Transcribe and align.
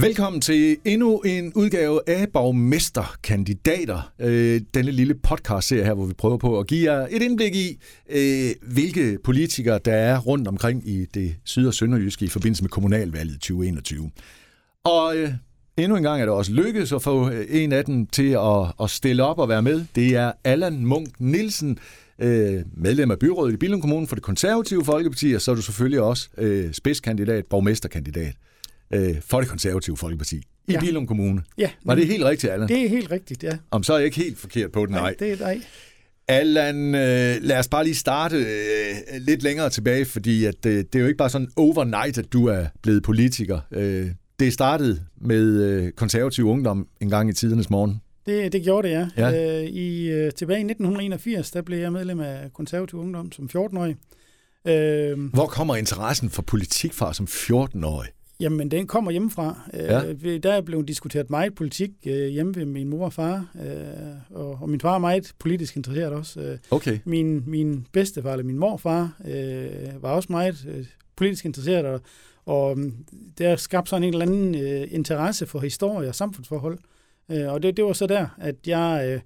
Velkommen 0.00 0.40
til 0.40 0.76
endnu 0.84 1.18
en 1.18 1.52
udgave 1.54 2.00
af 2.06 2.28
Borgmesterkandidater. 2.32 4.12
Øh, 4.18 4.60
denne 4.74 4.90
lille 4.90 5.14
podcast 5.14 5.70
her, 5.70 5.94
hvor 5.94 6.06
vi 6.06 6.12
prøver 6.12 6.36
på 6.36 6.58
at 6.58 6.66
give 6.66 6.92
jer 6.92 7.06
et 7.10 7.22
indblik 7.22 7.54
i, 7.54 7.78
øh, 8.10 8.72
hvilke 8.72 9.18
politikere 9.24 9.80
der 9.84 9.92
er 9.92 10.18
rundt 10.18 10.48
omkring 10.48 10.88
i 10.88 11.04
det 11.04 11.34
syd- 11.44 11.66
og 11.66 11.74
sønderjyske 11.74 12.24
i 12.24 12.28
forbindelse 12.28 12.62
med 12.62 12.70
kommunalvalget 12.70 13.40
2021. 13.40 14.10
Og 14.84 15.16
øh, 15.16 15.30
endnu 15.76 15.96
en 15.96 16.02
gang 16.02 16.20
er 16.20 16.26
det 16.26 16.34
også 16.34 16.52
lykkedes 16.52 16.92
at 16.92 17.02
få 17.02 17.30
øh, 17.30 17.46
en 17.48 17.72
af 17.72 17.84
dem 17.84 18.06
til 18.06 18.30
at, 18.30 18.72
at 18.82 18.90
stille 18.90 19.24
op 19.24 19.38
og 19.38 19.48
være 19.48 19.62
med. 19.62 19.84
Det 19.94 20.16
er 20.16 20.32
Allan 20.44 20.86
Munk 20.86 21.08
Nielsen, 21.18 21.78
øh, 22.18 22.62
medlem 22.76 23.10
af 23.10 23.18
byrådet 23.18 23.54
i 23.54 23.56
Billund 23.56 23.80
Kommune 23.80 24.06
for 24.06 24.14
det 24.14 24.24
konservative 24.24 24.84
Folkeparti, 24.84 25.32
og 25.32 25.40
så 25.40 25.50
er 25.50 25.54
du 25.54 25.62
selvfølgelig 25.62 26.00
også 26.00 26.28
øh, 26.38 26.72
spidskandidat, 26.72 27.46
borgmesterkandidat 27.46 28.34
øh, 28.94 29.16
for 29.20 29.40
det 29.40 29.48
konservative 29.48 29.96
Folkeparti 29.96 30.36
i 30.36 30.72
ja. 30.72 30.80
Billund 30.80 31.06
Kommune. 31.08 31.42
Ja. 31.58 31.70
Var 31.84 31.94
det 31.94 32.06
helt 32.06 32.24
rigtigt, 32.24 32.52
Allan? 32.52 32.68
Det 32.68 32.84
er 32.84 32.88
helt 32.88 33.10
rigtigt, 33.10 33.42
ja. 33.42 33.58
Om 33.70 33.82
så 33.82 33.92
er 33.92 33.96
jeg 33.98 34.04
ikke 34.04 34.16
helt 34.16 34.38
forkert 34.38 34.72
på 34.72 34.86
den, 34.86 34.94
nej. 34.94 35.00
Nej, 35.00 35.14
det 35.18 35.32
er 35.32 35.36
nej. 35.38 35.60
Allan, 36.28 36.94
øh, 36.94 37.36
lad 37.40 37.58
os 37.58 37.68
bare 37.68 37.84
lige 37.84 37.94
starte 37.94 38.36
øh, 38.36 39.20
lidt 39.20 39.42
længere 39.42 39.70
tilbage, 39.70 40.04
fordi 40.04 40.44
at, 40.44 40.66
øh, 40.66 40.72
det 40.72 40.94
er 40.94 41.00
jo 41.00 41.06
ikke 41.06 41.16
bare 41.16 41.30
sådan 41.30 41.48
overnight, 41.56 42.18
at 42.18 42.32
du 42.32 42.46
er 42.46 42.66
blevet 42.82 43.02
politiker. 43.02 43.60
Øh, 43.70 44.06
det 44.38 44.52
startede 44.52 45.00
med 45.20 45.62
øh, 45.64 45.92
konservativ 45.92 46.44
ungdom 46.44 46.88
en 47.00 47.10
gang 47.10 47.30
i 47.30 47.32
tidernes 47.32 47.70
morgen. 47.70 48.00
Det, 48.26 48.52
det 48.52 48.62
gjorde 48.62 48.88
det, 48.88 48.94
ja. 48.94 49.30
Ja. 49.30 49.60
Øh, 49.62 49.68
i, 49.68 50.08
øh, 50.10 50.32
tilbage 50.32 50.58
i 50.60 50.64
1981, 50.64 51.50
der 51.50 51.62
blev 51.62 51.78
jeg 51.78 51.92
medlem 51.92 52.20
af 52.20 52.52
konservativ 52.52 52.98
ungdom 52.98 53.32
som 53.32 53.50
14-årig. 53.56 53.96
Øh, 54.68 55.18
Hvor 55.34 55.46
kommer 55.46 55.76
interessen 55.76 56.30
for 56.30 56.42
politik 56.42 56.92
fra 56.92 57.14
som 57.14 57.26
14-årig? 57.30 58.08
Jamen, 58.40 58.70
den 58.70 58.86
kommer 58.86 59.10
hjemmefra. 59.10 59.60
Øh, 59.74 59.80
Ja. 59.80 60.38
Der 60.38 60.52
er 60.52 60.60
blevet 60.60 60.88
diskuteret 60.88 61.30
meget 61.30 61.54
politik 61.54 61.90
øh, 62.06 62.26
hjemme 62.28 62.54
ved 62.54 62.64
min 62.64 62.88
mor 62.88 63.04
og 63.04 63.12
far, 63.12 63.46
øh, 63.64 64.36
og, 64.40 64.58
og 64.62 64.68
min 64.70 64.80
far 64.80 64.94
er 64.94 64.98
meget 64.98 65.32
politisk 65.38 65.76
interesseret 65.76 66.12
også. 66.12 66.40
Øh, 66.40 66.58
Okay. 66.70 66.98
min, 67.04 67.42
min 67.46 67.86
bedstefar, 67.92 68.32
eller 68.32 68.44
min 68.44 68.58
morfar, 68.58 69.16
øh, 69.28 70.02
var 70.02 70.10
også 70.12 70.32
meget 70.32 70.66
øh, 70.68 70.86
politisk 71.16 71.44
interesseret, 71.44 71.84
og, 71.86 72.00
og 72.46 72.78
mm, 72.78 72.94
der 73.38 73.56
skabte 73.56 73.90
sådan 73.90 74.02
en 74.02 74.12
eller 74.12 74.26
anden 74.26 74.54
øh, 74.54 74.86
interesse 74.90 75.46
for 75.46 75.58
historie 75.60 76.08
og 76.08 76.14
samfundsforhold. 76.14 76.78
Øh, 77.30 77.52
og 77.52 77.62
det, 77.62 77.76
det 77.76 77.84
var 77.84 77.92
så 77.92 78.06
der, 78.06 78.26
at 78.38 78.54
jeg 78.66 79.08
øh, 79.14 79.20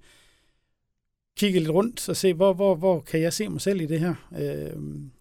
kiggede 1.39 1.61
lidt 1.65 1.71
rundt 1.75 2.09
og 2.09 2.17
se, 2.17 2.35
hvor, 2.35 2.53
hvor, 2.53 2.75
hvor 2.75 3.01
kan 3.01 3.21
jeg 3.21 3.33
se 3.33 3.49
mig 3.49 3.61
selv 3.61 3.81
i 3.81 3.87
det 3.87 4.01
her. 4.01 4.15
Øh, 4.41 4.71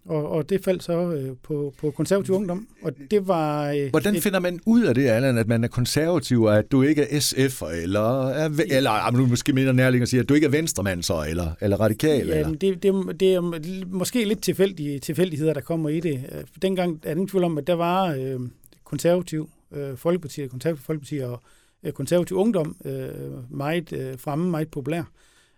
og, 0.04 0.28
og 0.28 0.48
det 0.48 0.64
faldt 0.64 0.82
så 0.82 1.12
øh, 1.12 1.36
på, 1.42 1.74
på 1.80 1.90
konservativ 1.90 2.34
ungdom, 2.34 2.68
og 2.82 2.92
det 3.10 3.28
var... 3.28 3.70
Øh, 3.72 3.90
Hvordan 3.90 4.14
et- 4.16 4.22
finder 4.22 4.38
man 4.40 4.60
ud 4.66 4.82
af 4.82 4.94
det, 4.94 5.06
Allan, 5.08 5.38
at 5.38 5.48
man 5.48 5.64
er 5.64 5.68
konservativ, 5.68 6.42
og 6.42 6.58
at 6.58 6.72
du 6.72 6.82
ikke 6.82 7.02
er 7.02 7.18
SF'er, 7.20 7.66
eller, 7.82 8.28
er, 8.28 8.50
eller 8.70 8.90
ah, 8.90 9.14
nu 9.14 9.26
måske 9.26 9.52
mere 9.52 9.72
nærliggende 9.74 10.02
at 10.02 10.08
sige, 10.08 10.20
at 10.20 10.28
du 10.28 10.34
ikke 10.34 10.46
er 10.46 10.50
venstremand 10.50 11.02
så, 11.02 11.24
eller, 11.28 11.50
eller 11.60 11.80
radikal? 11.80 12.26
Ja, 12.26 12.38
eller? 12.38 12.54
det, 12.54 12.82
det, 12.82 13.20
det 13.20 13.34
er 13.34 13.40
måske 13.86 14.24
lidt 14.24 14.42
tilfældige 14.42 14.98
tilfældigheder, 14.98 15.54
der 15.54 15.60
kommer 15.60 15.88
i 15.88 16.00
det. 16.00 16.24
Øh, 16.32 16.44
Dengang 16.62 16.94
er 16.94 17.08
det 17.08 17.10
ingen 17.10 17.28
tvivl 17.28 17.44
om, 17.44 17.58
at 17.58 17.66
der 17.66 17.74
var 17.74 18.06
øh, 18.14 18.40
konservativ 18.84 19.50
øh, 19.72 19.96
folkeparti, 19.96 20.46
konservativ 20.46 20.84
folkeparti 20.84 21.18
og 21.18 21.40
øh, 21.84 21.92
konservativ 21.92 22.36
ungdom 22.36 22.76
øh, 22.84 23.08
meget 23.50 23.92
øh, 23.92 24.18
fremme, 24.18 24.50
meget 24.50 24.68
populær. 24.70 25.02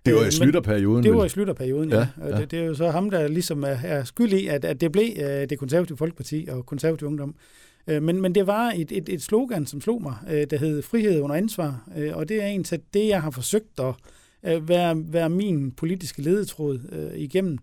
Det 0.06 0.14
var 0.14 0.20
Øh, 0.20 0.24
i 0.24 0.26
men 0.26 0.32
slutterperioden. 0.32 1.04
Det 1.04 1.14
var 1.14 1.24
i 1.24 1.28
slutterperioden, 1.28 1.90
Ja, 1.90 1.96
ja. 1.98 2.26
ja. 2.28 2.40
Det, 2.40 2.50
det 2.50 2.58
er 2.58 2.64
jo 2.64 2.74
så 2.74 2.90
ham, 2.90 3.10
der 3.10 3.28
ligesom 3.28 3.62
er, 3.62 3.66
er 3.84 4.04
skyld 4.04 4.32
i, 4.32 4.46
at, 4.46 4.64
at 4.64 4.80
det 4.80 4.92
blev 4.92 5.08
øh, 5.16 5.48
det 5.50 5.58
konservative 5.58 5.98
folkeparti 5.98 6.46
og 6.50 6.66
konservativ 6.66 7.08
ungdom. 7.08 7.34
Øh, 7.88 8.02
Men, 8.02 8.20
men 8.22 8.34
det 8.34 8.46
var 8.46 8.72
et, 8.76 8.92
et, 8.92 9.08
et 9.08 9.22
slogan, 9.22 9.66
som 9.66 9.80
slog 9.80 10.02
mig, 10.02 10.14
øh, 10.30 10.46
der 10.50 10.56
hed 10.58 10.82
frihed 10.82 11.20
under 11.20 11.36
ansvar. 11.36 11.88
Øh, 11.96 12.16
Og 12.16 12.28
det 12.28 12.42
er 12.42 12.46
en 12.46 12.64
til 12.64 12.80
det, 12.94 13.08
jeg 13.08 13.22
har 13.22 13.30
forsøgt 13.30 13.80
at 13.80 13.94
øh, 14.46 14.68
være, 14.68 14.96
være 15.12 15.30
min 15.30 15.70
politiske 15.72 16.22
ledetråd 16.22 16.80
øh, 16.92 17.20
igennem 17.20 17.58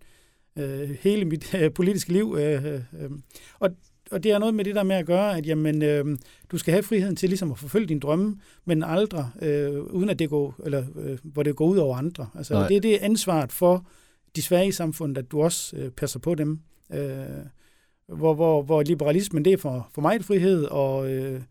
øh, 0.60 0.90
hele 1.02 1.26
mit 1.26 1.54
øh, 1.56 1.74
politiske 1.74 2.14
liv. 2.14 2.38
Øh, 2.40 2.66
øh, 2.66 2.74
øh. 2.74 3.10
Og, 3.60 3.70
og 4.12 4.24
det 4.24 4.32
er 4.32 4.40
noget 4.40 4.56
med 4.56 4.66
det 4.66 4.76
der 4.76 4.84
med 4.84 4.96
at 4.96 5.06
gøre, 5.06 5.38
at 5.38 5.48
jamen, 5.48 5.82
øh, 5.82 6.18
du 6.52 6.58
skal 6.58 6.72
have 6.72 6.84
friheden 6.84 7.16
til 7.16 7.30
ligesom 7.30 7.52
at 7.52 7.58
forfølge 7.58 7.88
dine 7.88 8.00
drømme, 8.00 8.40
men 8.66 8.84
aldrig 8.84 9.26
øh, 9.42 9.80
uden 9.80 10.10
at 10.10 10.20
det 10.20 10.30
går, 10.30 10.56
eller 10.66 10.86
øh, 10.96 11.18
hvor 11.24 11.44
det 11.44 11.56
går 11.56 11.66
ud 11.66 11.78
over 11.78 11.98
andre. 11.98 12.28
Altså, 12.36 12.54
Nej. 12.54 12.68
det 12.68 12.78
er 12.78 12.82
det 12.82 12.98
ansvaret 12.98 13.52
for 13.52 13.86
de 14.36 14.42
svage 14.42 14.68
i 14.68 14.72
samfundet, 14.72 15.18
at 15.18 15.32
du 15.32 15.42
også 15.42 15.78
øh, 15.78 15.92
passer 15.92 16.20
på 16.20 16.36
dem. 16.36 16.60
Øh, 16.94 17.26
hvor, 18.08 18.34
hvor, 18.34 18.62
hvor 18.62 18.84
liberalismen, 18.84 19.46
det 19.46 19.54
er 19.54 19.58
for, 19.58 19.90
for 19.94 20.02
meget 20.02 20.26
frihed, 20.26 20.64
og 20.64 21.12
øh, 21.12 21.42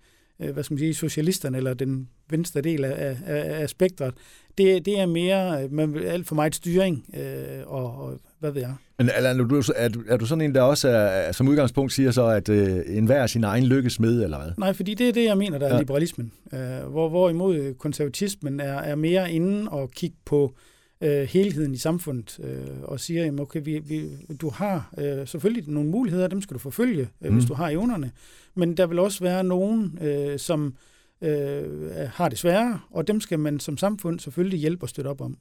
øh, 0.41 0.50
hvad 0.50 0.62
skal 0.65 0.75
man 0.75 0.78
sige, 0.78 0.94
socialisterne, 0.94 1.56
eller 1.56 1.75
den 1.75 2.09
venstre 2.32 2.60
del 2.60 2.84
af, 2.84 3.16
af, 3.26 3.62
af 3.62 3.70
spektret, 3.70 4.14
det, 4.58 4.86
det 4.86 5.00
er 5.00 5.06
mere 5.06 5.62
øh, 5.64 5.72
med 5.72 6.04
alt 6.04 6.26
for 6.26 6.34
meget 6.34 6.54
styring, 6.54 7.04
øh, 7.16 7.66
og, 7.66 7.84
og 8.02 8.18
hvad 8.38 8.50
ved 8.50 8.60
jeg. 8.60 8.74
Men 8.98 9.10
Allan, 9.14 9.41
er 9.41 9.44
du, 9.44 9.62
er, 9.76 9.88
du, 9.88 10.02
er 10.08 10.16
du 10.16 10.26
sådan 10.26 10.44
en, 10.44 10.54
der 10.54 10.62
også 10.62 10.88
er, 10.88 11.32
som 11.32 11.48
udgangspunkt 11.48 11.92
siger 11.92 12.10
så, 12.10 12.26
at 12.26 12.48
øh, 12.48 12.78
enhver 12.86 13.22
er 13.22 13.26
sin 13.26 13.44
egen 13.44 13.64
lykkes 13.64 14.00
med, 14.00 14.24
eller 14.24 14.38
hvad? 14.38 14.52
Nej, 14.58 14.72
fordi 14.72 14.94
det 14.94 15.08
er 15.08 15.12
det, 15.12 15.24
jeg 15.24 15.38
mener, 15.38 15.58
der 15.58 15.66
er 15.66 15.74
ja. 15.74 15.78
liberalismen. 15.80 16.32
Øh, 16.52 16.60
hvor, 16.91 17.08
hvorimod 17.08 17.74
konservatismen 17.74 18.60
er, 18.60 18.74
er 18.74 18.94
mere 18.94 19.32
inde 19.32 19.70
og 19.70 19.91
kigge 19.91 20.16
på 20.24 20.54
øh, 21.00 21.22
helheden 21.22 21.74
i 21.74 21.76
samfundet 21.76 22.41
øh, 22.44 22.82
og 22.82 23.00
siger, 23.00 23.24
jamen, 23.24 23.41
okay, 23.41 23.60
vi, 23.64 23.78
vi, 23.78 24.02
du 24.41 24.50
har 24.50 24.92
øh, 24.98 25.28
selvfølgelig 25.28 25.68
nogle 25.68 25.91
muligheder, 25.91 26.28
dem 26.28 26.41
skal 26.42 26.54
du 26.54 26.58
forfølge, 26.58 27.08
øh, 27.22 27.30
Mm. 27.30 27.34
hvis 27.36 27.47
du 27.48 27.54
har 27.54 27.68
evnerne. 27.68 28.10
Men 28.54 28.76
der 28.76 28.86
vil 28.86 28.98
også 28.98 29.24
være 29.24 29.44
nogen, 29.44 29.98
øh, 30.02 30.38
som 30.38 30.74
øh, 31.22 31.91
har 32.08 32.28
det 32.28 32.38
sværere, 32.38 32.81
og 32.91 33.08
dem 33.08 33.20
skal 33.20 33.38
man 33.38 33.60
som 33.60 33.76
samfund 33.76 34.20
selvfølgelig 34.20 34.58
hjælpe 34.58 34.84
og 34.84 34.88
støtte 34.88 35.08
op 35.08 35.20
om. 35.20 35.38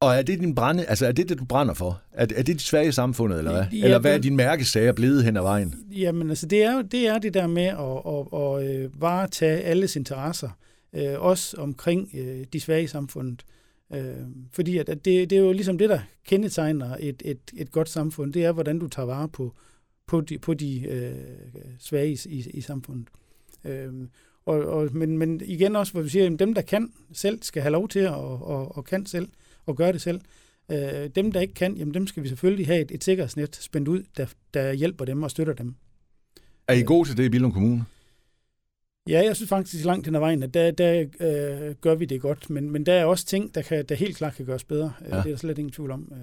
Og 0.00 0.14
er 0.14 0.22
det 0.22 0.40
din 0.40 0.54
brænde, 0.54 0.84
altså 0.84 1.06
er 1.06 1.12
det 1.12 1.28
det, 1.28 1.38
du 1.38 1.44
brænder 1.44 1.74
for? 1.74 2.02
Er, 2.12 2.22
er 2.22 2.42
det 2.42 2.46
det 2.46 2.60
svage 2.60 2.88
i 2.88 2.92
samfundet, 2.92 3.38
eller 3.38 3.52
hvad? 3.52 3.64
Ja, 3.72 3.84
eller 3.84 3.98
hvad 3.98 4.14
er 4.14 4.18
din 4.18 4.36
mærkesager 4.36 4.92
blevet 4.92 5.24
hen 5.24 5.36
ad 5.36 5.42
vejen? 5.42 5.74
Jamen, 5.90 6.28
altså, 6.28 6.46
det 6.46 6.62
er 6.62 6.72
jo 6.72 6.82
det, 6.82 7.06
er 7.06 7.18
det 7.18 7.34
der 7.34 7.46
med 7.46 7.66
at, 7.66 8.02
at, 8.06 8.68
at, 8.68 8.84
øh, 8.84 9.02
varetage 9.02 9.60
alles 9.60 9.96
interesser, 9.96 10.50
øh, 10.92 11.20
også 11.20 11.56
omkring 11.56 12.10
øh, 12.14 12.44
de 12.52 12.60
svage 12.60 12.82
i 12.82 12.86
samfundet. 12.86 13.44
Øh, 13.92 14.14
fordi 14.52 14.78
at, 14.78 14.88
at 14.88 15.04
det, 15.04 15.30
det 15.30 15.38
er 15.38 15.42
jo 15.42 15.52
ligesom 15.52 15.78
det, 15.78 15.88
der 15.88 16.00
kendetegner 16.26 16.96
et, 17.00 17.22
et, 17.24 17.40
et 17.56 17.70
godt 17.70 17.88
samfund, 17.88 18.32
det 18.32 18.44
er, 18.44 18.52
hvordan 18.52 18.78
du 18.78 18.88
tager 18.88 19.06
vare 19.06 19.28
på, 19.28 19.54
på 20.06 20.20
de, 20.20 20.38
på 20.38 20.54
de 20.54 20.88
øh, 20.88 21.12
svage 21.78 22.12
i, 22.12 22.18
i, 22.26 22.50
i 22.54 22.60
samfundet. 22.60 23.08
Øh, 23.64 23.92
og, 24.48 24.64
og, 24.64 24.88
men, 24.92 25.18
men 25.18 25.40
igen 25.44 25.76
også, 25.76 25.92
hvor 25.92 26.02
vi 26.02 26.08
siger, 26.08 26.32
at 26.32 26.38
dem, 26.38 26.54
der 26.54 26.62
kan 26.62 26.92
selv, 27.12 27.42
skal 27.42 27.62
have 27.62 27.72
lov 27.72 27.88
til 27.88 27.98
at 27.98 28.14
og, 28.14 28.76
og 28.76 28.84
kan 28.84 29.06
selv, 29.06 29.28
og 29.66 29.76
gøre 29.76 29.92
det 29.92 30.02
selv. 30.02 30.20
Øh, 30.70 31.10
dem, 31.14 31.32
der 31.32 31.40
ikke 31.40 31.54
kan, 31.54 31.76
jamen 31.76 31.94
dem 31.94 32.06
skal 32.06 32.22
vi 32.22 32.28
selvfølgelig 32.28 32.66
have 32.66 32.80
et, 32.80 32.90
et 32.90 33.04
sikkerhedsnet 33.04 33.56
spændt 33.56 33.88
ud, 33.88 34.02
der, 34.16 34.26
der 34.54 34.72
hjælper 34.72 35.04
dem 35.04 35.22
og 35.22 35.30
støtter 35.30 35.54
dem. 35.54 35.74
Er 36.68 36.72
I 36.72 36.82
gode 36.82 37.08
til 37.08 37.16
det 37.16 37.24
i 37.24 37.28
Billund 37.28 37.52
Kommune? 37.52 37.84
Ja, 39.08 39.24
jeg 39.24 39.36
synes 39.36 39.48
faktisk 39.48 39.84
langt 39.84 40.06
hen 40.06 40.14
ad 40.14 40.20
vejen, 40.20 40.42
at 40.42 40.54
der, 40.54 40.70
der 40.70 41.00
øh, 41.00 41.74
gør 41.74 41.94
vi 41.94 42.04
det 42.04 42.20
godt, 42.20 42.50
men, 42.50 42.70
men 42.70 42.86
der 42.86 42.92
er 42.92 43.04
også 43.04 43.26
ting, 43.26 43.54
der, 43.54 43.62
kan, 43.62 43.84
der 43.88 43.94
helt 43.94 44.16
klart 44.16 44.34
kan 44.34 44.46
gøres 44.46 44.64
bedre. 44.64 44.92
Ja. 45.00 45.16
Ja. 45.16 45.22
Det 45.22 45.26
er 45.26 45.30
der 45.30 45.36
slet 45.36 45.58
ingen 45.58 45.72
tvivl 45.72 45.90
om. 45.90 46.12
Øh, 46.12 46.18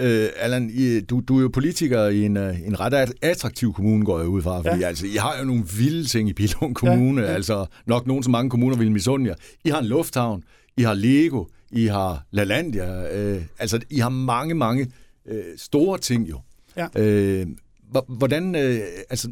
øh, 0.00 0.28
Allan, 0.36 0.70
I, 0.74 1.00
du, 1.00 1.20
du 1.28 1.38
er 1.38 1.42
jo 1.42 1.48
politiker 1.52 2.06
i 2.08 2.24
en, 2.24 2.36
øh, 2.36 2.60
en 2.66 2.80
ret 2.80 3.12
attraktiv 3.22 3.72
kommune, 3.72 4.04
går 4.04 4.18
jeg 4.18 4.28
ud 4.28 4.42
fra. 4.42 4.56
Fordi 4.56 4.80
ja. 4.80 4.86
Altså, 4.86 5.06
I 5.06 5.16
har 5.16 5.38
jo 5.40 5.44
nogle 5.44 5.64
vilde 5.78 6.04
ting 6.04 6.28
i 6.28 6.32
Billund 6.32 6.74
Kommune. 6.74 7.22
Ja. 7.22 7.26
Altså 7.28 7.66
nok 7.86 8.06
nogen, 8.06 8.22
som 8.22 8.30
mange 8.30 8.50
kommuner 8.50 8.76
vil 8.76 8.92
misunde 8.92 9.28
jer. 9.30 9.34
I 9.64 9.68
har 9.68 9.78
en 9.78 9.86
lufthavn, 9.86 10.44
I 10.76 10.82
har 10.82 10.94
Lego, 10.94 11.44
I 11.72 11.86
har 11.86 12.26
LaLandia. 12.30 13.18
Øh, 13.18 13.42
altså, 13.58 13.80
I 13.90 13.98
har 13.98 14.08
mange, 14.08 14.54
mange 14.54 14.86
øh, 15.28 15.42
store 15.56 15.98
ting 15.98 16.30
jo. 16.30 16.38
Ja. 16.76 16.86
Øh, 17.02 17.46
hvor- 17.90 18.04
hvordan, 18.08 18.54
øh, 18.54 18.78
altså, 19.10 19.28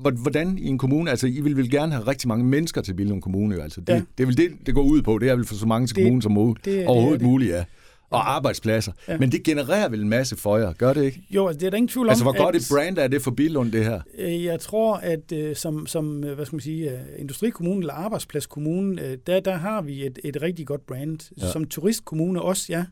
hvor- 0.00 0.10
hvordan 0.22 0.58
i 0.58 0.66
en 0.66 0.78
kommune, 0.78 1.10
altså 1.10 1.26
I 1.26 1.40
vil 1.40 1.56
vel 1.56 1.70
gerne 1.70 1.92
have 1.92 2.06
rigtig 2.06 2.28
mange 2.28 2.44
mennesker 2.44 2.80
til 2.80 2.94
Billund 2.94 3.22
Kommune, 3.22 3.54
jo. 3.54 3.60
altså 3.62 3.80
det, 3.80 3.88
ja. 3.88 4.02
Det 4.18 4.24
er 4.24 4.26
vel 4.26 4.36
det, 4.36 4.50
det 4.66 4.74
går 4.74 4.82
ud 4.82 5.02
på, 5.02 5.18
det 5.18 5.28
er 5.28 5.36
vel 5.36 5.44
for 5.44 5.54
så 5.54 5.66
mange 5.66 5.86
til 5.86 5.96
Det- 5.96 6.04
kommunen 6.04 6.22
som 6.22 6.32
muligt, 6.32 6.64
det- 6.64 6.74
det 6.78 6.86
overhovedet 6.86 7.20
det. 7.20 7.28
muligt, 7.28 7.50
ja. 7.50 7.64
Og 8.10 8.30
arbejdspladser. 8.34 8.92
Ja. 9.08 9.18
Men 9.18 9.32
det 9.32 9.42
genererer 9.42 9.88
vel 9.88 10.00
en 10.00 10.08
masse 10.08 10.36
for 10.36 10.56
jer, 10.58 10.72
gør 10.72 10.92
det 10.92 11.02
ikke? 11.04 11.22
jo, 11.30 11.46
altså, 11.48 11.58
det 11.60 11.66
er 11.66 11.70
der 11.70 11.76
ingen 11.76 11.88
tvivl 11.88 12.06
om. 12.06 12.10
Altså, 12.10 12.24
hvor 12.24 12.36
godt 12.44 12.56
at- 12.56 12.62
et 12.62 12.68
brand 12.70 12.98
er 12.98 13.08
det 13.08 13.22
for 13.22 13.30
Billund, 13.30 13.72
det 13.72 13.84
her? 13.84 14.00
Øh, 14.18 14.44
Jeg 14.44 14.60
tror, 14.60 14.94
at 14.96 15.32
øh, 15.32 15.56
som, 15.56 15.86
som 15.86 16.24
øh, 16.24 16.34
hvad 16.34 16.46
skal 16.46 16.56
man 16.56 16.60
sige, 16.60 16.90
øh, 16.92 16.98
industrikommune 17.18 17.80
eller 17.80 17.94
arbejdspladskommune, 17.94 19.02
øh, 19.02 19.18
der, 19.26 19.40
der 19.40 19.54
har 19.54 19.82
vi 19.82 20.06
et, 20.06 20.18
et 20.24 20.42
rigtig 20.42 20.66
godt 20.66 20.86
brand. 20.86 21.32
Ja. 21.40 21.46
Ja. 21.46 21.52
Som 21.52 21.64
turistkommune 21.64 22.42
også, 22.42 22.66
ja. 22.72 22.84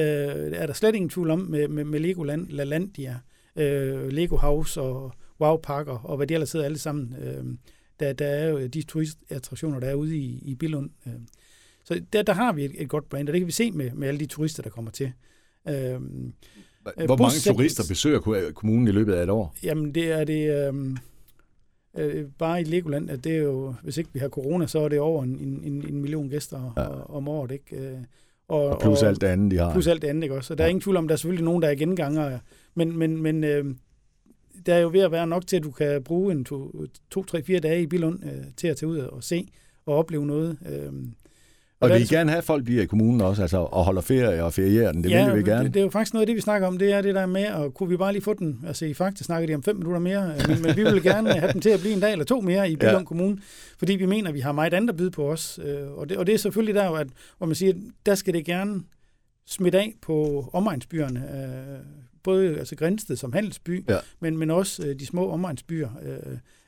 øh, 0.00 0.52
er 0.54 0.66
der 0.66 0.72
slet 0.74 0.94
ingen 0.94 1.08
tvivl 1.08 1.30
om 1.30 1.38
med, 1.38 1.68
med, 1.68 1.84
med 1.84 2.00
Legoland, 2.00 2.46
LaLandia, 2.50 3.16
øh, 3.56 4.08
Lego 4.12 4.36
House 4.36 4.80
og 4.80 5.12
Wow 5.40 5.56
Parker, 5.56 5.92
og 6.04 6.16
hvad 6.16 6.26
de 6.26 6.34
ellers 6.34 6.52
hedder 6.52 6.66
alle 6.66 6.78
sammen. 6.78 7.14
Øh, 7.22 7.44
der, 8.00 8.12
der 8.12 8.26
er 8.26 8.48
jo 8.48 8.66
de 8.66 8.82
turistattraktioner, 8.82 9.80
der 9.80 9.86
er 9.86 9.94
ude 9.94 10.16
i, 10.16 10.42
i 10.42 10.54
Billund. 10.54 10.90
Øh. 11.06 11.12
Så 11.90 12.00
der, 12.12 12.22
der 12.22 12.32
har 12.32 12.52
vi 12.52 12.64
et, 12.64 12.72
et 12.74 12.88
godt 12.88 13.08
brand, 13.08 13.28
og 13.28 13.32
det 13.32 13.40
kan 13.40 13.46
vi 13.46 13.52
se 13.52 13.70
med, 13.70 13.90
med 13.90 14.08
alle 14.08 14.20
de 14.20 14.26
turister, 14.26 14.62
der 14.62 14.70
kommer 14.70 14.90
til. 14.90 15.12
Øh, 15.68 15.74
Hvor 17.06 17.16
mange 17.16 17.54
turister 17.54 17.84
besøger 17.88 18.50
kommunen 18.54 18.88
i 18.88 18.90
løbet 18.90 19.12
af 19.12 19.22
et 19.22 19.30
år? 19.30 19.54
Jamen, 19.62 19.94
det 19.94 20.12
er 20.12 20.24
det... 20.24 20.68
Øh, 20.68 20.96
øh, 21.96 22.26
bare 22.38 22.60
i 22.60 22.64
Legoland, 22.64 23.10
at 23.10 23.24
det 23.24 23.32
er 23.32 23.38
jo, 23.42 23.74
hvis 23.82 23.96
ikke 23.98 24.10
vi 24.12 24.18
har 24.18 24.28
corona, 24.28 24.66
så 24.66 24.78
er 24.78 24.88
det 24.88 25.00
over 25.00 25.22
en, 25.22 25.38
en, 25.64 25.84
en 25.88 26.00
million 26.00 26.28
gæster 26.28 26.72
ja. 26.76 26.86
om 26.88 27.28
året, 27.28 27.50
ikke? 27.50 27.76
Øh, 27.76 27.98
og, 28.48 28.68
og 28.68 28.80
plus 28.80 29.02
og, 29.02 29.08
alt 29.08 29.20
det 29.20 29.26
andet, 29.26 29.50
de 29.50 29.58
har. 29.58 29.72
Plus 29.72 29.86
alt 29.86 30.02
det 30.02 30.08
andet, 30.08 30.22
ikke 30.22 30.34
også? 30.34 30.48
Så 30.48 30.54
der 30.54 30.64
ja. 30.64 30.66
er 30.66 30.70
ingen 30.70 30.80
tvivl 30.80 30.96
om, 30.96 31.08
der 31.08 31.12
er 31.12 31.16
selvfølgelig 31.16 31.44
nogen, 31.44 31.62
der 31.62 31.68
er 31.68 31.74
genganger, 31.74 32.38
men, 32.74 32.98
men, 32.98 33.22
men 33.22 33.44
øh, 33.44 33.64
der 34.66 34.74
er 34.74 34.80
jo 34.80 34.90
ved 34.92 35.00
at 35.00 35.12
være 35.12 35.26
nok 35.26 35.46
til, 35.46 35.56
at 35.56 35.62
du 35.62 35.70
kan 35.70 36.02
bruge 36.02 36.32
en 36.32 36.44
to, 36.44 36.86
to 37.10 37.24
tre, 37.24 37.42
fire 37.42 37.60
dage 37.60 37.82
i 37.82 37.86
Bilund 37.86 38.24
øh, 38.24 38.44
til 38.56 38.68
at 38.68 38.76
tage 38.76 38.90
ud 38.90 38.98
og 38.98 39.24
se 39.24 39.48
og 39.86 39.96
opleve 39.96 40.26
noget. 40.26 40.58
Øh, 40.68 40.92
og, 41.80 41.90
vi 41.90 41.94
vil 41.94 42.08
gerne 42.08 42.30
have, 42.30 42.38
at 42.38 42.44
folk 42.44 42.64
bliver 42.64 42.82
i 42.82 42.86
kommunen 42.86 43.20
også, 43.20 43.42
altså 43.42 43.58
og 43.58 43.84
holder 43.84 44.00
ferie 44.00 44.44
og 44.44 44.52
ferierer 44.52 44.92
den. 44.92 45.04
Det 45.04 45.10
ja, 45.10 45.32
vil 45.32 45.44
vi 45.44 45.50
gerne. 45.50 45.64
Det, 45.64 45.74
det, 45.74 45.80
er 45.80 45.84
jo 45.84 45.90
faktisk 45.90 46.14
noget 46.14 46.22
af 46.22 46.26
det, 46.26 46.36
vi 46.36 46.40
snakker 46.40 46.68
om, 46.68 46.78
det 46.78 46.92
er 46.92 47.02
det 47.02 47.14
der 47.14 47.26
med, 47.26 47.46
og 47.46 47.74
kunne 47.74 47.88
vi 47.88 47.96
bare 47.96 48.12
lige 48.12 48.22
få 48.22 48.34
den, 48.34 48.64
altså 48.66 48.86
i 48.86 48.94
faktisk 48.94 49.26
snakker 49.26 49.46
de 49.46 49.54
om 49.54 49.62
fem 49.62 49.76
minutter 49.76 50.00
mere, 50.00 50.34
øh, 50.34 50.48
men, 50.48 50.62
men 50.62 50.76
vi 50.76 50.82
vil 50.82 51.02
gerne 51.02 51.32
have 51.32 51.52
den 51.52 51.60
til 51.60 51.70
at 51.70 51.80
blive 51.80 51.94
en 51.94 52.00
dag 52.00 52.12
eller 52.12 52.24
to 52.24 52.40
mere 52.40 52.70
i 52.70 52.76
Billund 52.76 52.98
ja. 52.98 53.04
Kommune, 53.04 53.38
fordi 53.78 53.92
vi 53.92 54.06
mener, 54.06 54.28
at 54.28 54.34
vi 54.34 54.40
har 54.40 54.52
meget 54.52 54.74
andet 54.74 54.88
at 54.88 54.96
byde 54.96 55.10
på 55.10 55.30
os. 55.30 55.60
Øh, 55.64 55.90
og 55.92 56.08
det, 56.08 56.16
og 56.16 56.26
det 56.26 56.34
er 56.34 56.38
selvfølgelig 56.38 56.74
der, 56.74 56.90
at, 56.90 57.06
hvor 57.38 57.46
man 57.46 57.54
siger, 57.54 57.72
der 58.06 58.14
skal 58.14 58.34
det 58.34 58.44
gerne 58.44 58.82
smitte 59.46 59.78
af 59.78 59.94
på 60.02 60.44
omegnsbyerne, 60.52 61.20
øh, 61.20 61.78
både 62.22 62.58
altså 62.58 62.76
Grænsted 62.76 63.16
som 63.16 63.32
handelsby, 63.32 63.84
ja. 63.88 63.98
men, 64.20 64.36
men 64.36 64.50
også 64.50 64.94
de 65.00 65.06
små 65.06 65.30
omegnsbyer, 65.30 65.88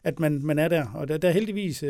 at 0.04 0.20
man, 0.20 0.40
man 0.42 0.58
er 0.58 0.68
der. 0.68 0.86
Og 0.94 1.08
der, 1.08 1.18
der 1.18 1.28
er 1.28 1.32
heldigvis 1.32 1.84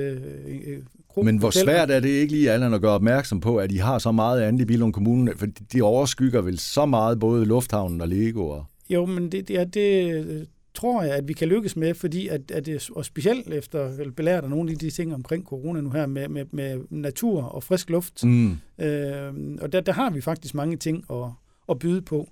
gruppe. 1.13 1.27
Men 1.27 1.39
hvor 1.39 1.51
svært 1.51 1.91
er 1.91 2.01
det 2.01 2.09
ikke 2.09 2.33
lige, 2.33 2.51
Allan, 2.51 2.75
at 2.75 2.81
gøre 2.81 2.93
opmærksom 2.93 3.41
på, 3.41 3.57
at 3.57 3.73
I 3.73 3.77
har 3.77 3.99
så 3.99 4.13
meget 4.13 4.41
andet 4.41 4.61
i 4.61 4.65
Billund 4.65 4.93
Kommune, 4.93 5.33
for 5.37 5.47
de 5.73 5.83
overskygger 5.83 6.41
vel 6.41 6.59
så 6.59 6.87
meget 6.87 7.19
både 7.19 7.45
Lufthavnen 7.45 8.01
og 8.01 8.09
Lego? 8.09 8.49
Og... 8.49 8.65
Jo, 8.91 9.07
men 9.07 9.33
det, 9.33 9.49
det, 9.49 9.75
det 9.75 10.47
tror 10.75 11.03
jeg, 11.03 11.15
at 11.15 11.29
vi 11.29 11.33
kan 11.33 11.49
lykkes 11.49 11.77
med, 11.77 11.95
fordi 11.95 12.29
at, 12.29 12.51
at 12.51 12.67
det, 12.67 12.91
og 12.91 13.05
specielt 13.05 13.49
efter 13.49 14.11
belært 14.17 14.45
af 14.45 14.51
nogle 14.51 14.71
af 14.71 14.79
de 14.79 14.91
ting 14.91 15.15
omkring 15.15 15.45
corona 15.45 15.81
nu 15.81 15.91
her, 15.91 16.07
med, 16.07 16.29
med, 16.29 16.45
med 16.51 16.81
natur 16.91 17.43
og 17.43 17.63
frisk 17.63 17.91
luft, 17.91 18.25
mm. 18.25 18.51
øh, 18.79 19.33
og 19.61 19.73
der, 19.73 19.81
der 19.81 19.93
har 19.93 20.11
vi 20.11 20.21
faktisk 20.21 20.55
mange 20.55 20.77
ting 20.77 21.05
at, 21.11 21.25
at 21.69 21.79
byde 21.79 22.03
på. 22.03 22.29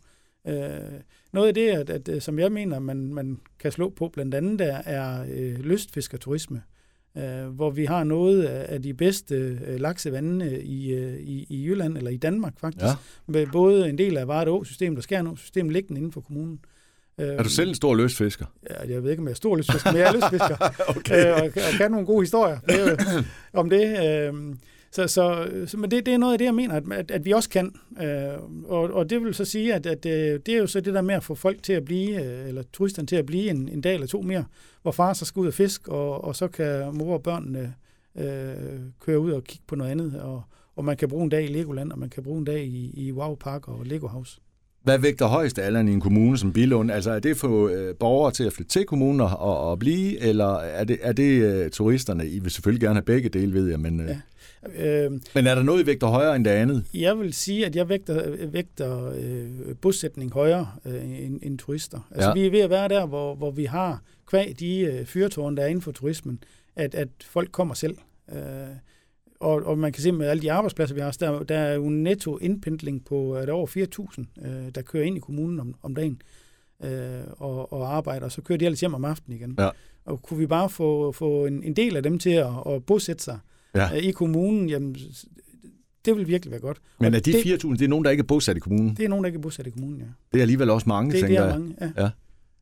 Øh, 0.49 0.55
noget 1.32 1.49
af 1.49 1.55
det, 1.55 1.69
at, 1.69 2.09
at, 2.09 2.23
som 2.23 2.38
jeg 2.38 2.53
mener, 2.53 2.79
man, 2.79 3.15
man 3.15 3.41
kan 3.59 3.73
slå 3.73 3.91
på 3.91 4.09
blandt 4.09 4.35
andet, 4.35 4.59
der 4.59 4.75
er 4.85 5.25
øh, 5.32 5.59
lystfiskerturisme 5.59 6.56
øh, 6.56 6.80
hvor 7.50 7.70
vi 7.70 7.84
har 7.84 8.04
noget 8.04 8.44
af 8.44 8.82
de 8.82 8.94
bedste 8.94 9.34
øh, 9.34 9.80
laksevandene 9.80 10.62
i, 10.62 10.92
øh, 10.92 11.20
i, 11.20 11.46
i 11.48 11.64
Jylland, 11.66 11.96
eller 11.96 12.10
i 12.10 12.16
Danmark 12.16 12.60
faktisk, 12.60 12.84
ja. 12.84 12.92
med 13.26 13.46
både 13.52 13.88
en 13.88 13.98
del 13.98 14.16
af 14.16 14.28
Varde 14.28 14.60
systemet 14.64 14.96
og 14.96 15.02
Skjernå-systemet 15.02 15.72
liggende 15.72 15.98
inden 15.98 16.12
for 16.12 16.20
kommunen. 16.20 16.60
Er 17.18 17.42
du 17.42 17.48
selv 17.48 17.68
en 17.68 17.74
stor 17.74 17.94
løsfisker? 17.94 18.46
Ja, 18.70 18.88
jeg 18.88 19.02
ved 19.02 19.10
ikke, 19.10 19.20
om 19.20 19.26
jeg 19.26 19.32
er 19.32 19.36
stor 19.36 19.56
løsfisker, 19.56 19.92
men 19.92 20.00
jeg 20.00 20.08
er 20.08 20.12
løsfisker. 20.12 20.56
okay. 20.96 21.26
øh, 21.26 21.34
og, 21.34 21.42
og 21.42 21.72
kan 21.78 21.90
nogle 21.90 22.06
gode 22.06 22.22
historier 22.22 22.58
om 23.60 23.70
det. 23.70 23.84
Øh, 23.84 24.34
så, 24.92 25.06
så, 25.06 25.48
så 25.66 25.76
men 25.76 25.90
det, 25.90 26.06
det 26.06 26.14
er 26.14 26.19
noget 26.19 26.32
af 26.32 26.38
det, 26.38 26.44
jeg 26.44 26.54
mener, 26.54 26.75
at, 26.75 26.92
at, 26.92 27.10
at 27.10 27.25
vi 27.25 27.32
også 27.32 27.48
kan. 27.48 27.75
Øh, 28.02 28.64
og, 28.64 28.82
og 28.92 29.10
det 29.10 29.25
vil 29.25 29.34
så 29.34 29.44
sige, 29.44 29.75
at, 29.75 29.87
at 29.87 30.06
øh, 30.06 30.40
det 30.46 30.54
er 30.54 30.58
jo 30.58 30.66
så 30.66 30.81
det 30.81 30.94
der 30.94 31.02
med 31.02 31.14
at 31.14 31.25
få 31.25 31.34
folk 31.34 31.62
til 31.62 31.72
at 31.72 31.84
blive, 31.84 32.25
øh, 32.25 32.48
eller 32.48 32.62
turisterne 32.72 33.06
til 33.06 33.16
at 33.16 33.26
blive 33.26 33.50
en, 33.50 33.69
en 33.69 33.81
dag 33.81 33.94
eller 33.94 34.06
to 34.06 34.22
mere, 34.22 34.44
hvor 34.82 34.92
far 34.92 35.12
så 35.12 35.25
skal 35.25 35.40
ud 35.40 35.46
og 35.46 35.54
fisk, 35.54 35.88
og, 35.88 36.25
og 36.25 36.37
så 36.37 36.48
kan 36.48 36.94
mor 36.94 37.14
og 37.14 37.22
børnene 37.22 37.75
øh, 38.19 38.81
køre 39.00 39.20
ud 39.20 39.31
og 39.31 39.44
kigge 39.44 39.64
på 39.66 39.75
noget 39.75 39.90
andet, 39.90 40.20
og, 40.20 40.42
og 40.76 40.84
man 40.84 40.96
kan 40.96 41.08
bruge 41.08 41.25
en 41.25 41.31
dag 41.31 41.44
i 41.44 41.52
Legoland, 41.52 41.93
og 41.93 41.98
man 41.98 42.08
kan 42.10 42.22
bruge 42.22 42.38
en 42.38 42.44
dag 42.44 42.64
i, 42.64 42.90
i 43.06 43.12
Wow 43.12 43.34
Park 43.34 43.69
og 43.69 43.86
Lego 43.86 44.06
House. 44.06 44.40
Hvad 44.82 44.98
vægter 44.98 45.26
højst 45.26 45.58
alderen 45.58 45.88
i 45.88 45.93
en 45.93 46.00
kommune 46.00 46.38
som 46.38 46.52
Bilund? 46.52 46.90
Altså 46.90 47.10
er 47.10 47.19
det 47.19 47.36
for 47.36 47.69
øh, 47.69 47.94
borgere 47.94 48.32
til 48.32 48.44
at 48.44 48.52
flytte 48.52 48.72
til 48.72 48.84
kommunen 48.84 49.20
og, 49.20 49.58
og 49.58 49.78
blive, 49.78 50.20
eller 50.20 50.56
er 50.56 50.84
det, 50.84 50.98
er 51.02 51.12
det 51.12 51.43
øh, 51.43 51.70
turisterne? 51.70 52.28
I 52.28 52.38
vil 52.38 52.50
selvfølgelig 52.50 52.81
gerne 52.81 52.94
have 52.94 53.04
begge 53.04 53.28
dele, 53.28 53.52
ved 53.52 53.69
jeg, 53.69 53.81
men... 53.81 54.00
Øh... 54.00 54.08
Ja. 54.08 54.20
Øh, 54.76 55.10
Men 55.34 55.46
er 55.46 55.54
der 55.54 55.62
noget, 55.62 55.82
I 55.82 55.86
vægter 55.86 56.06
højere 56.06 56.36
end 56.36 56.44
det 56.44 56.50
andet? 56.50 56.84
Jeg 56.94 57.18
vil 57.18 57.32
sige, 57.32 57.66
at 57.66 57.76
jeg 57.76 57.88
vægter, 57.88 58.46
vægter 58.46 59.12
øh, 59.16 59.76
bosætning 59.80 60.32
højere 60.32 60.68
øh, 60.84 61.24
end, 61.26 61.38
end 61.42 61.58
turister. 61.58 62.08
Altså 62.10 62.28
ja. 62.28 62.34
vi 62.34 62.46
er 62.46 62.50
ved 62.50 62.60
at 62.60 62.70
være 62.70 62.88
der, 62.88 63.06
hvor, 63.06 63.34
hvor 63.34 63.50
vi 63.50 63.64
har 63.64 64.02
kvæg 64.26 64.54
de 64.58 64.80
øh, 64.80 65.06
fyrtårne, 65.06 65.56
der 65.56 65.62
er 65.62 65.66
inden 65.66 65.82
for 65.82 65.92
turismen, 65.92 66.42
at, 66.76 66.94
at 66.94 67.08
folk 67.24 67.52
kommer 67.52 67.74
selv. 67.74 67.96
Øh, 68.32 68.38
og, 69.40 69.62
og 69.66 69.78
man 69.78 69.92
kan 69.92 70.02
se 70.02 70.12
med 70.12 70.26
alle 70.26 70.42
de 70.42 70.52
arbejdspladser, 70.52 70.94
vi 70.94 71.00
har, 71.00 71.16
der, 71.20 71.42
der 71.42 71.58
er 71.58 71.74
jo 71.74 71.88
netto 71.88 72.38
indpendling 72.38 73.04
på 73.04 73.34
er 73.34 73.46
der 73.46 73.52
over 73.52 73.66
4.000, 73.66 74.48
øh, 74.48 74.70
der 74.74 74.82
kører 74.82 75.04
ind 75.04 75.16
i 75.16 75.20
kommunen 75.20 75.60
om, 75.60 75.74
om 75.82 75.94
dagen 75.94 76.22
øh, 76.84 77.22
og, 77.30 77.72
og 77.72 77.94
arbejder, 77.96 78.26
og 78.26 78.32
så 78.32 78.42
kører 78.42 78.58
de 78.58 78.64
ellers 78.64 78.80
hjem 78.80 78.94
om 78.94 79.04
aftenen 79.04 79.38
igen. 79.38 79.54
Ja. 79.58 79.70
Og 80.04 80.22
kunne 80.22 80.38
vi 80.38 80.46
bare 80.46 80.70
få, 80.70 81.12
få 81.12 81.46
en, 81.46 81.62
en 81.62 81.76
del 81.76 81.96
af 81.96 82.02
dem 82.02 82.18
til 82.18 82.30
at, 82.30 82.50
at 82.66 82.84
bosætte 82.84 83.24
sig 83.24 83.38
ja. 83.75 83.96
Øh, 83.96 84.02
i 84.02 84.11
kommunen, 84.11 84.69
jamen, 84.69 84.96
det 86.05 86.17
vil 86.17 86.28
virkelig 86.28 86.50
være 86.50 86.61
godt. 86.61 86.81
Men 87.00 87.14
er 87.14 87.20
de 87.20 87.32
4.000, 87.32 87.70
det 87.72 87.82
er 87.82 87.88
nogen, 87.88 88.05
der 88.05 88.11
ikke 88.11 88.20
er 88.20 88.26
bosat 88.26 88.56
i 88.56 88.61
kommunen? 88.61 88.96
Det 88.96 89.05
er 89.05 89.08
nogen, 89.08 89.25
der 89.25 89.26
ikke 89.26 89.37
er 89.37 89.43
bosat 89.43 89.67
i 89.67 89.70
kommunen, 89.70 89.99
ja. 89.99 90.06
Det 90.32 90.38
er 90.38 90.43
alligevel 90.43 90.70
også 90.70 90.88
mange, 90.88 91.12
det, 91.12 91.20
tænker 91.20 91.43
det 91.43 91.52
er 91.52 91.58
mange, 91.58 91.76
ja. 91.81 92.02
ja. 92.02 92.11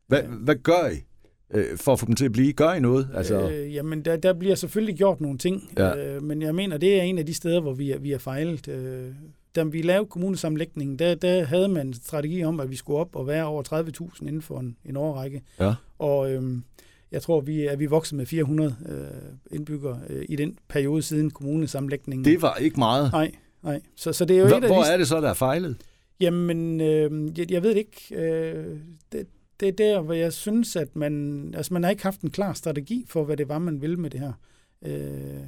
Hvad, 0.07 0.21
hvad 0.23 0.55
gør 0.55 0.89
I 0.89 0.95
øh, 1.53 1.77
for 1.77 1.93
at 1.93 1.99
få 1.99 2.05
dem 2.05 2.15
til 2.15 2.25
at 2.25 2.31
blive? 2.31 2.53
Gør 2.53 2.73
I 2.73 2.79
noget? 2.79 3.09
Altså... 3.13 3.49
Øh, 3.49 3.73
jamen, 3.73 4.05
der, 4.05 4.17
der 4.17 4.33
bliver 4.33 4.55
selvfølgelig 4.55 4.95
gjort 4.95 5.21
nogle 5.21 5.37
ting, 5.37 5.71
ja. 5.77 6.15
øh, 6.15 6.23
men 6.23 6.41
jeg 6.41 6.55
mener, 6.55 6.77
det 6.77 6.99
er 6.99 7.01
en 7.01 7.17
af 7.17 7.25
de 7.25 7.33
steder, 7.33 7.61
hvor 7.61 7.73
vi 7.73 7.91
er, 7.91 7.99
vi 7.99 8.11
er 8.11 8.17
fejlet. 8.17 8.67
Øh, 8.67 9.11
da 9.55 9.63
vi 9.63 9.81
lavede 9.81 10.09
kommunesamlægningen, 10.09 10.99
der, 10.99 11.15
der 11.15 11.43
havde 11.43 11.67
man 11.67 11.87
en 11.87 11.93
strategi 11.93 12.43
om, 12.43 12.59
at 12.59 12.69
vi 12.69 12.75
skulle 12.75 12.99
op 12.99 13.15
og 13.15 13.27
være 13.27 13.45
over 13.45 13.63
30.000 14.21 14.27
inden 14.27 14.41
for 14.41 14.59
en, 14.59 14.77
en 14.85 14.97
årrække. 14.97 15.41
Ja. 15.59 15.73
Og 15.99 16.31
øh, 16.31 16.57
jeg 17.11 17.21
tror, 17.21 17.41
vi 17.41 17.65
er 17.65 17.75
vi 17.75 17.85
vokset 17.85 18.17
med 18.17 18.25
400 18.25 18.75
øh, 18.89 19.55
indbyggere 19.57 19.99
øh, 20.09 20.25
i 20.29 20.35
den 20.35 20.57
periode 20.67 21.01
siden 21.01 21.31
kommunesamlægningen. 21.31 22.25
Det 22.25 22.41
var 22.41 22.55
ikke 22.55 22.79
meget. 22.79 23.11
Nej, 23.11 23.31
nej. 23.63 23.81
Så, 23.95 24.13
så 24.13 24.25
det 24.25 24.35
er 24.35 24.41
jo 24.41 24.47
Hvor, 24.47 24.57
et 24.57 24.63
af 24.63 24.69
hvor 24.69 24.83
de... 24.83 24.89
er 24.89 24.97
det 24.97 25.07
så, 25.07 25.21
der 25.21 25.29
er 25.29 25.33
fejlet? 25.33 25.77
Jamen, 26.19 26.81
øh, 26.81 27.39
jeg, 27.39 27.51
jeg 27.51 27.63
ved 27.63 27.69
det 27.69 27.77
ikke. 27.77 28.15
Øh, 28.15 28.77
det, 29.11 29.27
det 29.59 29.67
er 29.67 29.71
der, 29.71 30.01
hvor 30.01 30.13
jeg 30.13 30.33
synes, 30.33 30.75
at 30.75 30.95
man, 30.95 31.53
altså 31.57 31.73
man 31.73 31.83
har 31.83 31.89
ikke 31.89 32.03
haft 32.03 32.21
en 32.21 32.29
klar 32.29 32.53
strategi 32.53 33.05
for, 33.07 33.23
hvad 33.23 33.37
det 33.37 33.49
var, 33.49 33.59
man 33.59 33.81
ville 33.81 33.97
med 33.97 34.09
det 34.09 34.19
her. 34.19 34.33
Øh, 34.85 35.43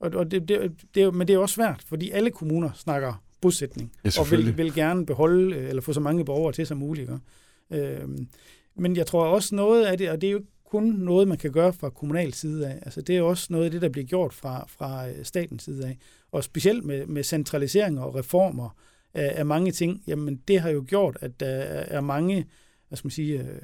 og 0.00 0.10
og 0.14 0.30
det, 0.30 0.48
det, 0.48 0.72
det, 0.94 1.14
men 1.14 1.28
det 1.28 1.34
er 1.34 1.38
også 1.38 1.54
svært, 1.54 1.84
fordi 1.86 2.10
alle 2.10 2.30
kommuner 2.30 2.70
snakker 2.74 3.22
bosætning, 3.40 3.92
ja, 4.04 4.10
og 4.20 4.30
vil, 4.30 4.56
vil 4.56 4.74
gerne 4.74 5.06
beholde, 5.06 5.56
eller 5.56 5.82
få 5.82 5.92
så 5.92 6.00
mange 6.00 6.24
borgere 6.24 6.52
til 6.52 6.66
som 6.66 6.78
muligt. 6.78 7.10
Øh, 7.70 8.08
men 8.76 8.96
jeg 8.96 9.06
tror 9.06 9.24
også 9.26 9.54
noget 9.54 9.84
af 9.84 9.98
det, 9.98 10.10
og 10.10 10.20
det 10.20 10.26
er 10.26 10.32
jo 10.32 10.40
kun 10.74 10.84
noget, 10.84 11.28
man 11.28 11.38
kan 11.38 11.52
gøre 11.52 11.72
fra 11.72 11.90
kommunal 11.90 12.32
side 12.32 12.68
af. 12.68 12.78
Altså, 12.82 13.02
det 13.02 13.16
er 13.16 13.22
også 13.22 13.46
noget 13.50 13.64
af 13.64 13.70
det, 13.70 13.82
der 13.82 13.88
bliver 13.88 14.06
gjort 14.06 14.34
fra, 14.34 14.64
fra 14.68 15.08
øh, 15.08 15.24
statens 15.24 15.62
side 15.62 15.86
af. 15.86 15.98
Og 16.32 16.44
specielt 16.44 16.84
med, 16.84 17.06
med 17.06 17.22
centralisering 17.22 18.00
og 18.00 18.14
reformer 18.14 18.76
af, 19.14 19.32
af 19.36 19.46
mange 19.46 19.72
ting, 19.72 20.02
jamen 20.06 20.36
det 20.48 20.60
har 20.60 20.70
jo 20.70 20.84
gjort, 20.86 21.18
at 21.20 21.40
der 21.40 21.46
er 21.46 22.00
mange, 22.00 22.46
hvad 22.88 22.96
skal 22.96 23.06
man 23.06 23.10
sige, 23.10 23.40
øh, 23.40 23.60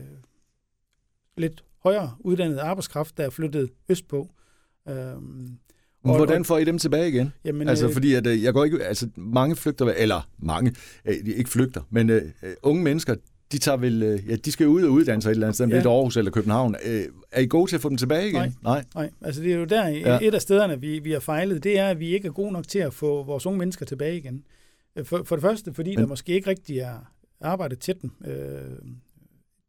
lidt 1.37 1.65
højere 1.83 2.17
uddannet 2.21 2.59
arbejdskraft, 2.59 3.17
der 3.17 3.25
er 3.25 3.31
flyttet 3.31 3.71
østpå. 3.89 4.31
Øhm, 4.89 5.59
og, 6.05 6.17
Hvordan 6.17 6.45
får 6.45 6.59
I 6.59 6.65
dem 6.65 6.79
tilbage 6.79 7.09
igen? 7.09 7.33
Jamen, 7.45 7.69
altså, 7.69 7.87
øh, 7.87 7.93
fordi 7.93 8.15
at, 8.15 8.27
øh, 8.27 8.43
jeg 8.43 8.53
går 8.53 8.65
ikke, 8.65 8.85
altså, 8.85 9.09
mange 9.17 9.57
flygter, 9.57 9.87
eller 9.87 10.29
mange, 10.39 10.75
øh, 11.05 11.15
ikke 11.27 11.51
flygter, 11.51 11.83
men 11.91 12.11
øh, 12.11 12.23
unge 12.63 12.83
mennesker, 12.83 13.15
de 13.53 13.59
tager 13.59 13.77
vel, 13.77 14.03
øh, 14.03 14.31
ja, 14.31 14.37
de 14.37 14.53
skal 14.53 14.67
ud 14.67 14.83
og 14.83 14.91
uddanne 14.91 15.23
sig 15.23 15.31
et 15.31 15.35
eller 15.35 15.47
andet 15.47 15.55
sted, 15.55 15.67
ja. 15.67 15.75
lidt 15.75 15.87
Aarhus 15.87 16.17
eller 16.17 16.31
København. 16.31 16.77
Øh, 16.85 17.05
er 17.33 17.41
I 17.41 17.47
gode 17.47 17.71
til 17.71 17.77
at 17.77 17.83
få 17.83 17.89
dem 17.89 17.97
tilbage 17.97 18.29
igen? 18.29 18.35
Nej, 18.35 18.51
nej. 18.63 18.85
nej. 18.95 19.11
altså 19.23 19.43
det 19.43 19.53
er 19.53 19.57
jo 19.57 19.65
der, 19.65 19.89
ja. 19.89 20.19
et 20.23 20.35
af 20.35 20.43
stederne, 20.43 20.81
vi, 20.81 20.99
vi 20.99 21.13
har 21.13 21.21
fejlet, 21.21 21.65
det 21.65 21.79
er, 21.79 21.89
at 21.89 22.01
vi 22.01 22.15
ikke 22.15 22.29
er 22.29 22.33
gode 22.33 22.53
nok 22.53 22.69
til 22.69 22.79
at 22.79 22.95
få 22.95 23.23
vores 23.23 23.47
unge 23.47 23.59
mennesker 23.59 23.87
tilbage 23.87 24.17
igen. 24.17 24.45
Øh, 24.97 25.05
for, 25.05 25.23
for 25.25 25.37
det 25.37 25.43
første, 25.43 25.75
fordi 25.75 25.91
Men... 25.91 25.99
der 25.99 26.07
måske 26.07 26.33
ikke 26.33 26.51
rigtig 26.51 26.79
er 26.79 27.13
arbejdet 27.41 27.79
til 27.79 27.95
dem. 28.03 28.11
Øh, 28.27 28.35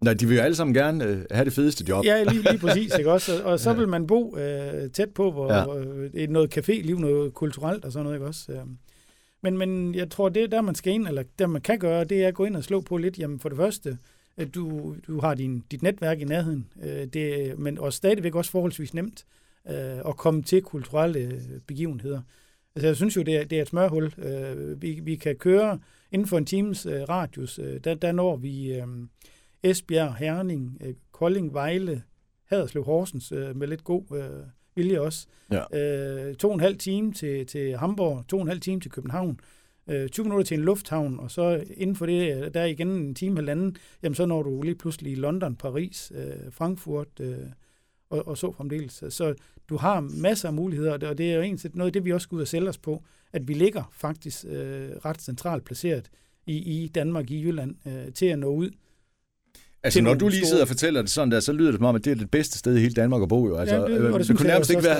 Nej, 0.01 0.13
de 0.13 0.27
vil 0.27 0.37
jo 0.37 0.43
alle 0.43 0.55
sammen 0.55 0.73
gerne 0.73 1.05
øh, 1.05 1.21
have 1.31 1.45
det 1.45 1.53
fedeste 1.53 1.85
job. 1.89 2.05
Ja, 2.05 2.23
lige, 2.23 2.41
lige 2.41 2.57
præcis. 2.57 2.93
Ikke? 2.99 3.11
Også, 3.11 3.43
og, 3.43 3.51
og 3.51 3.59
så 3.59 3.69
ja. 3.69 3.75
vil 3.75 3.87
man 3.87 4.07
bo 4.07 4.37
øh, 4.37 4.89
tæt 4.89 5.09
på, 5.09 5.31
hvor, 5.31 5.53
ja. 5.53 5.63
hvor 5.63 6.27
noget 6.27 6.57
café-liv, 6.57 6.99
noget 6.99 7.33
kulturelt 7.33 7.85
og 7.85 7.91
sådan 7.91 8.03
noget. 8.03 8.15
Ikke? 8.15 8.27
Også, 8.27 8.51
øh. 8.51 8.59
Men, 9.41 9.57
men 9.57 9.95
jeg 9.95 10.09
tror, 10.09 10.29
det 10.29 10.51
der, 10.51 10.61
man 10.61 10.75
skal 10.75 10.93
ind, 10.93 11.07
eller 11.07 11.23
der, 11.39 11.47
man 11.47 11.61
kan 11.61 11.79
gøre, 11.79 12.03
det 12.03 12.23
er 12.23 12.27
at 12.27 12.33
gå 12.33 12.45
ind 12.45 12.55
og 12.55 12.63
slå 12.63 12.81
på 12.81 12.97
lidt. 12.97 13.19
Jamen, 13.19 13.39
for 13.39 13.49
det 13.49 13.57
første, 13.57 13.97
at 14.37 14.55
du, 14.55 14.95
du 15.07 15.19
har 15.19 15.33
din, 15.33 15.63
dit 15.71 15.81
netværk 15.81 16.21
i 16.21 16.23
nærheden, 16.23 16.67
øh, 16.83 17.05
det, 17.05 17.59
men 17.59 17.77
også 17.77 17.97
stadigvæk 17.97 18.35
også 18.35 18.51
forholdsvis 18.51 18.93
nemt 18.93 19.25
øh, 19.69 19.99
at 20.07 20.17
komme 20.17 20.43
til 20.43 20.61
kulturelle 20.61 21.41
begivenheder. 21.67 22.21
Altså, 22.75 22.87
jeg 22.87 22.95
synes 22.95 23.17
jo, 23.17 23.21
det 23.21 23.37
er, 23.37 23.43
det 23.43 23.57
er 23.57 23.61
et 23.61 23.67
smørhul. 23.67 24.13
Øh, 24.17 24.81
vi, 24.81 24.99
vi 25.03 25.15
kan 25.15 25.35
køre 25.35 25.79
inden 26.11 26.27
for 26.27 26.37
en 26.37 26.45
times 26.45 26.85
øh, 26.85 27.01
radius, 27.09 27.59
øh, 27.59 27.79
der, 27.83 27.93
der 27.93 28.11
når 28.11 28.35
vi 28.35 28.73
øh, 28.73 28.87
Esbjerg, 29.63 30.15
Herning, 30.15 30.77
øh, 30.81 30.93
Kolding, 31.11 31.53
Vejle, 31.53 32.03
Haderslev, 32.45 32.83
Horsens 32.83 33.31
øh, 33.31 33.55
med 33.55 33.67
lidt 33.67 33.83
god 33.83 34.03
øh, 34.11 34.45
vilje 34.75 34.99
også. 34.99 35.27
Ja. 35.51 36.27
Øh, 36.27 36.35
to 36.35 36.47
og 36.47 36.53
en 36.53 36.59
halv 36.59 36.77
time 36.77 37.13
til, 37.13 37.45
til 37.45 37.77
Hamburg, 37.77 38.23
to 38.27 38.37
og 38.37 38.41
en 38.41 38.47
halv 38.47 38.59
time 38.59 38.79
til 38.81 38.91
København, 38.91 39.39
øh, 39.87 40.09
20 40.09 40.23
minutter 40.23 40.45
til 40.45 40.57
en 40.57 40.63
lufthavn, 40.63 41.19
og 41.19 41.31
så 41.31 41.63
inden 41.77 41.95
for 41.95 42.05
det, 42.05 42.43
øh, 42.43 42.53
der 42.53 42.61
er 42.61 42.65
igen 42.65 42.87
en 42.87 43.15
time 43.15 43.35
halvanden, 43.35 43.75
jamen 44.03 44.15
så 44.15 44.25
når 44.25 44.43
du 44.43 44.61
lige 44.61 44.75
pludselig 44.75 45.17
London, 45.17 45.55
Paris, 45.55 46.11
øh, 46.15 46.51
Frankfurt 46.51 47.19
øh, 47.19 47.37
og, 48.09 48.27
og 48.27 48.37
så 48.37 48.51
fremdeles. 48.51 49.03
Så 49.09 49.35
du 49.69 49.77
har 49.77 49.99
masser 49.99 50.47
af 50.47 50.53
muligheder, 50.53 50.93
og 51.09 51.17
det 51.17 51.31
er 51.31 51.35
jo 51.35 51.41
egentlig 51.41 51.71
noget 51.73 51.89
af 51.89 51.93
det, 51.93 52.05
vi 52.05 52.13
også 52.13 52.23
skal 52.23 52.35
ud 52.35 52.41
og 52.41 52.47
sælge 52.47 52.69
os 52.69 52.77
på, 52.77 53.03
at 53.33 53.47
vi 53.47 53.53
ligger 53.53 53.91
faktisk 53.91 54.45
øh, 54.45 54.89
ret 55.05 55.21
centralt 55.21 55.65
placeret 55.65 56.09
i, 56.45 56.83
i 56.83 56.87
Danmark, 56.87 57.31
i 57.31 57.43
Jylland, 57.43 57.75
øh, 57.87 58.13
til 58.13 58.25
at 58.25 58.39
nå 58.39 58.47
ud 58.47 58.69
Altså, 59.83 60.01
når 60.01 60.13
du 60.13 60.27
lige 60.27 60.45
sidder 60.45 60.61
og 60.61 60.67
fortæller 60.67 61.01
det 61.01 61.11
sådan 61.11 61.31
der, 61.31 61.39
så 61.39 61.53
lyder 61.53 61.71
det 61.71 61.77
som 61.77 61.85
om, 61.85 61.95
at 61.95 62.05
det 62.05 62.11
er 62.11 62.15
det 62.15 62.31
bedste 62.31 62.59
sted 62.59 62.75
i 62.75 62.79
hele 62.79 62.93
Danmark 62.93 63.21
at 63.21 63.29
bo, 63.29 63.47
jo. 63.47 63.57
Altså, 63.57 63.75
ja, 63.75 63.81
det, 63.81 63.89
øh, 63.89 64.13
det, 64.13 64.27
det 64.27 64.37
kunne 64.37 64.47
nærmest 64.47 64.69
ikke 64.69 64.83
være... 64.83 64.99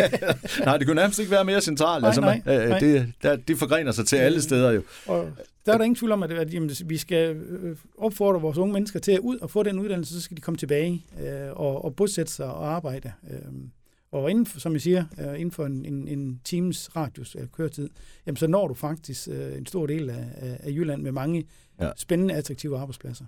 nej, 0.66 0.76
det 0.76 0.86
kunne 0.86 0.96
nærmest 0.96 1.18
ikke 1.18 1.30
være 1.30 1.44
mere 1.44 1.60
centralt. 1.60 2.02
Nej, 2.02 2.08
altså, 2.08 2.20
nej, 2.20 2.42
øh, 2.46 2.68
nej. 2.68 2.78
Det, 2.78 3.12
der, 3.22 3.36
det 3.36 3.58
forgrener 3.58 3.92
sig 3.92 4.06
til 4.06 4.16
alle 4.16 4.42
steder, 4.42 4.70
jo. 4.70 4.82
Og 5.06 5.28
der 5.66 5.72
er 5.72 5.78
der 5.78 5.84
ingen 5.84 5.96
tvivl 5.96 6.12
om, 6.12 6.22
at, 6.22 6.32
at 6.32 6.54
jamen, 6.54 6.70
vi 6.84 6.96
skal 6.96 7.36
øh, 7.36 7.76
opfordre 7.98 8.40
vores 8.40 8.58
unge 8.58 8.72
mennesker 8.72 9.00
til 9.00 9.12
at 9.12 9.18
ud 9.18 9.38
og 9.38 9.50
få 9.50 9.62
den 9.62 9.78
uddannelse, 9.78 10.14
så 10.14 10.20
skal 10.20 10.36
de 10.36 10.42
komme 10.42 10.58
tilbage 10.58 11.04
øh, 11.20 11.50
og, 11.52 11.84
og 11.84 11.96
bosætte 11.96 12.32
sig 12.32 12.46
og 12.46 12.74
arbejde. 12.74 13.12
Øh, 13.30 13.38
og 14.12 14.30
inden 14.30 14.46
for, 14.46 14.60
som 14.60 14.72
jeg 14.72 14.80
siger, 14.80 15.04
øh, 15.20 15.40
inden 15.40 15.50
for 15.50 15.66
en, 15.66 15.84
en, 15.84 16.08
en 16.08 16.40
times 16.44 16.96
radius 16.96 17.34
af 17.34 17.52
køretid, 17.52 17.90
jamen, 18.26 18.36
så 18.36 18.46
når 18.46 18.68
du 18.68 18.74
faktisk 18.74 19.28
øh, 19.28 19.58
en 19.58 19.66
stor 19.66 19.86
del 19.86 20.10
af, 20.10 20.24
af, 20.36 20.58
af 20.62 20.70
Jylland 20.70 21.02
med 21.02 21.12
mange 21.12 21.44
ja. 21.80 21.90
spændende, 21.96 22.34
attraktive 22.34 22.78
arbejdspladser. 22.78 23.24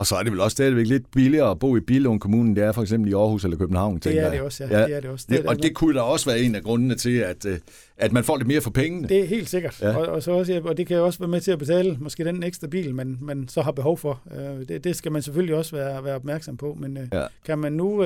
Og 0.00 0.06
så 0.06 0.16
er 0.16 0.22
det 0.22 0.32
vel 0.32 0.40
også 0.40 0.54
stadigvæk 0.54 0.86
lidt 0.86 1.10
billigere 1.10 1.50
at 1.50 1.58
bo 1.58 1.76
i 1.76 1.80
Billund 1.80 2.20
Kommune, 2.20 2.56
det 2.56 2.64
er 2.64 2.72
for 2.72 2.82
eksempel 2.82 3.10
i 3.10 3.14
Aarhus 3.14 3.44
eller 3.44 3.56
København, 3.56 3.98
Det 3.98 4.18
er 4.18 4.30
det 4.30 4.40
også, 4.40 4.64
ja. 4.64 4.78
ja. 4.78 4.86
Det 4.86 4.96
er 4.96 5.00
det 5.00 5.10
også. 5.10 5.26
Det, 5.28 5.38
det, 5.38 5.46
og 5.46 5.62
det 5.62 5.74
kunne 5.74 5.94
da 5.94 6.00
også 6.00 6.30
være 6.30 6.40
en 6.40 6.54
af 6.54 6.62
grundene 6.62 6.94
til, 6.94 7.16
at, 7.16 7.46
øh, 7.46 7.58
at 7.96 8.12
man 8.12 8.24
får 8.24 8.36
lidt 8.36 8.48
mere 8.48 8.60
for 8.60 8.70
pengene. 8.70 9.08
Det 9.08 9.20
er 9.20 9.26
helt 9.26 9.48
sikkert. 9.48 9.82
Ja. 9.82 9.96
Og, 9.96 10.06
og, 10.06 10.22
så 10.22 10.30
også, 10.30 10.60
og 10.64 10.76
det 10.76 10.86
kan 10.86 10.96
jo 10.96 11.04
også 11.04 11.18
være 11.18 11.28
med 11.28 11.40
til 11.40 11.50
at 11.50 11.58
betale 11.58 11.96
måske 12.00 12.24
den 12.24 12.42
ekstra 12.42 12.66
bil, 12.66 12.94
man, 12.94 13.18
man 13.20 13.48
så 13.48 13.62
har 13.62 13.72
behov 13.72 13.98
for. 13.98 14.22
Øh, 14.36 14.68
det, 14.68 14.84
det 14.84 14.96
skal 14.96 15.12
man 15.12 15.22
selvfølgelig 15.22 15.54
også 15.54 15.76
være, 15.76 16.04
være 16.04 16.14
opmærksom 16.14 16.56
på. 16.56 16.74
Men 16.80 16.96
øh, 16.96 17.08
ja. 17.12 17.26
kan 17.44 17.58
man 17.58 17.72
nu, 17.72 18.04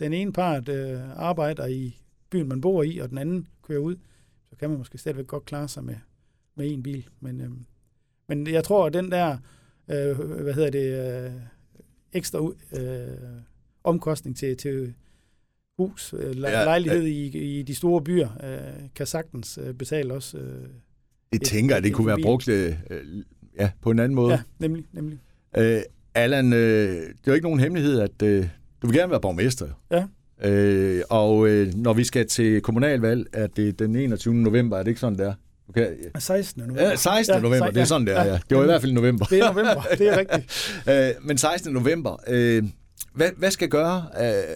den 0.00 0.12
ene 0.12 0.32
part 0.32 0.68
arbejder 1.16 1.66
i 1.66 2.00
byen, 2.30 2.48
man 2.48 2.60
bor 2.60 2.82
i, 2.82 2.98
og 2.98 3.10
den 3.10 3.18
anden 3.18 3.46
kører 3.68 3.80
ud, 3.80 3.96
så 4.50 4.56
kan 4.56 4.68
man 4.68 4.78
måske 4.78 4.98
stadigvæk 4.98 5.26
godt 5.26 5.44
klare 5.44 5.68
sig 5.68 5.84
med, 5.84 5.94
med 6.54 6.72
en 6.72 6.82
bil. 6.82 7.06
Men, 7.20 7.66
men 8.28 8.46
jeg 8.46 8.64
tror, 8.64 8.86
at 8.86 8.94
den 8.94 9.10
der 9.10 9.36
øh, 9.88 10.18
hvad 10.18 10.54
hedder 10.54 10.70
det, 10.70 11.24
øh, 11.24 11.30
ekstra 12.12 12.38
øh, 12.72 13.06
omkostning 13.84 14.36
til, 14.36 14.56
til 14.56 14.94
hus, 15.78 16.14
øh, 16.18 16.40
ja, 16.40 16.64
lejlighed 16.64 17.02
i, 17.02 17.58
i 17.58 17.62
de 17.62 17.74
store 17.74 18.02
byer, 18.02 18.28
øh, 18.44 18.88
kan 18.94 19.06
sagtens 19.06 19.58
øh, 19.62 19.74
betale 19.74 20.14
også. 20.14 20.38
Øh, 20.38 20.68
jeg 21.32 21.40
tænker, 21.40 21.76
at 21.76 21.84
det 21.84 21.92
kunne 21.92 22.06
være 22.06 22.22
brugt 22.22 22.48
øh, 22.48 22.76
ja, 23.58 23.70
på 23.80 23.90
en 23.90 23.98
anden 23.98 24.14
måde. 24.14 24.32
Ja, 24.32 24.40
nemlig. 24.58 24.84
nemlig. 24.92 25.18
Øh, 25.56 25.80
Allan, 26.14 26.52
øh, 26.52 26.58
det 26.58 27.08
er 27.08 27.12
jo 27.26 27.32
ikke 27.32 27.46
nogen 27.46 27.60
hemmelighed, 27.60 28.00
at 28.00 28.22
øh, 28.22 28.48
du 28.82 28.86
vil 28.86 28.96
gerne 28.96 29.10
være 29.10 29.20
borgmester. 29.20 29.68
Ja. 29.90 30.06
Øh, 30.44 31.02
og 31.10 31.48
øh, 31.48 31.74
når 31.74 31.92
vi 31.92 32.04
skal 32.04 32.26
til 32.26 32.60
kommunalvalg, 32.60 33.26
er 33.32 33.46
det 33.46 33.78
den 33.78 33.96
21. 33.96 34.34
november, 34.34 34.78
er 34.78 34.82
det 34.82 34.88
ikke 34.88 35.00
sådan, 35.00 35.18
der? 35.18 35.34
Okay. 35.76 35.88
16. 36.18 36.62
november. 36.62 36.82
Ja, 36.82 36.96
16. 36.96 37.34
Ja, 37.34 37.40
november, 37.40 37.70
det 37.70 37.80
er 37.80 37.84
sådan 37.84 38.06
der, 38.06 38.24
ja. 38.24 38.38
Det 38.50 38.56
var 38.56 38.62
i 38.62 38.66
hvert 38.66 38.80
fald 38.80 38.92
november. 38.92 39.24
Det 39.24 39.38
er 39.38 39.52
november, 39.52 39.82
det 39.98 40.08
er 40.08 40.18
rigtigt. 40.18 40.82
øh, 40.88 41.26
men 41.26 41.38
16. 41.38 41.72
november, 41.72 42.20
øh, 42.28 42.62
hvad, 43.14 43.28
hvad 43.36 43.50
skal 43.50 43.68
gøre, 43.68 44.06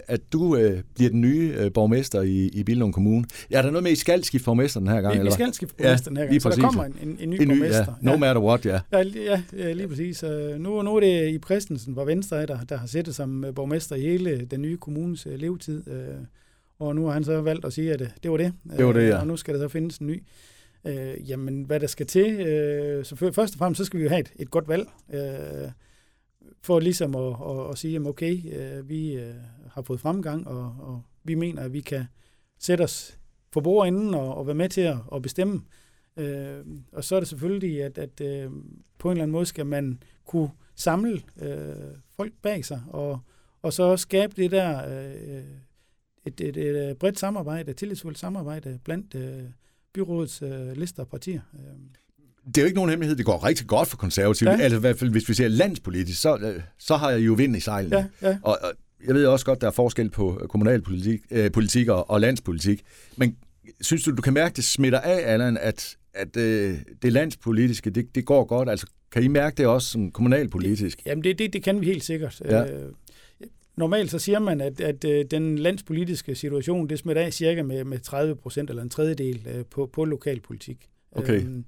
at 0.07 0.19
du 0.33 0.55
øh, 0.55 0.81
bliver 0.95 1.09
den 1.09 1.21
nye 1.21 1.55
øh, 1.57 1.73
borgmester 1.73 2.21
i, 2.21 2.47
i 2.47 2.63
Billund 2.63 2.93
Kommune? 2.93 3.25
Ja, 3.51 3.57
er 3.57 3.61
der 3.61 3.71
noget 3.71 3.83
med, 3.83 3.91
at 3.91 3.97
I 3.97 3.99
skal 3.99 4.23
skifte 4.23 4.45
borgmester 4.45 4.79
den 4.79 4.89
her 4.89 5.01
gang? 5.01 5.13
Vi, 5.13 5.19
eller 5.19 5.31
vi 5.31 5.33
skal 5.33 5.53
skifte 5.53 5.75
borgmester 5.75 6.05
ja, 6.05 6.09
den 6.09 6.17
her 6.17 6.25
gang, 6.25 6.41
så 6.41 6.49
der 6.49 6.61
kommer 6.61 6.83
en, 6.83 6.95
en, 7.01 7.17
en 7.19 7.29
ny 7.29 7.41
en 7.41 7.47
borgmester. 7.47 7.79
Ja, 7.79 7.93
no 8.01 8.11
ja. 8.11 8.17
matter 8.17 8.41
what, 8.41 8.65
ja. 8.65 8.79
Ja, 8.91 9.03
ja, 9.03 9.41
ja 9.57 9.73
lige 9.73 9.87
præcis. 9.87 10.23
Nu, 10.57 10.81
nu 10.81 10.95
er 10.95 10.99
det 10.99 11.29
i 11.29 11.39
Christensen 11.45 11.95
fra 11.95 12.03
Venstre, 12.03 12.45
der, 12.45 12.57
der 12.69 12.77
har 12.77 12.87
sættet 12.87 13.15
som 13.15 13.45
øh, 13.45 13.55
borgmester 13.55 13.95
i 13.95 14.01
hele 14.01 14.45
den 14.51 14.61
nye 14.61 14.77
kommunes 14.77 15.27
levetid. 15.35 15.83
Og 16.79 16.95
nu 16.95 17.05
har 17.05 17.13
han 17.13 17.23
så 17.23 17.41
valgt 17.41 17.65
at 17.65 17.73
sige, 17.73 17.93
at 17.93 17.99
det 18.23 18.31
var 18.31 18.37
det. 18.37 18.53
Det 18.77 18.85
var 18.85 18.93
det, 18.93 19.07
ja. 19.07 19.19
Og 19.19 19.27
nu 19.27 19.37
skal 19.37 19.53
der 19.53 19.59
så 19.59 19.67
findes 19.67 19.97
en 19.97 20.07
ny. 20.07 20.23
Øh, 20.87 21.29
jamen, 21.29 21.63
hvad 21.63 21.79
der 21.79 21.87
skal 21.87 22.07
til, 22.07 22.39
øh, 22.39 23.05
så 23.05 23.15
først 23.15 23.53
og 23.53 23.57
fremmest, 23.57 23.77
så 23.77 23.85
skal 23.85 23.99
vi 23.99 24.03
jo 24.03 24.09
have 24.09 24.19
et, 24.19 24.33
et 24.35 24.51
godt 24.51 24.67
valg, 24.67 24.87
øh, 25.13 25.71
for 26.61 26.79
ligesom 26.79 27.15
at, 27.15 27.35
at, 27.49 27.69
at 27.71 27.77
sige, 27.77 27.93
jamen 27.93 28.07
okay, 28.07 28.55
øh, 28.55 28.89
vi 28.89 29.13
øh, 29.13 29.35
har 29.71 29.81
fået 29.81 29.99
fremgang, 29.99 30.47
og, 30.47 30.75
og 30.79 31.01
vi 31.23 31.35
mener, 31.35 31.61
at 31.61 31.73
vi 31.73 31.81
kan 31.81 32.05
sætte 32.59 32.81
os 32.81 33.17
for 33.53 33.61
bordenden 33.61 34.13
og, 34.13 34.35
og 34.35 34.47
være 34.47 34.55
med 34.55 34.69
til 34.69 34.81
at, 34.81 34.97
at 35.15 35.21
bestemme. 35.21 35.61
Øh, 36.17 36.65
og 36.91 37.03
så 37.03 37.15
er 37.15 37.19
det 37.19 37.29
selvfølgelig, 37.29 37.83
at, 37.83 37.97
at 37.97 38.21
øh, 38.21 38.51
på 38.97 39.07
en 39.07 39.11
eller 39.11 39.23
anden 39.23 39.31
måde 39.31 39.45
skal 39.45 39.65
man 39.65 40.03
kunne 40.25 40.49
samle 40.75 41.21
øh, 41.41 41.75
folk 42.15 42.33
bag 42.41 42.65
sig, 42.65 42.81
og, 42.87 43.19
og 43.61 43.73
så 43.73 43.97
skabe 43.97 44.33
det 44.35 44.51
der 44.51 44.89
øh, 44.89 45.43
et, 46.25 46.41
et, 46.41 46.57
et 46.57 46.97
bredt 46.97 47.19
samarbejde, 47.19 47.71
et 47.71 47.77
tillidsfuldt 47.77 48.17
samarbejde 48.17 48.79
blandt 48.83 49.15
øh, 49.15 49.43
byrådets 50.05 50.41
øh, 50.41 50.77
lister 50.77 51.01
af 51.01 51.07
partier. 51.07 51.41
Øh. 51.53 51.59
Det 52.47 52.57
er 52.57 52.61
jo 52.61 52.65
ikke 52.65 52.75
nogen 52.75 52.89
hemmelighed, 52.89 53.17
det 53.17 53.25
går 53.25 53.45
rigtig 53.45 53.67
godt 53.67 53.87
for 53.87 53.97
konservative. 53.97 54.49
Ja. 54.49 54.57
Altså 54.57 54.77
i 54.77 54.79
hvert 54.79 54.99
fald, 54.99 55.11
hvis 55.11 55.29
vi 55.29 55.33
ser 55.33 55.47
landspolitisk, 55.47 56.21
så, 56.21 56.37
øh, 56.37 56.61
så 56.79 56.95
har 56.95 57.11
jeg 57.11 57.21
jo 57.21 57.33
vind 57.33 57.57
i 57.57 57.59
sejlene. 57.59 58.09
Ja, 58.21 58.29
ja. 58.29 58.37
Og, 58.41 58.57
og 58.61 58.71
jeg 59.07 59.15
ved 59.15 59.25
også 59.25 59.45
godt, 59.45 59.61
der 59.61 59.67
er 59.67 59.71
forskel 59.71 60.09
på 60.09 60.45
kommunalpolitik 60.49 61.21
øh, 61.31 61.51
politik 61.51 61.87
og, 61.87 62.09
og 62.09 62.21
landspolitik. 62.21 62.83
Men 63.17 63.35
synes 63.81 64.03
du, 64.03 64.11
du 64.11 64.21
kan 64.21 64.33
mærke, 64.33 64.55
det 64.55 64.63
smitter 64.63 64.99
af, 64.99 65.33
Allan, 65.33 65.57
at, 65.57 65.97
at 66.13 66.37
øh, 66.37 66.77
det 67.01 67.13
landspolitiske, 67.13 67.89
det, 67.89 68.15
det 68.15 68.25
går 68.25 68.45
godt? 68.45 68.69
Altså, 68.69 68.87
kan 69.11 69.23
I 69.23 69.27
mærke 69.27 69.55
det 69.57 69.67
også 69.67 69.87
som 69.87 70.11
kommunalpolitisk? 70.11 71.01
Jamen, 71.05 71.23
det, 71.23 71.39
det, 71.39 71.53
det 71.53 71.63
kan 71.63 71.81
vi 71.81 71.85
helt 71.85 72.03
sikkert. 72.03 72.41
Ja. 72.45 72.65
Øh, 72.65 72.91
Normalt 73.77 74.11
så 74.11 74.19
siger 74.19 74.39
man, 74.39 74.61
at, 74.61 74.81
at, 74.81 75.05
at 75.05 75.31
den 75.31 75.57
landspolitiske 75.57 76.35
situation, 76.35 76.89
det 76.89 76.99
smitter 76.99 77.21
af 77.21 77.33
cirka 77.33 77.63
med, 77.63 77.83
med 77.83 77.99
30 77.99 78.35
procent 78.35 78.69
eller 78.69 78.83
en 78.83 78.89
tredjedel 78.89 79.47
øh, 79.55 79.65
på, 79.65 79.85
på 79.93 80.05
lokalpolitik. 80.05 80.89
Okay. 81.11 81.41
Øhm, 81.41 81.65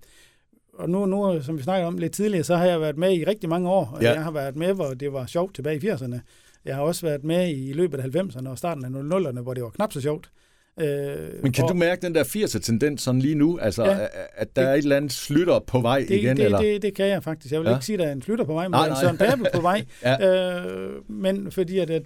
og 0.74 0.89
nu, 0.89 1.06
nu, 1.06 1.42
som 1.42 1.58
vi 1.58 1.63
snakkede 1.63 1.88
om 1.88 1.98
lidt 1.98 2.13
tidligere, 2.13 2.44
så 2.44 2.56
har 2.56 2.66
jeg 2.66 2.82
været 2.82 2.98
med 2.98 3.13
i 3.13 3.24
rigtig 3.24 3.50
mange 3.50 3.70
år. 3.70 3.98
Ja. 4.01 4.12
Jeg 4.12 4.24
har 4.24 4.32
været 4.32 4.56
med, 4.56 4.74
hvor 4.74 4.94
det 4.94 5.13
var 5.13 5.25
sjovt 5.25 5.56
tilbage 5.56 5.75
i 5.75 5.89
80'erne. 5.89 6.20
Jeg 6.66 6.75
har 6.75 6.82
også 6.82 7.06
været 7.06 7.24
med 7.24 7.50
i 7.58 7.74
løbet 7.74 8.00
af 8.00 8.04
90'erne 8.04 8.50
og 8.50 8.58
starten 8.58 8.86
af 8.86 8.89
00'erne, 8.89 9.42
hvor 9.42 9.54
det 9.54 9.63
var 9.63 9.70
knap 9.70 9.94
så 9.94 10.01
sjovt. 10.01 10.32
Øh, 10.81 11.43
Men 11.43 11.51
kan 11.51 11.63
og, 11.63 11.69
du 11.69 11.74
mærke 11.74 12.01
den 12.01 12.15
der 12.15 12.24
80'er-tendens 12.24 13.01
sådan 13.01 13.21
lige 13.21 13.36
nu? 13.36 13.57
Altså, 13.57 13.86
ja, 13.86 14.07
at 14.36 14.55
der 14.55 14.62
det, 14.62 14.69
er 14.69 14.74
et 14.74 14.77
eller 14.77 14.98
andet 14.98 15.12
slutter 15.12 15.59
på 15.59 15.81
vej 15.81 16.00
det, 16.00 16.12
igen? 16.12 16.38
Det, 16.38 16.45
eller? 16.45 16.62
Det, 16.62 16.81
det 16.81 16.93
kan 16.93 17.07
jeg 17.07 17.24
faktisk. 17.24 17.51
Jeg 17.51 17.62
vil 17.62 17.67
ja. 17.67 17.75
ikke 17.75 17.86
sige, 17.86 17.93
at 17.93 18.00
der 18.00 18.05
er 18.05 18.12
en 18.12 18.21
slutter 18.21 18.45
på 18.45 18.53
vej, 18.53 18.63
men 18.63 18.71
nej, 18.71 18.88
der 18.88 18.95
er 18.95 18.95
en 18.95 19.01
Søren 19.01 19.17
Pape 19.17 19.50
på 19.53 19.62
vej. 19.62 19.86
ja. 20.03 20.63
øh, 20.65 21.12
men 21.12 21.51
fordi 21.51 21.79
at, 21.79 21.89
at, 21.89 22.05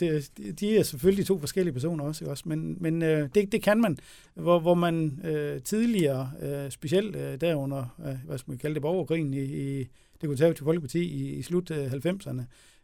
de 0.60 0.78
er 0.78 0.84
selvfølgelig 0.84 1.26
to 1.26 1.40
forskellige 1.40 1.74
personer 1.74 2.04
også. 2.04 2.26
også 2.26 2.44
men 2.46 2.78
men 2.80 3.02
øh, 3.02 3.30
det, 3.36 3.52
det 3.52 3.64
kan 3.64 3.82
man, 3.82 3.98
hvor, 4.36 4.60
hvor 4.60 4.74
man 4.74 5.20
øh, 5.24 5.62
tidligere, 5.62 6.32
øh, 6.42 6.72
specielt 6.72 7.16
øh, 7.16 7.42
derunder, 7.42 7.96
øh, 8.08 8.16
hvad 8.28 8.38
skal 8.38 8.52
man 8.52 8.58
kalde 8.58 8.74
det, 8.74 8.82
borgerkrigen 8.82 9.34
i, 9.34 9.44
i 9.44 9.88
det 10.22 10.30
konservative 10.30 10.66
folkeparti 10.66 11.04
i, 11.04 11.30
i 11.30 11.42
slut 11.42 11.72
øh, 11.72 11.92
90'erne, 11.92 12.42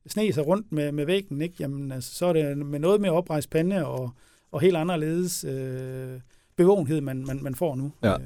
sne 0.08 0.34
sig 0.34 0.48
rundt 0.48 0.72
med, 0.72 0.91
med 0.91 1.05
væggen, 1.05 1.41
ikke? 1.41 1.55
Jamen, 1.60 1.91
altså, 1.91 2.15
så 2.15 2.25
er 2.25 2.34
det 2.34 2.58
med 2.58 2.79
noget 2.79 3.01
med 3.01 3.10
oprejst 3.10 3.50
pande 3.50 3.86
og 3.86 4.12
og 4.51 4.62
helt 4.62 4.77
anderledes 4.77 5.44
øh, 5.44 6.20
bevågenhed, 6.58 7.01
man, 7.01 7.25
man, 7.25 7.39
man 7.44 7.56
får 7.56 7.75
nu. 7.75 7.91
Ja. 8.03 8.13
Øh, 8.13 8.20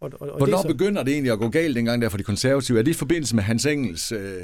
og, 0.00 0.12
og, 0.20 0.30
og 0.30 0.38
Hvornår 0.38 0.56
det 0.56 0.62
så... 0.62 0.68
begynder 0.68 1.02
det 1.02 1.12
egentlig 1.12 1.32
at 1.32 1.38
gå 1.38 1.48
galt 1.48 1.76
dengang 1.76 2.02
der 2.02 2.08
for 2.08 2.18
de 2.18 2.22
konservative? 2.22 2.78
Er 2.78 2.82
det 2.82 2.90
i 2.90 2.94
forbindelse 2.94 3.34
med 3.34 3.42
Hans 3.42 3.66
Engels 3.66 4.12
øh, 4.12 4.42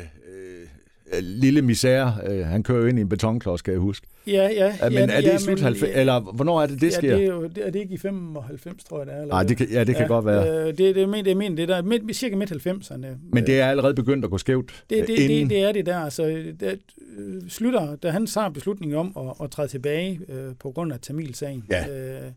lille 1.23 1.63
misære? 1.63 2.15
Øh, 2.27 2.47
han 2.47 2.63
kører 2.63 2.81
jo 2.81 2.87
ind 2.87 2.99
i 2.99 3.01
en 3.01 3.09
betonklods, 3.09 3.59
skal 3.59 3.73
jeg 3.73 3.81
huske. 3.81 4.07
Ja, 4.27 4.49
ja. 4.53 4.77
Men 4.83 4.93
ja, 4.93 5.01
er 5.01 5.21
det 5.21 5.25
ja, 5.25 5.37
i 5.37 5.39
slut 5.39 5.61
90, 5.61 5.91
ja, 5.91 6.01
eller 6.01 6.21
hvornår 6.21 6.63
er 6.63 6.67
det, 6.67 6.81
det 6.81 6.93
sker? 6.93 7.09
Ja, 7.09 7.17
det 7.17 7.25
er, 7.25 7.29
jo, 7.29 7.43
det, 7.43 7.67
er 7.67 7.71
det 7.71 7.79
ikke 7.79 7.95
i 7.95 7.99
95, 7.99 8.85
tror 8.85 8.99
jeg, 8.99 9.07
det 9.07 9.15
er? 9.15 9.27
Nej, 9.27 9.43
det 9.43 9.57
kan, 9.57 9.69
ja, 9.71 9.85
det 9.85 9.95
kan 9.95 10.03
ja, 10.03 10.09
godt 10.09 10.27
være. 10.27 10.61
Øh, 10.61 10.67
det, 10.67 10.79
det, 10.79 10.95
det, 10.97 11.25
det, 11.25 11.37
det, 11.37 11.57
det 11.57 11.69
der 11.69 11.83
midt, 11.83 12.17
cirka 12.17 12.37
midt 12.37 12.67
90'erne. 12.67 13.07
Men 13.33 13.47
det 13.47 13.61
er 13.61 13.67
allerede 13.67 13.95
begyndt 13.95 14.25
at 14.25 14.31
gå 14.31 14.39
skævt 14.39 14.85
det, 14.91 15.07
det, 15.09 15.19
inden... 15.19 15.41
det, 15.41 15.51
det 15.51 15.63
er 15.63 15.73
det 15.73 15.87
der. 15.87 15.99
Altså, 15.99 16.25
det, 16.61 16.81
øh, 17.19 17.43
slutter, 17.49 17.97
da 17.97 18.11
han 18.11 18.27
tager 18.27 18.49
beslutningen 18.49 18.99
om 18.99 19.13
at, 19.17 19.45
at 19.45 19.51
træde 19.51 19.69
tilbage 19.69 20.21
øh, 20.29 20.55
på 20.61 20.71
grund 20.71 20.93
af 20.93 21.01
Tamil-sagen. 21.01 21.65
Ja. 21.71 21.89
Øh, 22.25 22.31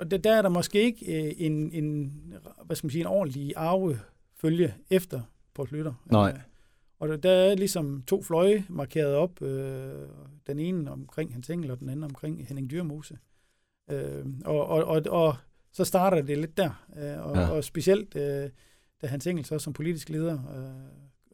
og 0.00 0.10
der, 0.10 0.16
der 0.18 0.36
er 0.36 0.42
der 0.42 0.48
måske 0.48 0.82
ikke 0.82 1.24
øh, 1.24 1.32
en, 1.38 1.70
en, 1.72 2.12
hvad 2.64 2.76
skal 2.76 2.86
man 2.86 2.90
sige, 2.90 3.00
en 3.00 3.06
ordentlig 3.06 3.52
arvefølge 3.56 4.74
efter 4.90 5.20
på 5.54 5.66
Slytter. 5.66 5.92
Nej. 6.10 6.38
Og 7.00 7.22
der 7.22 7.30
er 7.30 7.54
ligesom 7.54 8.02
to 8.06 8.22
fløje 8.22 8.64
markeret 8.68 9.14
op. 9.14 9.42
Øh, 9.42 10.08
den 10.46 10.58
ene 10.58 10.90
omkring 10.90 11.32
Hans 11.32 11.50
Engel, 11.50 11.70
og 11.70 11.78
den 11.78 11.88
anden 11.88 12.04
omkring 12.04 12.46
Henning 12.48 12.70
Dyrmose. 12.70 13.18
Øh, 13.90 14.26
og, 14.44 14.66
og, 14.66 14.84
og, 14.84 15.02
og 15.08 15.36
så 15.72 15.84
starter 15.84 16.22
det 16.22 16.38
lidt 16.38 16.56
der. 16.56 16.84
Øh, 16.96 17.26
og, 17.26 17.36
ja. 17.36 17.48
og 17.48 17.64
specielt, 17.64 18.16
øh, 18.16 18.50
da 19.02 19.06
Hans 19.06 19.26
Engel 19.26 19.44
så 19.44 19.58
som 19.58 19.72
politisk 19.72 20.08
leder 20.08 20.38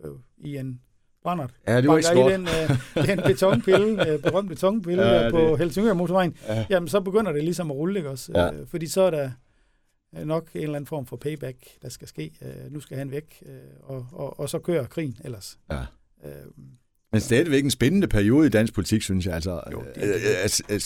øh, 0.04 0.11
øh, 0.11 0.16
i 0.38 0.56
en 0.56 0.80
brændert. 1.23 1.54
Ja, 1.68 1.80
det 1.80 1.88
var 1.88 1.96
ikke 1.96 2.30
i 2.30 2.32
den, 2.32 2.49
øh, 2.96 3.06
den 3.06 3.20
betonpille, 3.26 3.88
øh, 4.12 4.23
berømte 4.23 4.49
betonpille 4.49 5.06
ja, 5.06 5.30
på 5.30 5.56
Helsingør 5.56 5.94
motorvejen, 5.94 6.37
ja. 6.49 6.66
jamen 6.70 6.88
så 6.88 7.00
begynder 7.00 7.32
det 7.32 7.44
ligesom 7.44 7.70
at 7.70 7.76
rulle, 7.76 7.99
ikke 7.99 8.11
også? 8.11 8.32
Ja. 8.35 8.52
Øh, 8.52 8.66
fordi 8.66 8.87
så 8.87 9.00
er 9.00 9.11
der 9.11 9.30
nok 10.12 10.48
en 10.54 10.62
eller 10.62 10.75
anden 10.75 10.86
form 10.86 11.06
for 11.06 11.16
payback, 11.16 11.56
der 11.82 11.88
skal 11.88 12.08
ske. 12.08 12.32
Øh, 12.42 12.72
nu 12.72 12.80
skal 12.80 12.98
han 12.98 13.10
væk, 13.10 13.42
øh, 13.46 13.52
og, 13.82 14.06
og, 14.12 14.40
og 14.40 14.48
så 14.48 14.58
kører 14.58 14.86
krigen 14.86 15.16
ellers. 15.25 15.58
Ja. 15.70 15.80
Øh, 16.25 16.30
men 17.12 17.20
stadigvæk 17.20 17.64
en 17.64 17.70
spændende 17.70 18.08
periode 18.08 18.46
i 18.46 18.50
dansk 18.50 18.75
politik, 18.75 19.02
synes 19.02 19.26
jeg. 19.26 19.34
Altså, 19.34 19.60
jo, 19.72 19.82
det, 19.94 20.02
det, 20.02 20.14
det. 20.14 20.60
Øh, 20.70 20.75
øh, 20.75 20.80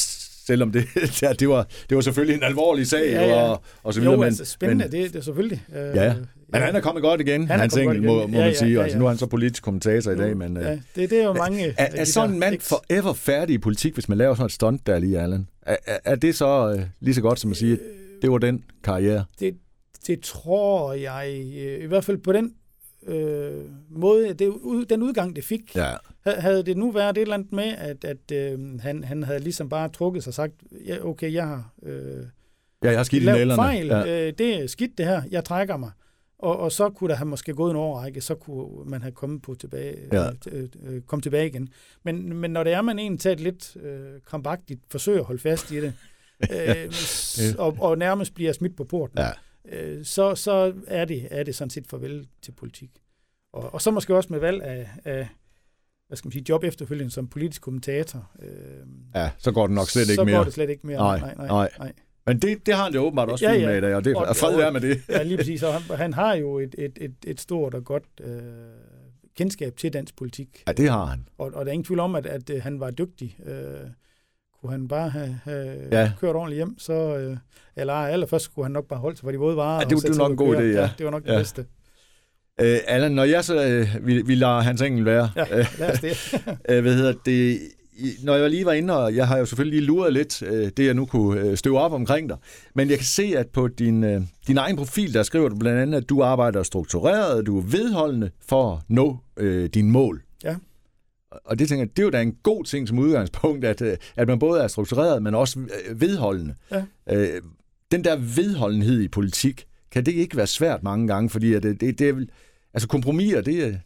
selvom 0.47 0.73
det, 0.73 0.85
ja, 1.23 1.33
det, 1.33 1.49
var, 1.49 1.67
det 1.89 1.95
var 1.97 2.01
selvfølgelig 2.01 2.37
en 2.37 2.43
alvorlig 2.43 2.87
sag. 2.87 3.11
Ja, 3.11 3.27
ja. 3.27 3.35
Og, 3.35 3.63
og 3.83 3.95
så 3.95 4.01
videre, 4.01 4.13
jo, 4.13 4.19
men, 4.19 4.27
altså 4.27 4.45
spændende, 4.45 4.85
men, 4.85 4.93
det, 4.93 5.13
det 5.13 5.19
er 5.19 5.23
selvfølgelig. 5.23 5.65
Øh, 5.75 5.97
ja, 5.97 6.15
men 6.49 6.63
han 6.63 6.77
er 6.77 6.81
kommet 6.81 7.03
godt 7.03 7.21
igen, 7.21 7.49
han 7.49 7.61
hans 7.61 7.77
enkelt, 7.77 8.05
må, 8.05 8.27
må 8.27 8.39
ja, 8.39 8.45
man 8.45 8.55
sige. 8.55 8.69
Ja, 8.69 8.73
ja, 8.73 8.79
ja. 8.79 8.83
Altså, 8.83 8.99
nu 8.99 9.05
er 9.05 9.09
han 9.09 9.19
så 9.19 9.27
politisk 9.27 9.63
kommentator 9.63 10.13
i 10.13 10.17
dag. 10.17 10.37
Men, 10.37 10.57
ja, 10.57 10.71
det, 10.71 11.11
det 11.11 11.13
er 11.13 11.25
jo 11.25 11.33
mange... 11.33 11.75
Er, 11.79 11.87
er 11.95 12.05
sådan 12.05 12.31
en 12.31 12.39
mand 12.39 12.61
forever 12.61 13.13
færdig 13.13 13.55
i 13.55 13.59
politik, 13.59 13.95
hvis 13.95 14.09
man 14.09 14.19
laver 14.19 14.35
sådan 14.35 14.47
et 14.47 14.53
stunt 14.53 14.87
der 14.87 14.99
lige, 14.99 15.21
Allan? 15.21 15.49
Er, 15.63 15.77
er, 15.87 15.99
er 16.05 16.15
det 16.15 16.35
så 16.35 16.75
uh, 16.75 16.81
lige 17.01 17.15
så 17.15 17.21
godt 17.21 17.41
som 17.41 17.51
at 17.51 17.57
sige, 17.57 17.79
det 18.23 18.31
var 18.31 18.39
den 18.39 18.65
karriere? 18.85 19.25
Det, 19.41 19.57
det 20.07 20.21
tror 20.21 20.93
jeg, 20.93 21.31
i 21.83 21.87
hvert 21.87 22.05
fald 22.05 22.19
på 22.19 22.33
den 22.33 22.55
øh, 23.07 23.65
måde, 23.91 24.35
det, 24.35 24.53
den 24.91 25.03
udgang, 25.03 25.37
det 25.37 25.45
fik, 25.45 25.77
ja. 25.77 25.95
havde 26.27 26.63
det 26.63 26.77
nu 26.77 26.91
været 26.91 27.19
et 27.19 27.23
eller 27.23 27.35
andet 27.35 27.53
med, 27.53 27.75
at, 27.79 28.05
at 28.05 28.33
øh, 28.33 28.81
han, 28.81 29.05
han 29.05 29.23
havde 29.23 29.41
ligesom 29.41 29.69
bare 29.69 29.89
trukket 29.89 30.23
sig 30.23 30.31
og 30.31 30.35
sagt, 30.35 30.55
ja, 30.87 31.05
okay, 31.05 31.33
jeg 31.33 31.47
har, 31.47 31.73
øh, 31.83 32.25
ja, 32.83 32.89
jeg 32.89 32.99
har 32.99 33.05
skidt 33.05 33.23
lavet 33.23 33.55
fejl, 33.55 33.87
ja. 33.87 34.27
øh, 34.27 34.33
det 34.39 34.63
er 34.63 34.67
skidt 34.67 34.99
det 34.99 35.07
her, 35.07 35.23
jeg 35.31 35.45
trækker 35.45 35.77
mig. 35.77 35.91
Og, 36.39 36.59
og 36.59 36.73
så 36.73 36.91
kunne 36.91 37.11
der 37.11 37.17
have 37.17 37.29
måske 37.29 37.55
gået 37.55 37.71
en 37.71 37.77
årrække, 37.77 38.21
så 38.21 38.35
kunne 38.35 38.91
man 38.91 39.03
have 39.03 39.13
kommet 39.13 39.43
på 39.43 39.55
tilbage, 39.55 39.97
ja. 40.13 40.31
øh, 40.53 40.69
øh, 40.83 41.01
kom 41.03 41.21
tilbage 41.21 41.47
igen. 41.47 41.69
Men, 42.03 42.37
men 42.37 42.51
når 42.51 42.65
det 42.65 42.73
er, 42.73 42.83
man 42.83 42.99
egentlig 42.99 43.21
tager 43.21 43.35
et 43.35 43.41
lidt 43.41 43.77
øh, 43.77 44.21
krampagtigt 44.27 44.81
forsøg 44.91 45.19
at 45.19 45.25
holde 45.25 45.41
fast 45.43 45.71
i 45.71 45.81
det, 45.81 45.93
øh, 46.55 47.55
og, 47.59 47.77
og 47.81 47.99
nærmest 47.99 48.35
bliver 48.35 48.53
smidt 48.53 48.77
på 48.77 48.85
porten, 48.85 49.19
ja 49.19 49.31
øh, 49.65 50.05
så, 50.05 50.35
så 50.35 50.73
er, 50.87 51.05
det, 51.05 51.29
er 51.31 51.43
det 51.43 51.55
sådan 51.55 51.71
set 51.71 51.87
farvel 51.87 52.27
til 52.43 52.53
politik. 52.53 52.91
Og, 53.53 53.75
og 53.75 53.83
så 53.83 53.91
måske 53.91 54.17
også 54.17 54.29
med 54.33 54.39
valg 54.39 54.63
af, 54.63 54.89
af 55.05 55.29
hvad 56.09 56.17
skal 56.17 56.29
man 56.29 56.33
sige, 56.33 56.45
job 56.49 56.65
efterfølgende 56.65 57.13
som 57.13 57.29
politisk 57.29 57.63
kommentator. 57.63 58.31
Øh, 58.43 58.49
ja, 59.15 59.31
så 59.39 59.53
går 59.53 59.67
det 59.67 59.75
nok 59.75 59.89
slet 59.89 60.11
ikke 60.11 60.25
mere. 60.25 60.35
Så 60.35 60.39
går 60.39 60.45
det 60.45 60.55
slet 60.55 60.71
ikke 60.71 60.87
mere. 60.87 60.99
Nej, 60.99 61.21
nej, 61.21 61.35
nej. 61.35 61.47
nej. 61.47 61.71
nej. 61.79 61.93
Men 62.27 62.39
det, 62.39 62.67
det 62.67 62.75
har 62.75 62.85
han 62.85 62.95
jo 62.95 63.01
åbenbart 63.01 63.29
også 63.29 63.45
ja, 63.45 63.53
ja. 63.53 63.67
med 63.67 63.79
i 63.79 63.81
dag, 63.81 63.95
og 63.95 64.05
det 64.05 64.17
er 64.17 64.33
fred 64.33 64.57
være 64.57 64.73
med 64.73 64.81
det. 64.81 65.03
ja, 65.09 65.23
lige 65.23 65.37
præcis. 65.37 65.63
Og 65.63 65.75
han, 65.75 65.97
han 65.97 66.13
har 66.13 66.35
jo 66.35 66.59
et, 66.59 66.75
et, 66.79 66.99
et, 67.01 67.15
et 67.27 67.41
stort 67.41 67.75
og 67.75 67.85
godt 67.85 68.05
øh, 68.21 68.43
kendskab 69.37 69.77
til 69.77 69.93
dansk 69.93 70.17
politik. 70.17 70.63
Ja, 70.67 70.73
det 70.73 70.91
har 70.91 71.05
han. 71.05 71.29
Og, 71.39 71.51
og 71.55 71.65
der 71.65 71.71
er 71.71 71.73
ingen 71.73 71.85
tvivl 71.85 72.01
om, 72.01 72.15
at, 72.15 72.27
at, 72.27 72.51
at 72.51 72.63
han 72.63 72.81
var 72.81 72.91
dygtig. 72.91 73.39
Øh, 73.47 73.91
kunne 74.61 74.73
han 74.73 74.89
bare 74.89 75.11
have, 75.11 75.41
have 75.45 75.89
ja. 75.93 76.13
kørt 76.21 76.37
ordentligt 76.37 76.57
hjem, 76.57 76.79
så, 76.79 76.93
øh, 76.93 77.37
eller 77.77 77.93
allerførst 77.93 78.45
skulle 78.45 78.65
han 78.65 78.73
nok 78.73 78.89
bare 78.89 78.99
holde 78.99 79.17
sig 79.17 79.25
for 79.25 79.31
de 79.31 79.39
våde 79.39 79.57
varer. 79.57 79.75
Ja, 79.75 79.89
det, 79.89 80.03
det 80.03 80.11
var 80.11 80.17
nok 80.17 80.31
en 80.31 80.37
god 80.37 80.57
idé, 80.57 80.61
ja. 80.61 80.81
ja. 80.81 80.91
det 80.99 81.05
var 81.05 81.11
nok 81.11 81.27
ja. 81.27 81.33
det 81.33 81.39
bedste. 81.39 81.67
Øh, 82.61 82.79
Allan, 82.87 83.13
når 83.13 83.25
jeg 83.25 83.45
så, 83.45 83.65
øh, 83.65 84.07
vi, 84.07 84.23
vi 84.23 84.35
lader 84.35 84.61
Hans 84.61 84.83
Engel 84.83 85.05
være, 85.05 85.31
ja, 85.37 85.45
lad 85.79 85.93
os 85.93 86.01
det. 86.01 86.35
øh, 86.69 86.83
hvad 86.83 86.95
hedder 86.95 87.15
det, 87.25 87.61
når 88.23 88.35
jeg 88.35 88.51
lige 88.51 88.65
var 88.65 88.73
inde, 88.73 89.05
og 89.05 89.17
jeg 89.17 89.29
har 89.29 89.39
jo 89.39 89.47
selvfølgelig 89.47 89.79
lige 89.79 89.87
luret 89.87 90.13
lidt 90.13 90.43
øh, 90.43 90.71
det, 90.77 90.87
jeg 90.87 90.95
nu 90.95 91.07
kunne 91.07 91.41
øh, 91.41 91.57
støve 91.57 91.79
op 91.79 91.93
omkring 91.93 92.29
dig, 92.29 92.37
men 92.75 92.91
jeg 92.91 92.99
kan 92.99 93.07
se, 93.07 93.35
at 93.37 93.47
på 93.49 93.69
din, 93.69 94.05
øh, 94.05 94.23
din 94.47 94.59
egen 94.59 94.77
profil, 94.77 95.15
der 95.15 95.23
skriver 95.23 95.49
du 95.49 95.57
blandt 95.57 95.81
andet, 95.81 95.99
at 95.99 96.09
du 96.09 96.23
arbejder 96.23 96.63
struktureret, 96.63 97.47
du 97.47 97.59
er 97.59 97.63
vedholdende 97.63 98.31
for 98.49 98.73
at 98.73 98.79
nå 98.89 99.19
øh, 99.37 99.69
dine 99.75 99.91
mål. 99.91 100.23
Ja. 100.45 100.57
Og 101.45 101.59
det 101.59 101.69
tænker 101.69 101.85
jeg, 101.85 101.97
det 101.97 102.03
er 102.03 102.07
jo 102.07 102.11
da 102.11 102.23
en 102.23 102.37
god 102.43 102.65
ting 102.65 102.89
som 102.89 102.99
udgangspunkt, 102.99 103.65
at, 103.65 103.83
øh, 103.83 103.97
at 104.17 104.29
man 104.29 104.39
både 104.39 104.63
er 104.63 104.69
struktureret, 104.69 105.23
men 105.23 105.35
også 105.35 105.61
øh, 105.61 106.01
vedholdende. 106.01 106.55
Ja. 106.71 106.85
Øh, 107.11 107.43
den 107.91 108.05
der 108.05 108.17
vedholdenhed 108.17 109.01
i 109.01 109.09
politik, 109.09 109.67
kan 109.91 110.07
det 110.07 110.13
ikke 110.13 110.37
være 110.37 110.47
svært 110.47 110.83
mange 110.83 111.07
gange, 111.07 111.31
fordi 111.31 111.55
at 111.55 111.63
det, 111.63 111.81
det, 111.81 111.99
det 111.99 112.09
er 112.09 112.27
altså 112.75 112.89
kompromiser, 112.89 113.41
det, 113.41 113.81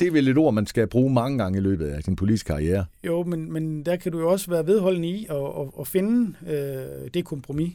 det 0.00 0.08
er 0.08 0.12
vel 0.12 0.28
et 0.28 0.38
ord, 0.38 0.54
man 0.54 0.66
skal 0.66 0.86
bruge 0.86 1.12
mange 1.12 1.38
gange 1.38 1.58
i 1.58 1.62
løbet 1.62 1.86
af 1.86 2.02
sin 2.02 2.16
politiske 2.16 2.46
karriere. 2.46 2.84
Jo, 3.06 3.22
men, 3.22 3.52
men 3.52 3.82
der 3.86 3.96
kan 3.96 4.12
du 4.12 4.20
jo 4.20 4.30
også 4.30 4.50
være 4.50 4.66
vedholdende 4.66 5.08
i 5.08 5.26
at, 5.30 5.36
at, 5.36 5.68
at 5.80 5.86
finde 5.86 6.36
øh, 6.46 7.10
det 7.14 7.24
kompromis, 7.24 7.72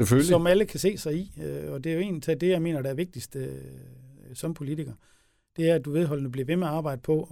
øh, 0.00 0.22
som 0.22 0.46
alle 0.46 0.64
kan 0.64 0.80
se 0.80 0.98
sig 0.98 1.14
i. 1.16 1.32
Øh, 1.44 1.72
og 1.72 1.84
det 1.84 1.92
er 1.92 1.94
jo 1.94 2.00
egentlig 2.00 2.40
det, 2.40 2.48
jeg 2.48 2.62
mener, 2.62 2.82
der 2.82 2.90
er 2.90 2.94
vigtigst 2.94 3.36
øh, 3.36 3.48
som 4.34 4.54
politiker. 4.54 4.92
Det 5.56 5.70
er, 5.70 5.74
at 5.74 5.84
du 5.84 5.90
vedholdende 5.90 6.30
bliver 6.30 6.46
ved 6.46 6.56
med 6.56 6.66
at 6.66 6.72
arbejde 6.72 7.00
på 7.00 7.22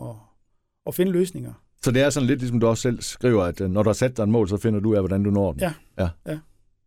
og 0.89 0.95
finde 0.95 1.13
løsninger. 1.13 1.53
Så 1.83 1.91
det 1.91 2.03
er 2.03 2.11
sådan 2.11 2.27
lidt 2.27 2.41
ligesom 2.41 2.61
du 2.61 2.67
også 2.67 2.83
selv 2.83 3.03
skriver, 3.03 3.45
at 3.45 3.61
øh, 3.61 3.71
når 3.71 3.83
du 3.83 3.89
har 3.89 3.95
sat 3.95 4.17
dig 4.17 4.23
en 4.23 4.31
mål, 4.31 4.49
så 4.49 4.57
finder 4.57 4.81
du 4.81 4.91
ud 4.91 4.95
af, 4.95 5.01
hvordan 5.01 5.23
du 5.23 5.31
når 5.31 5.53
den. 5.53 5.61
Ja. 5.61 5.73
ja. 5.99 6.09
ja. 6.27 6.39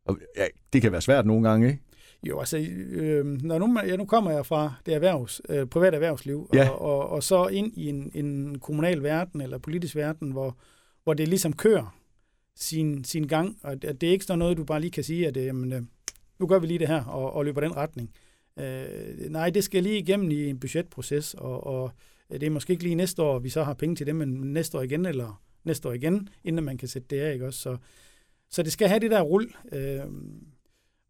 Og, 0.06 0.18
ja 0.38 0.46
det 0.74 0.82
kan 0.82 0.92
være 0.92 1.02
svært 1.02 1.26
nogle 1.26 1.50
gange, 1.50 1.68
ikke? 1.68 1.82
Jo, 2.24 2.40
altså, 2.40 2.58
øh, 2.90 3.26
når 3.26 3.60
nu, 3.60 3.80
ja, 3.88 3.96
nu 3.96 4.06
kommer 4.06 4.32
jeg 4.32 4.46
fra 4.46 4.74
det 4.86 4.94
erhvervs, 4.94 5.42
øh, 5.50 5.68
privat 5.68 5.94
erhvervsliv, 5.94 6.50
ja. 6.54 6.70
og, 6.70 6.82
og, 6.82 7.10
og 7.10 7.24
så 7.24 7.48
ind 7.48 7.78
i 7.78 7.90
en, 7.90 8.12
en 8.14 8.60
kommunal 8.60 9.04
verden, 9.04 9.42
eller 9.42 9.58
politisk 9.58 9.96
verden, 9.96 10.32
hvor, 10.32 10.58
hvor 11.04 11.14
det 11.14 11.28
ligesom 11.28 11.54
kører 11.54 11.98
sin, 12.56 13.04
sin 13.04 13.28
gang, 13.28 13.58
og 13.64 13.82
det, 13.82 14.04
er 14.04 14.12
ikke 14.12 14.26
sådan 14.26 14.40
noget, 14.40 14.58
du 14.58 14.64
bare 14.64 14.82
lige 14.82 14.92
kan 14.92 15.04
sige, 15.04 15.28
at 15.28 15.38
øh, 15.38 15.54
nu 16.40 16.48
gør 16.48 16.60
vi 16.60 16.68
lige 16.68 16.80
det 16.80 16.88
her, 16.88 17.04
og, 17.04 17.34
og 17.34 17.46
løber 17.46 17.62
den 17.62 17.76
retning. 17.76 18.10
Øh, 18.60 19.30
nej, 19.30 19.50
det 19.50 19.64
skal 19.64 19.84
lige 19.84 20.00
igennem 20.00 20.32
i 20.32 20.50
en 20.50 20.60
budgetproces, 20.60 21.34
og, 21.34 21.68
og 21.68 21.92
det 22.32 22.44
er 22.44 22.50
måske 22.50 22.72
ikke 22.72 22.84
lige 22.84 22.96
næste 22.96 23.22
år, 23.22 23.40
vi 23.40 23.50
så 23.50 23.64
har 23.64 23.74
penge 23.74 23.96
til 23.96 24.08
det, 24.08 24.16
men 24.16 24.30
næste 24.30 24.78
år 24.78 24.82
igen, 24.82 25.06
eller 25.06 25.42
næste 25.64 25.90
år 25.90 25.94
igen, 25.94 26.30
inden 26.44 26.66
man 26.66 26.78
kan 26.78 26.88
sætte 26.88 27.08
det 27.10 27.22
af, 27.22 27.34
ikke 27.34 27.48
også? 27.48 27.60
Så, 27.60 27.78
så 28.50 28.64
det 28.64 28.72
skal 28.72 28.88
have 28.88 29.00
det 29.00 29.12
der 29.12 29.22
rull. 29.22 29.56
Øh, 29.72 30.06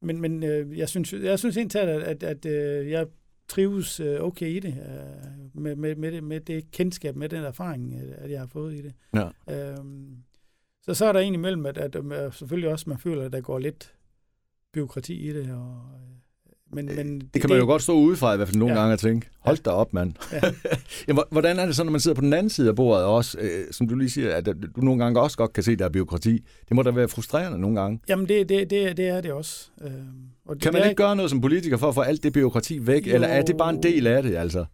men 0.01 0.21
men 0.21 0.43
øh, 0.43 0.77
jeg 0.77 0.89
synes, 0.89 1.13
jeg 1.13 1.39
synes 1.39 1.57
egentlig, 1.57 1.81
at, 1.81 2.01
at, 2.01 2.23
at 2.23 2.45
øh, 2.45 2.89
jeg 2.89 3.07
trives 3.47 3.99
øh, 3.99 4.21
okay 4.21 4.49
i 4.49 4.59
det, 4.59 4.73
øh, 4.73 5.61
med, 5.61 5.75
med, 5.75 5.95
med, 5.95 6.11
det, 6.11 6.23
med 6.23 6.39
det 6.39 6.71
kendskab, 6.71 7.15
med 7.15 7.29
den 7.29 7.43
erfaring, 7.43 7.93
øh, 8.03 8.13
at 8.17 8.31
jeg 8.31 8.39
har 8.39 8.47
fået 8.47 8.73
i 8.73 8.81
det. 8.81 8.93
Ja. 9.13 9.29
Øh, 9.49 9.85
så 10.81 10.93
så 10.93 11.05
er 11.05 11.11
der 11.13 11.19
egentlig 11.19 11.39
imellem, 11.39 11.65
at, 11.65 11.77
at, 11.77 11.95
at 11.95 12.33
selvfølgelig 12.33 12.69
også, 12.69 12.89
man 12.89 12.99
føler, 12.99 13.25
at 13.25 13.33
der 13.33 13.41
går 13.41 13.59
lidt 13.59 13.93
byråkrati 14.73 15.29
i 15.29 15.33
det, 15.33 15.51
og 15.51 15.81
men, 16.73 16.89
øh, 16.89 16.95
men 16.95 17.21
det, 17.21 17.33
det 17.33 17.41
kan 17.41 17.49
man 17.49 17.59
jo 17.59 17.65
godt 17.65 17.81
stå 17.81 17.93
udefra 17.93 18.33
i 18.33 18.37
hvert 18.37 18.47
fald 18.47 18.57
nogle 18.57 18.73
ja. 18.73 18.79
gange 18.79 18.93
og 18.93 18.99
tænke, 18.99 19.27
hold 19.39 19.57
da 19.57 19.69
op, 19.69 19.93
mand. 19.93 20.13
Ja. 20.31 20.41
Jamen, 21.07 21.23
hvordan 21.31 21.59
er 21.59 21.65
det 21.65 21.75
så, 21.75 21.83
når 21.83 21.91
man 21.91 22.01
sidder 22.01 22.15
på 22.15 22.21
den 22.21 22.33
anden 22.33 22.49
side 22.49 22.69
af 22.69 22.75
bordet 22.75 23.05
også, 23.05 23.37
øh, 23.39 23.65
som 23.71 23.87
du 23.87 23.95
lige 23.95 24.09
siger, 24.09 24.35
at 24.35 24.45
du 24.45 24.81
nogle 24.81 25.03
gange 25.03 25.21
også 25.21 25.37
godt 25.37 25.53
kan 25.53 25.63
se, 25.63 25.75
der 25.75 25.85
er 25.85 25.89
byråkrati. 25.89 26.43
Det 26.69 26.75
må 26.75 26.81
da 26.83 26.91
være 26.91 27.07
frustrerende 27.07 27.59
nogle 27.59 27.81
gange. 27.81 27.99
Jamen, 28.09 28.27
det, 28.27 28.49
det, 28.49 28.69
det, 28.69 28.97
det 28.97 29.07
er 29.07 29.21
det 29.21 29.31
også. 29.31 29.69
Øh, 29.81 29.91
og 30.45 30.55
det, 30.55 30.63
kan 30.63 30.73
man 30.73 30.83
ikke 30.83 30.95
gøre 30.95 31.15
noget 31.15 31.31
som 31.31 31.41
politiker 31.41 31.77
for 31.77 31.87
at 31.87 31.95
få 31.95 32.01
alt 32.01 32.23
det 32.23 32.33
byråkrati 32.33 32.87
væk, 32.87 33.07
jo. 33.07 33.13
eller 33.13 33.27
er 33.27 33.41
det 33.41 33.57
bare 33.57 33.69
en 33.69 33.83
del 33.83 34.07
af 34.07 34.23
det, 34.23 34.35
altså? 34.35 34.65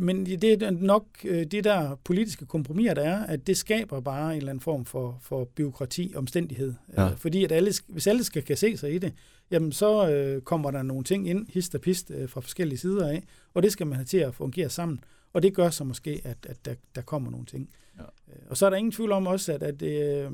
Men 0.00 0.26
det 0.26 0.62
er 0.62 0.70
nok 0.70 1.06
øh, 1.24 1.46
det 1.46 1.64
der 1.64 1.98
politiske 2.04 2.46
kompromis, 2.46 2.90
der 2.96 3.02
er, 3.02 3.26
at 3.26 3.46
det 3.46 3.56
skaber 3.56 4.00
bare 4.00 4.32
en 4.32 4.36
eller 4.36 4.50
anden 4.50 4.60
form 4.60 4.84
for, 4.84 5.18
for 5.22 5.44
byråkrati, 5.44 6.12
omstændighed. 6.16 6.74
Ja. 6.96 7.08
Fordi 7.08 7.44
at 7.44 7.52
alle, 7.52 7.72
hvis 7.88 8.06
alle 8.06 8.24
skal 8.24 8.42
kan 8.42 8.56
se 8.56 8.76
sig 8.76 8.94
i 8.94 8.98
det, 8.98 9.12
jamen 9.50 9.72
så 9.72 10.10
øh, 10.10 10.42
kommer 10.42 10.70
der 10.70 10.82
nogle 10.82 11.04
ting 11.04 11.28
ind, 11.28 11.46
hist 11.48 11.74
og 11.74 11.80
pist, 11.80 12.10
øh, 12.10 12.28
fra 12.28 12.40
forskellige 12.40 12.78
sider 12.78 13.08
af, 13.08 13.24
og 13.54 13.62
det 13.62 13.72
skal 13.72 13.86
man 13.86 13.96
have 13.96 14.04
til 14.04 14.18
at 14.18 14.34
fungere 14.34 14.70
sammen. 14.70 15.04
Og 15.32 15.42
det 15.42 15.54
gør 15.54 15.70
så 15.70 15.84
måske, 15.84 16.20
at, 16.24 16.46
at 16.46 16.64
der, 16.64 16.74
der 16.94 17.02
kommer 17.02 17.30
nogle 17.30 17.46
ting. 17.46 17.70
Ja. 17.98 18.02
Øh, 18.02 18.42
og 18.50 18.56
så 18.56 18.66
er 18.66 18.70
der 18.70 18.76
ingen 18.76 18.92
tvivl 18.92 19.12
om 19.12 19.26
også, 19.26 19.52
at, 19.52 19.62
at 19.62 19.82
øh, 19.82 20.32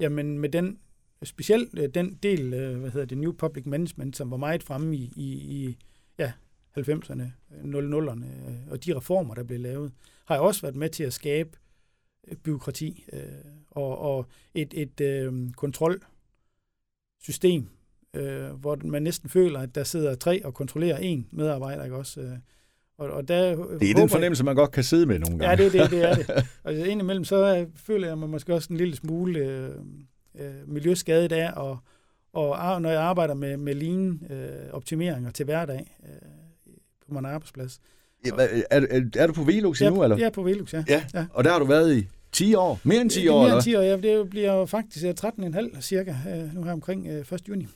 jamen 0.00 0.38
med 0.38 0.48
den 0.48 0.78
specielt 1.22 1.78
øh, 1.78 1.88
den 1.88 2.18
del, 2.22 2.54
øh, 2.54 2.80
hvad 2.80 2.90
hedder 2.90 3.06
det, 3.06 3.18
New 3.18 3.32
Public 3.32 3.66
Management, 3.66 4.16
som 4.16 4.30
var 4.30 4.36
meget 4.36 4.62
fremme 4.62 4.96
i, 4.96 5.12
i, 5.16 5.32
i 5.32 5.78
ja, 6.18 6.32
90'erne, 6.78 7.22
00'erne, 7.50 8.48
øh, 8.48 8.70
og 8.70 8.84
de 8.84 8.96
reformer, 8.96 9.34
der 9.34 9.42
blev 9.42 9.60
lavet, 9.60 9.92
har 10.24 10.38
også 10.38 10.60
været 10.60 10.76
med 10.76 10.88
til 10.88 11.04
at 11.04 11.12
skabe 11.12 11.58
øh, 12.28 12.36
byråkrati 12.36 13.04
øh, 13.12 13.20
og, 13.70 13.98
og 13.98 14.26
et, 14.54 14.74
et 14.76 15.00
øh, 15.00 15.52
kontrolsystem, 15.52 17.68
øh, 18.14 18.50
hvor 18.50 18.78
man 18.84 19.02
næsten 19.02 19.30
føler, 19.30 19.60
at 19.60 19.74
der 19.74 19.84
sidder 19.84 20.14
tre 20.14 20.44
og 20.44 20.54
kontrollerer 20.54 20.98
en 20.98 21.26
medarbejder, 21.32 21.84
ikke 21.84 21.96
også? 21.96 22.20
Øh, 22.20 22.38
og, 22.98 23.10
og 23.10 23.28
der 23.28 23.56
det 23.78 23.90
er 23.90 23.94
den 23.94 24.08
fornemmelse, 24.08 24.44
man 24.44 24.54
godt 24.54 24.70
kan 24.70 24.84
sidde 24.84 25.06
med 25.06 25.18
nogle 25.18 25.38
gange. 25.38 25.50
Ja, 25.50 25.64
det, 25.64 25.72
det, 25.72 25.90
det 25.90 26.10
er 26.10 26.14
det. 26.14 26.30
Altså, 26.64 26.84
indimellem 26.84 27.24
så 27.24 27.66
føler 27.76 28.08
jeg 28.08 28.18
mig 28.18 28.28
måske 28.28 28.54
også 28.54 28.68
en 28.70 28.76
lille 28.76 28.96
smule 28.96 29.38
øh, 29.38 29.70
øh, 30.38 30.52
miljøskadet 30.66 31.32
af, 31.32 31.52
og, 31.56 31.78
og 32.32 32.82
når 32.82 32.90
jeg 32.90 33.02
arbejder 33.02 33.34
med, 33.34 33.56
med 33.56 33.74
lean-optimeringer 33.74 35.28
øh, 35.28 35.34
til 35.34 35.44
hverdag 35.44 35.96
øh, 36.04 36.74
på 37.06 37.14
min 37.14 37.24
arbejdsplads. 37.24 37.80
Ja, 38.26 38.30
er, 38.38 38.62
er, 38.70 39.00
er 39.16 39.26
du 39.26 39.32
på 39.32 39.42
Velux 39.42 39.82
endnu, 39.82 39.96
ja, 39.96 40.02
eller? 40.02 40.18
Ja, 40.18 40.30
på 40.30 40.42
Velux, 40.42 40.74
ja. 40.74 40.84
ja. 40.88 41.04
ja. 41.14 41.26
Og 41.30 41.44
der 41.44 41.52
har 41.52 41.58
du 41.58 41.64
været 41.64 41.96
i 41.96 42.08
10 42.32 42.54
år? 42.54 42.80
Mere 42.84 43.00
end 43.00 43.10
10 43.10 43.28
år, 43.28 43.42
Mere 43.42 43.54
end 43.54 43.62
10 43.62 43.74
år, 43.74 43.82
ja. 43.82 43.96
Det 43.96 44.30
bliver 44.30 44.66
faktisk 44.66 45.04
13,5 45.04 45.80
cirka, 45.80 46.14
nu 46.52 46.62
her 46.62 46.72
omkring 46.72 47.08
1. 47.08 47.32
juni. 47.48 47.66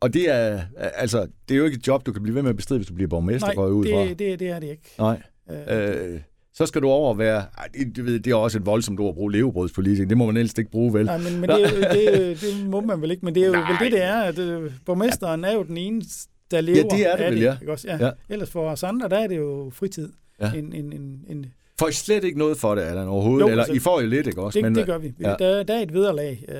Og 0.00 0.14
det 0.14 0.30
er, 0.30 0.60
altså, 0.76 1.26
det 1.48 1.54
er 1.54 1.58
jo 1.58 1.64
ikke 1.64 1.76
et 1.76 1.86
job, 1.86 2.06
du 2.06 2.12
kan 2.12 2.22
blive 2.22 2.34
ved 2.34 2.42
med 2.42 2.50
at 2.50 2.56
bestride, 2.56 2.78
hvis 2.78 2.88
du 2.88 2.94
bliver 2.94 3.08
borgmester, 3.08 3.46
Nej, 3.48 3.54
går 3.54 3.66
ud 3.66 3.84
det, 3.84 3.92
fra. 3.94 4.00
det, 4.24 4.38
det 4.40 4.42
er 4.48 4.58
det 4.58 4.70
ikke. 4.70 4.90
Nej. 4.98 5.22
Øh, 5.50 6.12
Øh, 6.12 6.20
så 6.54 6.66
skal 6.66 6.82
du 6.82 6.88
over 6.88 7.14
være... 7.14 7.44
Det, 7.78 7.96
det, 7.96 8.04
ved- 8.04 8.20
det 8.20 8.30
er 8.30 8.34
også 8.34 8.58
et 8.58 8.66
voldsomt 8.66 9.00
ord 9.00 9.08
at 9.08 9.14
bruge 9.14 9.32
levebrødspolitik. 9.32 10.08
Det 10.08 10.16
må 10.16 10.26
man 10.26 10.36
helst 10.36 10.58
ikke 10.58 10.70
bruge, 10.70 10.92
vel? 10.94 11.06
Nej, 11.06 11.18
men, 11.18 11.40
men 11.40 11.50
det, 11.50 11.70
det, 11.92 12.40
det 12.42 12.66
må 12.70 12.80
man 12.80 13.00
vel 13.02 13.10
ikke, 13.10 13.24
men 13.24 13.34
det 13.34 13.42
er 13.42 13.46
jo 13.46 13.52
Nej. 13.52 13.72
vel 13.72 13.78
det, 13.84 13.92
det 13.92 14.02
er, 14.04 14.20
at 14.20 14.38
øh, 14.38 14.72
borgmesteren 14.86 15.44
er 15.44 15.52
jo 15.54 15.62
den 15.62 15.76
eneste, 15.76 16.30
der 16.50 16.60
lever 16.60 16.88
det 16.88 17.06
er 17.12 17.16
det 17.16 17.22
af 17.24 17.30
vel, 17.32 17.40
ja. 17.40 17.56
Ikke 17.60 17.72
også? 17.72 17.88
Ja. 17.88 17.96
Ja. 17.96 18.04
ja. 18.06 18.10
Ellers 18.28 18.50
for 18.50 18.70
os 18.70 18.82
andre, 18.82 19.08
der 19.08 19.18
er 19.18 19.26
det 19.26 19.36
jo 19.36 19.70
fritid. 19.74 20.12
Ja. 20.40 20.52
En, 20.52 20.72
en, 20.72 20.92
en, 20.92 21.24
en, 21.28 21.46
Får 21.80 21.88
I 21.88 21.92
slet 21.92 22.24
ikke 22.24 22.38
noget 22.38 22.56
for 22.56 22.74
det, 22.74 22.82
Allan, 22.82 23.08
overhovedet? 23.08 23.40
Jo, 23.40 23.48
Eller 23.50 23.62
altså, 23.62 23.76
I 23.76 23.78
får 23.78 24.00
jo 24.00 24.06
lidt, 24.06 24.26
ikke 24.26 24.42
også? 24.42 24.56
det, 24.56 24.64
men, 24.64 24.74
det 24.74 24.86
gør 24.86 24.98
vi. 24.98 25.12
ja. 25.20 25.34
Der, 25.38 25.62
der 25.62 25.74
er 25.74 25.80
et 25.80 25.92
vederlag. 25.92 26.44
Øh, 26.48 26.54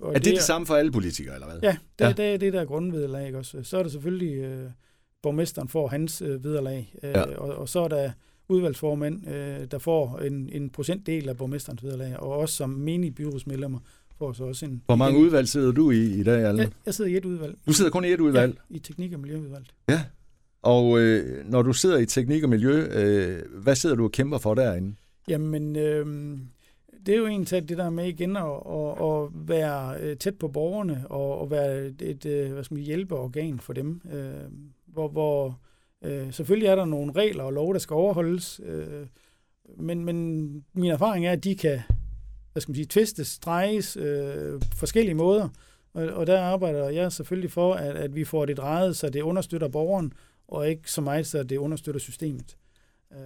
og 0.00 0.14
er 0.14 0.18
det 0.18 0.24
det 0.34 0.42
samme 0.42 0.66
for 0.66 0.74
alle 0.74 0.92
politikere, 0.92 1.34
eller 1.34 1.46
hvad? 1.46 1.58
Ja, 1.62 1.76
det, 1.98 2.04
Ja. 2.04 2.12
det 2.12 2.34
er 2.34 2.36
det, 2.36 2.52
der 2.52 2.60
er 2.60 2.64
grundvederlag. 2.64 3.26
Ikke 3.26 3.38
også? 3.38 3.58
Så 3.62 3.78
er 3.78 3.82
der 3.82 3.90
selvfølgelig, 3.90 4.34
øh, 4.38 4.64
borgmesteren 5.22 5.68
får 5.68 5.88
hans 5.88 6.22
øh, 6.22 6.44
vederlag, 6.44 6.94
øh, 7.02 7.10
ja. 7.10 7.22
og, 7.22 7.54
og 7.56 7.68
så 7.68 7.80
er 7.80 7.88
der 7.88 8.10
udvalgsformand, 8.48 9.28
øh, 9.28 9.66
der 9.70 9.78
får 9.78 10.18
en, 10.18 10.48
en 10.52 10.70
procentdel 10.70 11.28
af 11.28 11.36
borgmesterens 11.36 11.84
vederlag, 11.84 12.16
og 12.20 12.28
også 12.30 12.54
som 12.54 12.70
menige 12.70 13.10
byrådsmedlemmer 13.10 13.78
får 14.18 14.32
så 14.32 14.44
også 14.44 14.66
en... 14.66 14.82
Hvor 14.86 14.96
mange 14.96 15.18
en, 15.18 15.24
udvalg 15.24 15.48
sidder 15.48 15.72
du 15.72 15.90
i 15.90 16.04
i 16.20 16.22
dag, 16.22 16.34
Allan? 16.44 16.58
Jeg, 16.58 16.68
jeg 16.86 16.94
sidder 16.94 17.10
i 17.10 17.16
et 17.16 17.24
udvalg. 17.24 17.54
Du 17.66 17.72
sidder 17.72 17.90
kun 17.90 18.04
i 18.04 18.08
et 18.08 18.20
udvalg? 18.20 18.56
Ja, 18.70 18.76
i 18.76 18.78
teknik- 18.78 19.12
og 19.14 19.20
miljøudvalget. 19.20 19.70
Ja. 19.88 20.02
Og 20.66 21.00
øh, 21.00 21.46
når 21.46 21.62
du 21.62 21.72
sidder 21.72 21.98
i 21.98 22.06
teknik 22.06 22.42
og 22.42 22.48
miljø, 22.48 22.86
øh, 22.92 23.42
hvad 23.62 23.74
sidder 23.74 23.96
du 23.96 24.04
og 24.04 24.12
kæmper 24.12 24.38
for 24.38 24.54
derinde? 24.54 24.94
Jamen, 25.28 25.76
øh, 25.76 26.06
det 27.06 27.14
er 27.14 27.18
jo 27.18 27.26
egentlig 27.26 27.68
det 27.68 27.78
der 27.78 27.90
med 27.90 28.06
igen 28.06 28.36
at, 28.36 28.42
at, 28.42 29.02
at 29.02 29.48
være 29.48 30.00
øh, 30.00 30.16
tæt 30.16 30.34
på 30.38 30.48
borgerne 30.48 31.04
og 31.10 31.42
at 31.42 31.50
være 31.50 31.86
et, 31.86 32.02
et 32.02 32.26
øh, 32.26 32.52
hvad 32.52 32.64
skal 32.64 32.74
man, 32.74 32.84
hjælpeorgan 32.84 33.60
for 33.60 33.72
dem. 33.72 34.00
Øh, 34.12 34.50
hvor 34.86 35.08
hvor 35.08 35.60
øh, 36.04 36.32
selvfølgelig 36.32 36.68
er 36.68 36.76
der 36.76 36.84
nogle 36.84 37.12
regler 37.12 37.44
og 37.44 37.52
lov, 37.52 37.72
der 37.72 37.80
skal 37.80 37.94
overholdes, 37.94 38.60
øh, 38.64 39.06
men, 39.78 40.04
men 40.04 40.46
min 40.74 40.90
erfaring 40.90 41.26
er, 41.26 41.32
at 41.32 41.44
de 41.44 41.56
kan 41.56 41.80
hvad 42.52 42.60
skal 42.60 42.70
man 42.70 42.76
sige, 42.76 42.86
tvistes, 42.90 43.38
drejes 43.38 43.96
øh, 43.96 44.60
forskellige 44.74 45.14
måder. 45.14 45.48
Og, 45.94 46.06
og 46.06 46.26
der 46.26 46.40
arbejder 46.40 46.88
jeg 46.88 47.12
selvfølgelig 47.12 47.52
for, 47.52 47.74
at, 47.74 47.96
at 47.96 48.14
vi 48.14 48.24
får 48.24 48.46
det 48.46 48.56
drejet, 48.56 48.96
så 48.96 49.10
det 49.10 49.22
understøtter 49.22 49.68
borgeren, 49.68 50.12
og 50.48 50.68
ikke 50.68 50.92
så 50.92 51.00
meget, 51.00 51.26
så 51.26 51.42
det 51.42 51.56
understøtter 51.56 51.98
systemet. 51.98 52.56
Øh, 53.12 53.18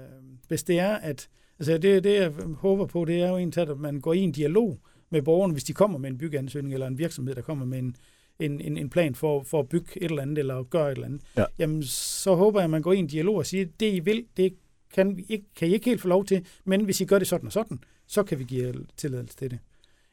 hvis 0.49 0.63
det 0.63 0.79
er, 0.79 0.95
at 0.95 1.29
Altså 1.61 1.79
det, 1.79 2.05
det, 2.05 2.15
jeg 2.15 2.33
håber 2.59 2.87
på, 2.87 3.05
det 3.05 3.23
er 3.23 3.29
jo 3.29 3.37
egentlig, 3.37 3.69
at 3.69 3.79
man 3.79 4.01
går 4.01 4.13
i 4.13 4.19
en 4.19 4.33
dialog 4.33 4.79
med 5.11 5.23
borgerne, 5.23 5.53
hvis 5.53 5.65
de 5.65 5.73
kommer 5.73 5.99
med 5.99 6.11
en 6.11 6.19
byggeansøgning, 6.19 6.75
eller 6.75 6.87
en 6.87 6.99
virksomhed, 6.99 7.35
der 7.35 7.43
kommer 7.43 7.67
med 7.67 7.79
en, 7.79 7.97
en, 8.39 8.61
en, 8.61 8.77
en 8.77 8.91
plan 8.91 9.15
for, 9.15 9.43
for 9.43 9.61
at 9.61 9.69
bygge 9.69 9.87
et 9.97 10.11
eller 10.11 10.23
andet, 10.23 10.39
eller 10.39 10.63
gøre 10.63 10.93
et 10.93 10.95
eller 10.95 11.07
andet. 11.07 11.21
Ja. 11.37 11.45
Jamen, 11.59 11.83
så 11.83 12.35
håber 12.35 12.61
jeg, 12.61 12.65
at 12.65 12.71
man 12.71 12.83
går 12.83 12.93
i 12.93 12.99
en 12.99 13.07
dialog 13.07 13.37
og 13.37 13.47
siger, 13.47 13.67
det 13.81 13.95
I 13.95 14.01
vil, 14.01 14.25
det 14.37 14.55
kan, 14.95 15.17
vi 15.17 15.27
ikke, 15.29 15.45
kan 15.57 15.69
I 15.69 15.73
ikke 15.73 15.91
helt 15.91 16.01
få 16.01 16.09
lov 16.09 16.25
til, 16.25 16.47
men 16.65 16.85
hvis 16.85 17.01
I 17.01 17.05
gør 17.05 17.19
det 17.19 17.29
sådan 17.29 17.47
og 17.47 17.53
sådan, 17.53 17.79
så 18.07 18.23
kan 18.23 18.39
vi 18.39 18.45
give 18.45 18.75
tilladelse 18.97 19.37
til 19.37 19.51
det. 19.51 19.59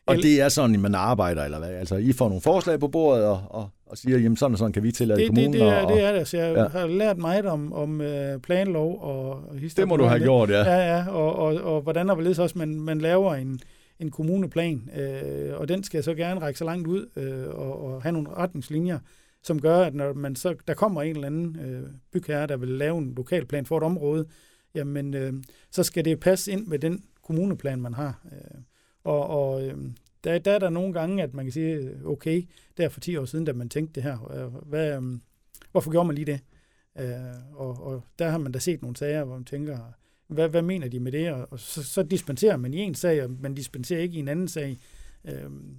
Og 0.05 0.15
det 0.15 0.41
er 0.41 0.49
sådan, 0.49 0.79
man 0.79 0.95
arbejder, 0.95 1.43
eller 1.43 1.59
hvad? 1.59 1.69
Altså, 1.69 1.95
I 1.95 2.13
får 2.13 2.27
nogle 2.27 2.41
forslag 2.41 2.79
på 2.79 2.87
bordet 2.87 3.25
og, 3.25 3.43
og, 3.49 3.69
og 3.89 3.97
siger, 3.97 4.17
jamen 4.17 4.35
sådan 4.37 4.53
og 4.53 4.57
sådan 4.57 4.71
kan 4.71 4.83
vi 4.83 4.91
tillade 4.91 5.19
Det, 5.19 5.27
kommunen. 5.27 5.53
det, 5.53 5.61
det, 5.61 5.67
er, 5.69 5.81
og, 5.85 5.93
det 5.93 6.03
er 6.03 6.11
det. 6.19 6.27
Så 6.27 6.37
jeg 6.37 6.55
Ja. 6.55 6.67
har 6.67 6.87
lært 6.87 7.17
meget 7.17 7.45
om, 7.45 7.73
om 7.73 8.01
øh, 8.01 8.39
planlov 8.39 9.01
og, 9.01 9.29
og 9.29 9.55
historie. 9.57 9.83
det 9.83 9.87
må 9.89 9.97
du 9.97 10.03
have 10.03 10.19
gjort, 10.19 10.49
ja. 10.49 10.63
Ja, 10.63 10.95
ja, 10.97 11.09
og, 11.09 11.35
og, 11.35 11.55
og 11.75 11.81
hvordan 11.81 12.09
og 12.09 12.15
hvorledes 12.15 12.39
også 12.39 12.57
man, 12.57 12.79
man 12.79 12.99
laver 13.01 13.35
en, 13.35 13.59
en 13.99 14.11
kommuneplan, 14.11 14.89
øh, 14.99 15.59
og 15.59 15.67
den 15.67 15.83
skal 15.83 16.03
så 16.03 16.13
gerne 16.15 16.39
række 16.41 16.59
så 16.59 16.65
langt 16.65 16.87
ud 16.87 17.05
øh, 17.15 17.47
og, 17.47 17.83
og 17.85 18.01
have 18.01 18.13
nogle 18.13 18.29
retningslinjer, 18.29 18.99
som 19.43 19.61
gør, 19.61 19.77
at 19.77 19.95
når 19.95 20.13
man 20.13 20.35
så, 20.35 20.55
der 20.67 20.73
kommer 20.73 21.01
en 21.01 21.15
eller 21.15 21.27
anden 21.27 21.57
øh, 21.65 21.83
bygherre, 22.13 22.47
der 22.47 22.57
vil 22.57 22.69
lave 22.69 22.97
en 22.97 23.13
lokalplan 23.17 23.65
for 23.65 23.77
et 23.77 23.83
område, 23.83 24.25
jamen 24.75 25.13
øh, 25.13 25.33
så 25.71 25.83
skal 25.83 26.05
det 26.05 26.19
passe 26.19 26.51
ind 26.51 26.67
med 26.67 26.79
den 26.79 27.03
kommuneplan, 27.27 27.81
man 27.81 27.93
har. 27.93 28.25
Øh, 28.31 28.61
og 29.03 29.27
og 29.29 29.65
øh, 29.67 29.73
der, 30.27 30.39
der 30.39 30.51
er 30.51 30.59
der 30.59 30.69
nogle 30.69 30.93
gange, 30.93 31.23
at 31.23 31.33
man 31.33 31.45
kan 31.45 31.51
sige, 31.51 31.91
okay, 32.05 32.43
der 32.77 32.89
for 32.89 32.99
10 32.99 33.17
år 33.17 33.25
siden, 33.25 33.45
da 33.45 33.53
man 33.53 33.69
tænkte 33.69 33.95
det 33.95 34.03
her, 34.03 34.31
øh, 34.31 34.69
hvad, 34.69 34.97
øh, 34.97 35.19
hvorfor 35.71 35.91
gjorde 35.91 36.07
man 36.07 36.15
lige 36.15 36.25
det? 36.25 36.39
Øh, 36.99 37.13
og, 37.53 37.83
og 37.83 38.03
der 38.19 38.29
har 38.29 38.37
man 38.37 38.51
da 38.51 38.59
set 38.59 38.81
nogle 38.81 38.97
sager, 38.97 39.23
hvor 39.23 39.35
man 39.35 39.45
tænker, 39.45 39.79
hvad, 40.27 40.49
hvad 40.49 40.61
mener 40.61 40.87
de 40.87 40.99
med 40.99 41.11
det? 41.11 41.31
Og, 41.31 41.59
så, 41.59 41.83
så 41.83 42.03
dispenserer 42.03 42.57
man 42.57 42.73
i 42.73 42.77
en 42.77 42.95
sag, 42.95 43.23
og 43.23 43.31
man 43.31 43.53
dispenserer 43.53 44.01
ikke 44.01 44.15
i 44.15 44.19
en 44.19 44.27
anden 44.27 44.47
sag. 44.47 44.77
Øhm, 45.25 45.75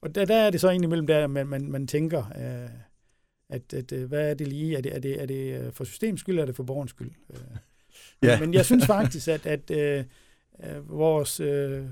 og 0.00 0.14
der, 0.14 0.24
der 0.24 0.36
er 0.36 0.50
det 0.50 0.60
så 0.60 0.68
egentlig 0.68 0.88
mellem 0.88 1.06
der, 1.06 1.26
man, 1.26 1.46
man, 1.46 1.70
man 1.70 1.86
tænker, 1.86 2.24
øh, 2.36 2.70
at, 3.48 3.74
at 3.74 3.92
øh, 3.92 4.08
hvad 4.08 4.30
er 4.30 4.34
det 4.34 4.48
lige? 4.48 4.76
Er 4.76 4.80
det, 4.80 4.94
er 4.94 4.98
det, 4.98 5.22
er 5.22 5.26
det 5.26 5.60
øh, 5.60 5.72
for 5.72 5.84
systems 5.84 6.20
skyld, 6.20 6.32
eller 6.32 6.42
er 6.42 6.46
det 6.46 6.56
for 6.56 6.64
borgernes 6.64 6.90
skyld? 6.90 7.10
Øh, 7.30 7.40
Ja. 8.22 8.40
Men 8.40 8.54
jeg 8.54 8.64
synes 8.64 8.86
faktisk, 8.86 9.28
at, 9.28 9.46
at 9.46 9.70
øh, 9.70 10.04
øh, 10.64 10.88
vores 10.88 11.40
øh, 11.40 11.84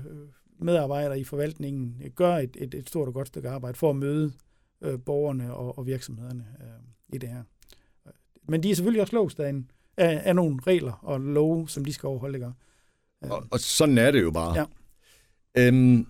medarbejdere 0.61 1.19
i 1.19 1.23
forvaltningen 1.23 1.95
gør 2.15 2.35
et, 2.35 2.57
et, 2.59 2.73
et 2.73 2.89
stort 2.89 3.07
og 3.07 3.13
godt 3.13 3.27
stykke 3.27 3.49
arbejde 3.49 3.77
for 3.77 3.89
at 3.89 3.95
møde 3.95 4.31
øh, 4.81 4.99
borgerne 5.05 5.53
og, 5.53 5.77
og 5.77 5.85
virksomhederne 5.85 6.45
øh, 6.61 7.15
i 7.15 7.17
det 7.17 7.29
her. 7.29 7.43
Men 8.47 8.63
de 8.63 8.71
er 8.71 8.75
selvfølgelig 8.75 9.01
også 9.01 9.15
låst 9.15 9.39
af, 9.39 9.49
en, 9.49 9.71
af, 9.97 10.21
af 10.25 10.35
nogle 10.35 10.59
regler 10.67 10.91
og 11.01 11.19
love, 11.21 11.69
som 11.69 11.85
de 11.85 11.93
skal 11.93 12.07
overholde. 12.07 12.35
Ikke? 12.37 12.47
Øh, 13.23 13.31
Og, 13.31 13.43
og 13.51 13.59
sådan 13.59 13.97
er 13.97 14.11
det 14.11 14.21
jo 14.21 14.31
bare. 14.31 14.57
Ja. 14.59 14.65
Øhm, 15.67 16.07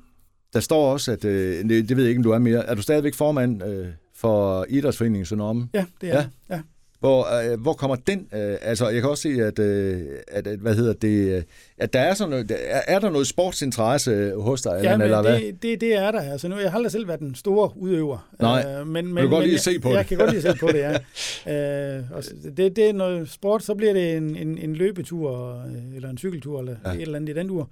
der 0.54 0.60
står 0.60 0.92
også, 0.94 1.12
at, 1.12 1.26
øh, 1.26 1.70
det, 1.70 1.90
det 1.90 1.98
ved 1.98 2.04
jeg 2.04 2.10
ikke, 2.10 2.20
om 2.20 2.24
du 2.24 2.32
er 2.32 2.40
mere, 2.40 2.66
er 2.66 2.76
du 2.76 2.82
stadigvæk 2.82 3.14
formand 3.14 3.64
øh, 3.64 3.88
for 4.14 4.66
Idrætsforeningen 4.70 5.26
Sønderom? 5.26 5.70
ja, 5.74 5.86
det 6.02 6.10
er 6.10 6.16
Ja. 6.16 6.56
ja. 6.56 6.62
Hvor, 7.00 7.52
øh, 7.52 7.62
hvor 7.62 7.74
kommer 7.74 7.96
den? 7.96 8.20
Øh, 8.34 8.58
altså, 8.62 8.90
jeg 8.90 9.02
kan 9.02 9.10
også 9.10 9.22
se, 9.22 9.30
at, 9.44 9.60
øh, 9.60 10.02
at, 10.28 10.48
at 10.48 10.60
hvad 10.60 10.76
hedder 10.76 10.94
det, 10.94 11.36
øh, 11.38 11.44
at 11.78 11.94
der 11.94 12.00
er 12.00 12.14
sådan 12.14 12.30
noget, 12.30 12.52
er, 12.52 12.82
er 12.88 13.00
der 13.00 13.10
noget 13.10 13.28
sportsinteresse 13.28 14.34
hos 14.38 14.62
dig, 14.62 14.72
Ja, 14.72 14.78
Allan, 14.78 15.02
eller 15.02 15.22
hvad? 15.22 15.40
det, 15.40 15.62
det, 15.64 15.82
det 15.82 15.94
er 15.96 16.12
der. 16.12 16.22
Altså, 16.32 16.48
nu, 16.48 16.58
jeg 16.60 16.72
har 16.72 16.78
aldrig 16.78 16.92
selv 16.92 17.08
været 17.08 17.20
den 17.20 17.36
store 17.36 17.72
udøver. 17.78 18.30
Nej. 18.40 18.66
Øh, 18.80 18.88
men, 18.88 19.14
men, 19.14 19.24
du 19.24 19.30
godt 19.30 19.32
men 19.32 19.42
lide 19.50 19.56
at 19.60 19.68
jeg- 19.68 19.74
se 19.74 19.80
på 19.80 19.90
jeg, 19.90 20.00
det? 20.00 20.08
kan 20.08 20.18
godt 20.18 20.32
lide 20.34 20.48
at 20.50 20.54
se 20.56 20.60
på 20.60 20.68
det, 20.68 20.80
ja. 20.80 20.94
øh, 21.98 22.04
og 22.12 22.24
det, 22.58 22.76
det 22.76 22.90
er 22.90 22.94
noget 22.94 23.30
sport, 23.30 23.64
så 23.64 23.76
bliver 23.76 23.94
det 23.94 24.18
en, 24.18 24.36
en, 24.36 24.58
en 24.58 24.76
løbetur, 24.76 25.56
øh, 25.66 25.96
eller 25.96 26.10
en 26.10 26.18
cykeltur, 26.18 26.60
eller 26.60 26.76
Ja. 26.86 26.92
et 26.92 27.02
eller 27.02 27.16
andet 27.16 27.30
i 27.30 27.34
den 27.40 27.50
ur. 27.50 27.70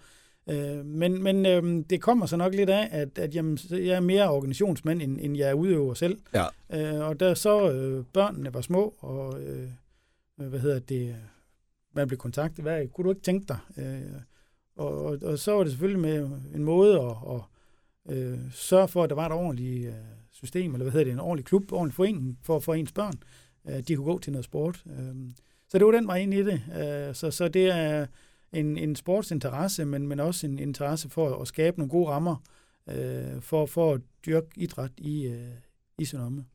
Øh, 0.50 0.86
men 0.86 1.24
men 1.24 1.46
øh, 1.46 1.84
det 1.90 2.02
kommer 2.02 2.26
så 2.26 2.38
nok 2.38 2.54
lidt 2.54 2.70
af, 2.70 2.88
at, 2.92 3.18
at 3.18 3.36
jamen, 3.36 3.58
jeg 3.72 3.88
er 3.88 4.00
mere 4.00 4.32
organisationsmand, 4.32 5.02
end, 5.02 5.18
end 5.22 5.38
jeg 5.38 5.50
er 5.50 5.54
udøver 5.54 5.94
selv. 5.94 6.20
Ja. 6.34 6.46
Øh, 6.74 7.08
og 7.08 7.20
da 7.20 7.36
så 7.36 7.72
øh, 7.72 8.06
børnene 8.14 8.54
var 8.54 8.62
små, 8.62 8.96
og 9.00 9.42
øh, 9.42 9.70
øh, 10.40 10.48
hvad 10.48 10.60
hedder 10.60 10.80
det, 10.80 11.16
man 11.96 12.08
blev 12.08 12.18
kontaktet, 12.18 12.64
hvad 12.64 12.88
kunne 12.88 13.06
du 13.06 13.10
ikke 13.10 13.22
tænke 13.22 13.46
dig? 13.48 13.58
Øh, 13.78 14.22
og, 14.76 15.06
og, 15.06 15.18
og 15.22 15.40
så 15.40 15.52
var 15.52 15.64
det 15.64 15.72
selvfølgelig 15.72 16.02
med 16.02 16.30
en 16.56 16.64
måde 16.64 17.02
at, 17.02 17.16
at 17.36 17.42
øh, 18.18 18.40
sørge 18.52 18.88
for, 18.88 19.04
at 19.04 19.10
der 19.10 19.16
var 19.16 19.26
et 19.26 19.32
ordentligt 19.32 19.88
øh, 19.88 19.94
system, 20.32 20.74
eller 20.74 20.84
hvad 20.84 20.92
hedder 20.92 21.06
det, 21.06 21.14
en 21.14 21.20
ordentlig 21.20 21.46
klub, 21.46 21.72
ordentlig 21.72 21.96
forening 21.96 22.40
for, 22.44 22.60
for 22.60 22.74
ens 22.74 22.92
børn, 22.92 23.14
at 23.64 23.88
de 23.88 23.96
kunne 23.96 24.06
gå 24.06 24.20
til 24.20 24.32
noget 24.32 24.46
sport. 24.46 24.84
Øh, 24.88 25.16
så 25.70 25.78
det 25.78 25.86
var 25.86 25.92
den 25.92 26.08
vej 26.08 26.18
ind 26.18 26.34
i 26.34 26.44
det. 26.44 26.62
Øh, 26.80 27.16
så, 27.16 27.32
så 27.32 27.48
det 27.48 27.66
er 27.66 28.06
en, 28.54 28.78
en 28.78 28.96
sportsinteresse, 28.96 29.86
men, 29.86 30.08
men 30.08 30.20
også 30.20 30.48
en 30.48 30.60
interesse 30.60 31.10
for 31.10 31.42
at 31.42 31.48
skabe 31.48 31.80
nogle 31.80 31.90
gode 31.90 32.10
rammer 32.10 32.36
øh, 32.90 33.42
for, 33.42 33.66
for 33.66 33.94
at 33.94 34.02
dyrke 34.26 34.48
idræt 34.56 34.92
i, 34.98 35.26
øh, 35.26 35.48
i 35.98 36.06
Sønderme. 36.06 36.46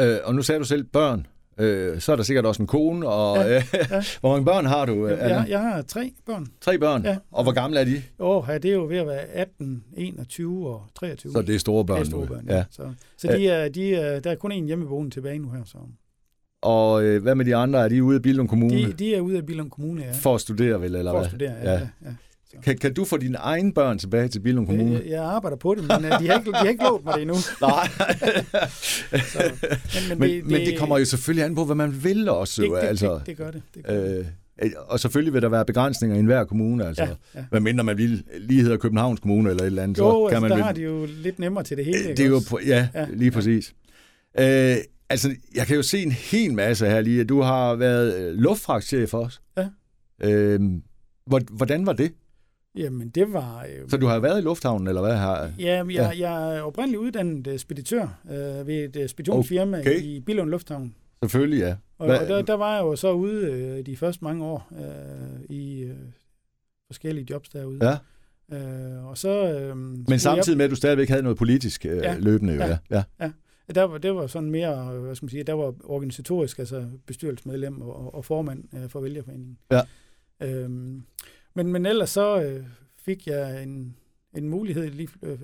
Øh, 0.00 0.18
og 0.24 0.34
nu 0.34 0.42
sagde 0.42 0.58
du 0.58 0.64
selv 0.64 0.84
børn. 0.84 1.26
Øh, 1.58 2.00
så 2.00 2.12
er 2.12 2.16
der 2.16 2.22
sikkert 2.22 2.46
også 2.46 2.62
en 2.62 2.66
kone. 2.66 3.08
Og, 3.08 3.36
Ja, 3.36 3.56
øh, 3.56 3.62
ja. 3.74 4.02
hvor 4.20 4.30
mange 4.30 4.44
børn 4.44 4.66
har 4.66 4.86
du? 4.86 5.08
Jeg, 5.08 5.46
jeg 5.48 5.60
har 5.60 5.82
tre 5.82 6.12
børn. 6.26 6.46
Tre 6.60 6.78
børn. 6.78 7.04
Ja. 7.04 7.18
Og 7.30 7.42
hvor 7.42 7.52
gamle 7.52 7.80
er 7.80 7.84
de? 7.84 8.02
Åh, 8.18 8.44
ja, 8.48 8.58
det 8.58 8.70
er 8.70 8.74
jo 8.74 8.84
ved 8.86 8.96
at 8.96 9.06
være 9.06 9.20
18, 9.20 9.84
21 9.96 10.68
og 10.68 10.86
23. 10.94 11.32
Så 11.32 11.42
det 11.42 11.54
er 11.54 11.58
store 11.58 11.84
børn 11.84 11.98
det 11.98 12.04
er 12.06 12.10
store 12.10 12.20
nu. 12.20 12.26
børn, 12.34 12.44
ja. 12.48 12.56
ja. 12.56 12.64
Så, 12.70 12.92
så 13.16 13.28
de 13.36 13.48
er, 13.48 13.68
de 13.68 13.94
er, 13.94 14.20
der 14.20 14.30
er 14.30 14.34
kun 14.34 14.52
en 14.52 14.66
hjemmeboende 14.66 15.10
tilbage 15.10 15.38
nu 15.38 15.50
her. 15.50 15.64
Så. 15.64 15.78
Og 16.64 17.04
øh, 17.04 17.22
hvad 17.22 17.34
med 17.34 17.44
de 17.44 17.56
andre? 17.56 17.84
Er 17.84 17.88
de 17.88 18.02
ude 18.02 18.16
af 18.16 18.22
Billund 18.22 18.48
Kommune? 18.48 18.74
De, 18.86 18.92
de 18.92 19.14
er 19.14 19.20
ude 19.20 19.36
af 19.36 19.46
Billund 19.46 19.70
Kommune, 19.70 20.02
ja. 20.02 20.10
For 20.12 20.34
at 20.34 20.40
studere, 20.40 20.80
vel? 20.80 20.94
Eller 20.94 21.12
for 21.12 21.20
at 21.20 21.26
studere, 21.30 21.52
ja. 21.62 21.72
Ja. 21.72 21.78
ja. 21.78 21.86
ja. 22.04 22.10
Kan, 22.64 22.78
kan 22.78 22.94
du 22.94 23.04
få 23.04 23.16
dine 23.16 23.38
egne 23.38 23.72
børn 23.72 23.98
tilbage 23.98 24.28
til 24.28 24.40
Billund 24.40 24.66
Kommune? 24.66 24.92
Jeg, 24.92 25.10
jeg 25.10 25.24
arbejder 25.24 25.56
på 25.56 25.74
det, 25.74 25.82
men 25.82 25.90
uh, 26.12 26.18
de 26.20 26.28
har 26.28 26.38
ikke, 26.38 26.50
de 26.50 26.56
har 26.56 26.64
ikke 26.68 26.84
lovet 26.84 27.04
mig 27.04 27.14
det 27.14 27.22
endnu. 27.22 27.36
Nej. 27.60 27.88
Så, 29.32 29.42
men, 30.08 30.18
men, 30.18 30.30
det, 30.30 30.44
men 30.44 30.60
det 30.60 30.78
kommer 30.78 30.98
jo 30.98 31.04
selvfølgelig 31.04 31.44
an 31.44 31.54
på, 31.54 31.64
hvad 31.64 31.76
man 31.76 32.04
vil 32.04 32.28
også. 32.28 32.62
det, 32.62 32.70
det, 32.70 32.76
altså, 32.78 33.14
det, 33.14 33.26
det 33.26 33.36
gør 33.36 33.50
det. 33.50 33.62
det, 33.74 33.84
gør 33.84 33.94
det. 33.94 34.26
øh, 34.62 34.70
og 34.88 35.00
selvfølgelig 35.00 35.32
vil 35.34 35.42
der 35.42 35.48
være 35.48 35.64
begrænsninger 35.64 36.16
i 36.16 36.18
enhver 36.18 36.44
kommune. 36.44 36.86
Altså, 36.86 37.02
Ja, 37.02 37.10
ja. 37.34 37.44
Hvad 37.50 37.60
mindre 37.60 37.84
man 37.84 37.98
vil 37.98 38.22
lige 38.38 38.62
hedder 38.62 38.76
Københavns 38.76 39.20
Kommune 39.20 39.50
eller 39.50 39.62
et 39.62 39.66
eller 39.66 39.82
andet, 39.82 39.98
Jo, 39.98 40.04
så 40.04 40.26
kan 40.28 40.36
altså, 40.36 40.40
man 40.40 40.50
der 40.50 40.56
vel- 40.56 40.64
har 40.64 40.72
de 40.72 40.80
jo 40.82 41.06
lidt 41.22 41.38
nemmere 41.38 41.64
til 41.64 41.76
det 41.76 41.84
hele. 41.84 41.98
Øh, 42.10 42.16
Det 42.16 42.20
er 42.20 42.26
jo, 42.26 42.40
ja, 42.66 42.88
ja, 42.94 43.00
Ja, 43.00 43.06
lige 43.12 43.30
præcis. 43.30 43.74
Øh, 44.40 44.76
altså, 45.10 45.34
jeg 45.54 45.66
kan 45.66 45.76
jo 45.76 45.82
se 45.82 46.02
en 46.02 46.12
hel 46.12 46.54
masse 46.54 46.86
her 46.86 47.00
lige. 47.00 47.24
Du 47.24 47.40
har 47.40 47.74
været 47.74 48.14
øh, 48.20 48.34
luftfragtchef 48.34 49.14
også. 49.14 49.40
Ja. 49.56 49.68
Øh, 50.20 50.60
hvor- 51.26 51.56
hvordan 51.56 51.86
var 51.86 51.92
det? 51.92 52.12
Jamen, 52.76 53.08
det 53.08 53.32
var... 53.32 53.62
Øh, 53.62 53.90
så 53.90 53.96
du 53.96 54.06
har 54.06 54.18
været 54.18 54.38
i 54.40 54.42
lufthavnen, 54.42 54.88
eller 54.88 55.00
hvad? 55.00 55.16
Har... 55.16 55.50
Ja, 55.58 55.76
jeg, 55.76 55.90
ja. 55.90 56.08
jeg 56.18 56.56
er 56.56 56.62
oprindeligt 56.62 57.00
uddannet 57.00 57.46
uh, 57.46 57.56
speditør 57.56 58.20
uh, 58.24 58.66
ved 58.66 58.96
et 58.96 58.96
uh, 58.96 59.06
speditionsfirma 59.08 59.80
okay. 59.80 60.00
i 60.02 60.20
Billund 60.20 60.50
Lufthavn. 60.50 60.94
Selvfølgelig, 61.22 61.58
ja. 61.58 61.76
Og, 61.98 62.06
og 62.06 62.28
der, 62.28 62.42
der 62.42 62.54
var 62.54 62.74
jeg 62.74 62.82
jo 62.82 62.96
så 62.96 63.12
ude 63.12 63.50
uh, 63.78 63.86
de 63.86 63.96
første 63.96 64.24
mange 64.24 64.44
år 64.44 64.68
uh, 64.70 65.56
i 65.56 65.84
uh, 65.84 65.90
forskellige 66.86 67.26
jobs 67.30 67.48
derude. 67.48 67.78
Ja. 67.82 67.96
Uh, 68.98 69.06
og 69.06 69.18
så, 69.18 69.68
uh, 69.70 69.78
Men 69.78 70.18
samtidig 70.18 70.56
med, 70.56 70.64
at 70.64 70.70
du 70.70 70.76
stadigvæk 70.76 71.08
havde 71.08 71.22
noget 71.22 71.38
politisk 71.38 71.86
uh, 71.88 71.96
ja. 71.96 72.16
løbende, 72.18 72.54
jo, 72.54 72.60
ja. 72.60 72.78
ja. 72.90 73.02
ja. 73.20 73.30
Der 73.74 73.82
var, 73.82 73.98
det 73.98 74.14
var 74.14 74.26
sådan 74.26 74.50
mere, 74.50 75.00
hvad 75.00 75.14
skal 75.14 75.24
man 75.24 75.30
sige, 75.30 75.42
der 75.42 75.52
var 75.52 75.74
organisatorisk, 75.84 76.58
altså 76.58 76.90
bestyrelsesmedlem 77.06 77.82
og, 77.82 78.14
og 78.14 78.24
formand 78.24 78.64
uh, 78.72 78.88
for 78.88 79.00
Vælgerforeningen. 79.00 79.58
Ja. 79.70 79.80
Uh, 80.64 80.70
men, 81.54 81.72
men 81.72 81.86
ellers 81.86 82.10
så 82.10 82.56
uh, 82.56 82.64
fik 82.96 83.26
jeg 83.26 83.62
en, 83.62 83.96
en 84.36 84.48
mulighed 84.48 84.90
lige 84.90 85.08
uh, 85.22 85.38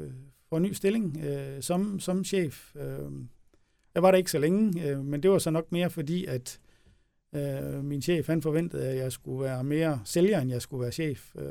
for 0.48 0.56
en 0.56 0.62
ny 0.62 0.72
stilling 0.72 1.16
uh, 1.16 1.60
som, 1.60 2.00
som 2.00 2.24
chef. 2.24 2.74
Uh, 2.74 3.12
jeg 3.94 4.02
var 4.02 4.10
der 4.10 4.18
ikke 4.18 4.30
så 4.30 4.38
længe, 4.38 4.96
uh, 4.96 5.04
men 5.04 5.22
det 5.22 5.30
var 5.30 5.38
så 5.38 5.50
nok 5.50 5.72
mere 5.72 5.90
fordi, 5.90 6.24
at 6.24 6.60
uh, 7.32 7.84
min 7.84 8.02
chef 8.02 8.26
han 8.26 8.42
forventede, 8.42 8.88
at 8.88 8.96
jeg 8.96 9.12
skulle 9.12 9.44
være 9.44 9.64
mere 9.64 10.00
sælger, 10.04 10.40
end 10.40 10.50
jeg 10.50 10.62
skulle 10.62 10.82
være 10.82 10.92
chef. 10.92 11.34
Uh, 11.34 11.42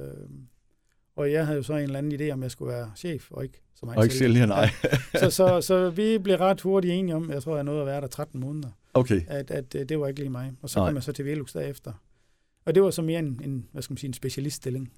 og 1.20 1.32
jeg 1.32 1.46
havde 1.46 1.58
jo 1.58 1.64
så 1.64 1.74
en 1.74 1.80
eller 1.80 1.98
anden 1.98 2.22
idé, 2.22 2.32
om 2.34 2.44
jeg 2.44 2.52
skulle 2.52 2.74
være 2.74 2.92
chef, 2.96 3.32
og 3.32 3.44
ikke 3.44 3.62
så 3.76 3.86
meget 3.86 3.98
Og 3.98 4.04
ikke 4.04 4.16
sælger, 4.16 4.46
nej. 4.46 4.70
så, 5.20 5.30
så, 5.30 5.62
så 5.62 5.90
vi 5.90 6.18
blev 6.18 6.36
ret 6.36 6.62
hurtigt 6.62 6.94
enige 6.94 7.16
om, 7.16 7.32
jeg 7.32 7.44
tror, 7.44 7.56
jeg 7.56 7.64
nåede 7.64 7.82
at 7.82 7.88
være 7.88 8.02
der 8.02 8.08
13 8.08 8.40
måneder. 8.40 8.70
Okay. 8.94 9.22
At, 9.28 9.52
at 9.52 9.74
det 9.74 10.00
var 10.00 10.08
ikke 10.08 10.20
lige 10.20 10.30
mig. 10.30 10.52
Og 10.62 10.70
så 10.70 10.80
nej. 10.80 10.88
kom 10.88 10.96
jeg 10.96 11.04
så 11.04 11.12
til 11.12 11.26
Velux 11.26 11.54
derefter. 11.54 11.92
Og 12.66 12.76
det 12.76 12.84
var 12.84 12.90
så 12.90 13.02
mere 13.02 13.20
en, 13.20 13.42
en 13.44 13.66
hvad 13.72 13.82
skal 13.82 13.94
man 13.94 13.98
sige, 13.98 14.08
en 14.08 14.14
specialiststilling. 14.14 14.92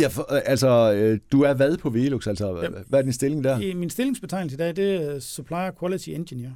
Ja, 0.00 0.08
for, 0.08 0.22
altså, 0.22 0.92
du 1.32 1.42
er 1.42 1.54
hvad 1.54 1.78
på 1.78 1.90
Velux? 1.90 2.26
Altså, 2.26 2.62
ja, 2.62 2.68
hvad 2.86 2.98
er 2.98 3.02
din 3.02 3.12
stilling 3.12 3.44
der? 3.44 3.60
I, 3.60 3.74
min 3.74 3.90
stillingsbetegnelse 3.90 4.54
i 4.54 4.58
dag, 4.58 4.76
det 4.76 4.94
er 4.94 5.18
Supplier 5.18 5.70
Quality 5.80 6.08
Engineer. 6.08 6.52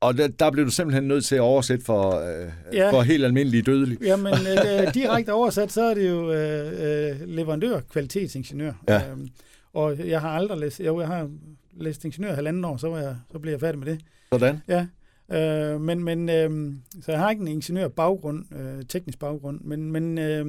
Og 0.00 0.18
der, 0.18 0.28
der 0.28 0.50
blev 0.50 0.64
du 0.64 0.70
simpelthen 0.70 1.04
nødt 1.04 1.24
til 1.24 1.34
at 1.34 1.40
oversætte 1.40 1.84
for, 1.84 2.10
øh, 2.10 2.48
ja. 2.72 2.92
for 2.92 3.02
helt 3.02 3.24
almindelige 3.24 3.62
dødelige. 3.62 3.98
Jamen, 4.02 4.32
øh, 4.32 4.94
direkte 4.94 5.32
oversat, 5.32 5.72
så 5.72 5.82
er 5.82 5.94
det 5.94 6.08
jo 6.08 6.32
øh, 6.32 7.20
leverandør, 7.28 7.80
kvalitetsingeniør. 7.80 8.72
Ja. 8.88 9.10
Øhm, 9.10 9.28
og 9.72 10.08
jeg 10.08 10.20
har 10.20 10.30
aldrig 10.30 10.58
læst, 10.58 10.80
jo, 10.80 11.00
jeg 11.00 11.08
har 11.08 11.30
læst 11.76 12.04
ingeniør 12.04 12.34
halvanden 12.34 12.64
år, 12.64 12.76
så, 12.76 12.88
var 12.88 12.98
jeg, 12.98 13.16
så 13.32 13.38
blev 13.38 13.52
jeg 13.52 13.60
færdig 13.60 13.78
med 13.78 13.86
det. 13.86 14.00
Sådan? 14.32 14.58
Ja. 14.68 14.86
Øh, 15.32 15.80
men, 15.80 16.04
men 16.04 16.28
øh, 16.28 16.74
så 17.02 17.12
jeg 17.12 17.20
har 17.20 17.30
ikke 17.30 17.42
en 17.42 17.48
ingeniør 17.48 17.88
baggrund, 17.88 18.54
øh, 18.54 18.84
teknisk 18.88 19.18
baggrund, 19.18 19.60
men, 19.60 19.92
men 19.92 20.18
øh, 20.18 20.46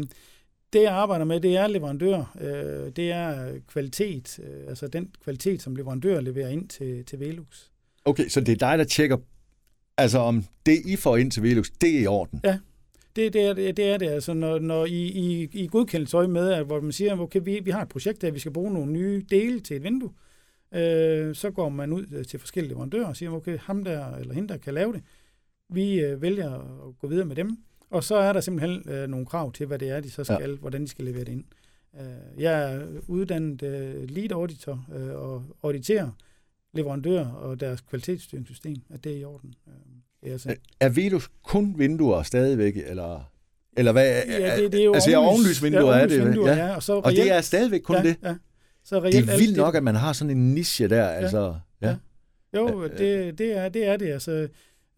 det 0.73 0.81
jeg 0.81 0.93
arbejder 0.93 1.25
med, 1.25 1.39
det 1.39 1.57
er 1.57 1.67
leverandør, 1.67 2.35
øh, 2.41 2.91
det 2.95 3.11
er 3.11 3.51
kvalitet, 3.67 4.39
øh, 4.43 4.69
altså 4.69 4.87
den 4.87 5.09
kvalitet, 5.23 5.61
som 5.61 5.75
leverandør 5.75 6.21
leverer 6.21 6.49
ind 6.49 6.69
til, 6.69 7.05
til 7.05 7.19
Velux. 7.19 7.69
Okay, 8.05 8.27
så 8.27 8.41
det 8.41 8.51
er 8.51 8.69
dig, 8.69 8.77
der 8.77 8.83
tjekker 8.83 9.17
Altså 9.97 10.19
om 10.19 10.43
det, 10.65 10.81
I 10.85 10.95
får 10.95 11.17
ind 11.17 11.31
til 11.31 11.43
Velux, 11.43 11.69
det 11.81 11.95
er 11.95 11.99
i 11.99 12.07
orden? 12.07 12.41
Ja, 12.43 12.59
det, 13.15 13.33
det, 13.33 13.41
er, 13.41 13.53
det, 13.53 13.77
det 13.77 13.85
er 13.85 13.97
det. 13.97 14.07
Altså 14.07 14.33
når, 14.33 14.59
når 14.59 14.85
I, 14.85 15.01
I, 15.01 15.49
I 15.53 15.67
godkendelsesøje 15.67 16.27
med, 16.27 16.51
at, 16.51 16.65
hvor 16.65 16.81
man 16.81 16.91
siger, 16.91 17.19
okay, 17.19 17.41
vi, 17.43 17.59
vi 17.59 17.71
har 17.71 17.81
et 17.81 17.89
projekt 17.89 18.21
der, 18.21 18.31
vi 18.31 18.39
skal 18.39 18.53
bruge 18.53 18.73
nogle 18.73 18.91
nye 18.91 19.25
dele 19.29 19.59
til 19.59 19.75
et 19.75 19.83
vindue, 19.83 20.11
øh, 20.71 21.35
så 21.35 21.51
går 21.51 21.69
man 21.69 21.93
ud 21.93 22.05
øh, 22.11 22.25
til 22.25 22.39
forskellige 22.39 22.69
leverandører 22.69 23.05
og 23.05 23.15
siger, 23.15 23.31
okay, 23.31 23.57
ham 23.57 23.83
der 23.83 24.15
eller 24.15 24.33
hende 24.33 24.49
der 24.49 24.57
kan 24.57 24.73
lave 24.73 24.93
det. 24.93 25.03
Vi 25.69 25.99
øh, 25.99 26.21
vælger 26.21 26.53
at 26.87 26.97
gå 26.99 27.07
videre 27.07 27.25
med 27.25 27.35
dem, 27.35 27.57
og 27.89 28.03
så 28.03 28.15
er 28.15 28.33
der 28.33 28.41
simpelthen 28.41 28.89
øh, 28.89 29.07
nogle 29.07 29.25
krav 29.25 29.51
til, 29.51 29.65
hvad 29.65 29.79
det 29.79 29.89
er, 29.89 29.99
de 29.99 30.11
så 30.11 30.23
skal, 30.23 30.49
ja. 30.49 30.55
hvordan 30.55 30.81
de 30.81 30.87
skal 30.87 31.05
levere 31.05 31.23
det 31.23 31.31
ind. 31.31 31.43
Øh, 31.99 32.41
jeg 32.41 32.73
er 32.73 32.85
uddannet 33.07 33.63
øh, 33.63 34.09
lead 34.09 34.31
auditor 34.31 34.85
øh, 34.95 35.09
og 35.09 35.43
auditerer 35.63 36.11
leverandører 36.77 37.31
og 37.31 37.59
deres 37.59 37.81
kvalitetsstyringssystem, 37.81 38.75
at 38.93 39.03
det 39.03 39.11
er 39.11 39.17
i 39.17 39.23
orden. 39.23 39.53
Øh, 39.67 40.31
altså. 40.31 40.55
Er 40.79 40.89
Velux 40.89 41.27
kun 41.43 41.75
vinduer 41.77 42.23
stadigvæk, 42.23 42.77
eller... 42.85 43.31
Eller 43.77 43.91
hvad? 43.91 44.23
Ja, 44.27 44.61
det, 44.61 44.71
det 44.71 44.79
er 44.79 44.85
jo 44.85 44.93
altså, 44.93 45.17
ovenlysvinduer 45.17 45.95
ja, 45.95 46.01
er 46.01 46.07
det. 46.07 46.25
Vinduer, 46.25 46.51
ja. 46.51 46.65
ja. 46.65 46.75
Og, 46.75 46.83
så 46.83 46.93
reelt, 46.93 47.05
og 47.05 47.11
det 47.11 47.31
er 47.31 47.41
stadigvæk 47.41 47.81
kun 47.81 47.95
ja, 47.95 48.03
det? 48.03 48.15
Ja. 48.23 48.35
Så 48.83 48.99
reelt, 48.99 49.27
det 49.27 49.33
er 49.33 49.37
vildt 49.37 49.57
nok, 49.57 49.75
at 49.75 49.83
man 49.83 49.95
har 49.95 50.13
sådan 50.13 50.37
en 50.37 50.53
niche 50.53 50.87
der. 50.87 51.03
Ja. 51.03 51.09
Altså, 51.09 51.55
ja. 51.81 51.87
ja. 51.87 52.59
Jo, 52.59 52.83
det, 52.83 53.37
det, 53.37 53.57
er, 53.57 53.69
det 53.69 53.87
er 53.87 53.97
det. 53.97 54.05
Altså, 54.05 54.47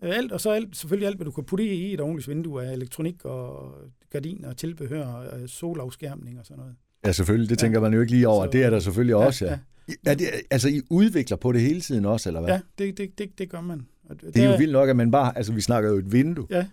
alt, 0.02 0.32
og 0.32 0.42
så 0.42 0.52
alt, 0.52 0.78
selvfølgelig 0.78 1.08
alt, 1.08 1.18
hvad 1.18 1.26
du 1.26 1.32
kan 1.32 1.44
putte 1.44 1.65
i 1.65 1.94
et 1.94 2.00
ovenlysvindue 2.00 2.63
af 2.63 2.74
elektronik 2.74 3.26
og 3.26 3.74
gardiner, 4.10 4.54
tilbehør, 4.54 5.06
og 5.06 5.50
solafskærmning 5.50 6.39
og 6.39 6.46
sådan 6.46 6.60
noget. 6.60 6.76
Ja, 7.06 7.12
selvfølgelig. 7.12 7.50
Det 7.50 7.56
ja. 7.56 7.65
tænker 7.65 7.80
man 7.80 7.94
jo 7.94 8.02
ikke 8.02 8.12
lige 8.12 8.28
over. 8.28 8.46
Så, 8.46 8.52
det 8.52 8.63
er 8.63 8.70
der 8.70 8.80
selvfølgelig 8.80 9.13
ja, 9.13 9.26
også, 9.26 9.46
ja. 9.46 9.52
ja. 9.52 9.58
Er 10.06 10.13
det, 10.15 10.28
altså, 10.49 10.69
I 10.69 10.82
udvikler 10.89 11.38
på 11.38 11.52
det 11.52 11.62
hele 11.62 11.82
tiden 11.82 12.06
også, 12.06 12.30
eller 12.30 12.41
hvad? 12.41 12.49
Ja, 12.49 12.60
det, 12.78 12.97
det, 12.97 13.17
det, 13.17 13.38
det 13.38 13.49
gør 13.49 13.62
man. 13.62 13.88
Og 14.10 14.21
det, 14.21 14.34
det 14.34 14.43
er 14.43 14.52
jo 14.52 14.58
vildt 14.58 14.73
nok, 14.73 14.89
at 14.89 14.95
man 14.95 15.12
bare, 15.12 15.38
altså 15.38 15.54
vi 15.54 15.62
snakker 15.62 15.89
jo 15.89 15.95
et 15.95 16.12
vindue. 16.12 16.47
Ja, 16.49 16.65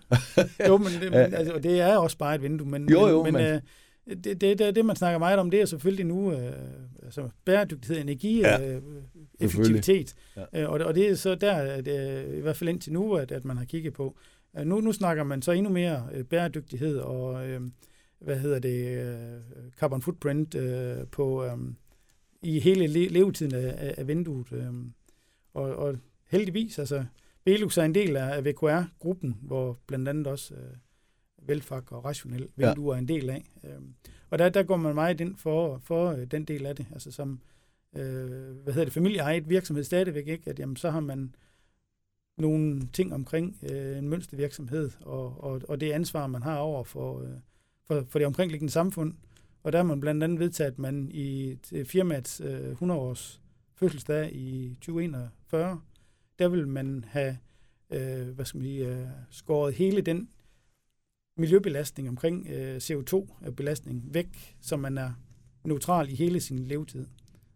jo, 0.69 0.77
men 0.77 0.89
det, 1.01 1.15
altså, 1.15 1.59
det 1.63 1.81
er 1.81 1.97
også 1.97 2.19
bare 2.19 2.35
et 2.35 2.43
vindue, 2.43 2.69
men, 2.69 2.89
jo, 2.89 3.09
jo, 3.09 3.25
men, 3.25 3.33
men, 3.33 3.43
øh, 3.43 3.61
det, 4.25 4.41
det, 4.41 4.59
det, 4.59 4.77
det, 4.77 4.85
man 4.85 4.97
snakker 4.97 5.19
meget 5.19 5.39
om, 5.39 5.51
det 5.51 5.61
er 5.61 5.65
selvfølgelig 5.65 6.07
nu 6.07 6.33
øh, 6.33 6.53
altså 7.03 7.29
bæredygtighed, 7.45 8.03
energi, 8.03 8.41
ja, 8.41 8.75
øh, 8.75 8.83
effektivitet. 9.41 10.15
Ja. 10.37 10.63
Øh, 10.63 10.71
og, 10.71 10.81
og 10.81 10.95
det 10.95 11.11
er 11.11 11.15
så 11.15 11.35
der, 11.35 11.53
at, 11.53 11.89
øh, 11.89 12.39
i 12.39 12.41
hvert 12.41 12.57
fald 12.57 12.71
indtil 12.71 12.93
nu, 12.93 13.15
at, 13.15 13.33
at 13.33 13.45
man 13.45 13.57
har 13.57 13.65
kigget 13.65 13.93
på. 13.93 14.17
Øh, 14.59 14.67
nu, 14.67 14.81
nu 14.81 14.93
snakker 14.93 15.25
man 15.25 15.43
så 15.43 15.53
endnu 15.53 15.73
mere 15.73 16.09
øh, 16.13 16.25
bæredygtighed 16.25 16.99
og, 16.99 17.49
øh, 17.49 17.61
hvad 18.21 18.39
hedder 18.39 18.59
det, 18.59 18.99
øh, 18.99 19.41
carbon 19.79 20.03
footprint 20.03 20.55
øh, 20.55 20.97
på... 21.13 21.45
Øh, 21.45 21.53
i 22.43 22.61
hele 22.61 22.87
le- 22.87 23.09
levetiden 23.09 23.55
af, 23.55 23.95
af 23.99 24.09
vinduet. 24.09 24.53
Øhm, 24.53 24.93
og, 25.55 25.77
og 25.77 25.99
heldigvis, 26.27 26.79
altså, 26.79 27.05
Velux 27.45 27.79
er 27.79 27.83
en 27.83 27.95
del 27.95 28.17
af, 28.17 28.45
VKR-gruppen, 28.45 29.39
hvor 29.43 29.79
blandt 29.87 30.09
andet 30.09 30.27
også 30.27 30.55
øh, 30.55 31.49
Velfak 31.49 31.93
og 31.93 32.05
Rationel 32.05 32.49
vinduer 32.57 32.95
ja. 32.95 32.99
er 32.99 33.03
en 33.03 33.09
del 33.09 33.31
af. 33.31 33.45
Øhm, 33.65 33.95
og 34.31 34.39
der, 34.39 34.49
der 34.49 34.63
går 34.63 34.77
man 34.77 34.95
meget 34.95 35.21
ind 35.21 35.37
for, 35.37 35.79
for 35.85 36.11
øh, 36.11 36.27
den 36.27 36.45
del 36.45 36.67
af 36.67 36.77
det, 36.77 36.87
altså 36.93 37.11
som 37.11 37.41
øh, 37.97 38.57
hvad 38.63 38.73
hedder 38.73 38.85
det, 38.85 38.93
familieejet 38.93 39.49
virksomhed 39.49 39.85
stadigvæk, 39.85 40.29
ikke? 40.29 40.51
at 40.51 40.59
jamen, 40.59 40.77
så 40.77 40.91
har 40.91 41.01
man 41.01 41.35
nogle 42.39 42.89
ting 42.93 43.15
omkring 43.15 43.57
øh, 43.71 43.99
en 43.99 44.09
mønstervirksomhed, 44.09 44.91
og, 45.01 45.45
og, 45.45 45.63
og 45.69 45.81
det 45.81 45.93
ansvar, 45.93 46.27
man 46.27 46.43
har 46.43 46.59
over 46.59 46.85
for, 46.85 47.21
øh, 47.21 47.29
for, 47.85 48.07
for 48.09 48.19
det 48.19 48.27
omkringliggende 48.27 48.73
samfund, 48.73 49.15
og 49.67 49.73
der 49.73 49.79
har 49.79 49.85
man 49.85 50.01
blandt 50.01 50.25
andet 50.25 50.41
vedtaget, 50.41 50.71
at 50.71 50.79
man 50.79 51.09
i 51.11 51.57
firmaets 51.85 52.41
øh, 52.45 52.73
100-års 52.83 53.41
fødselsdag 53.75 54.33
i 54.33 54.77
2041, 54.81 55.81
der 56.39 56.49
vil 56.49 56.69
man 56.69 57.05
have 57.09 57.37
øh, 57.93 58.29
hvad 58.29 58.45
skal 58.45 58.59
man 58.59 58.65
sige, 58.65 58.89
øh, 58.89 59.07
skåret 59.31 59.75
hele 59.75 60.01
den 60.01 60.29
miljøbelastning 61.37 62.09
omkring 62.09 62.49
øh, 62.49 62.77
CO2-belastning 62.77 64.03
væk, 64.15 64.57
så 64.61 64.77
man 64.77 64.99
er 64.99 65.11
neutral 65.65 66.11
i 66.11 66.15
hele 66.15 66.41
sin 66.41 66.59
levetid. 66.59 67.07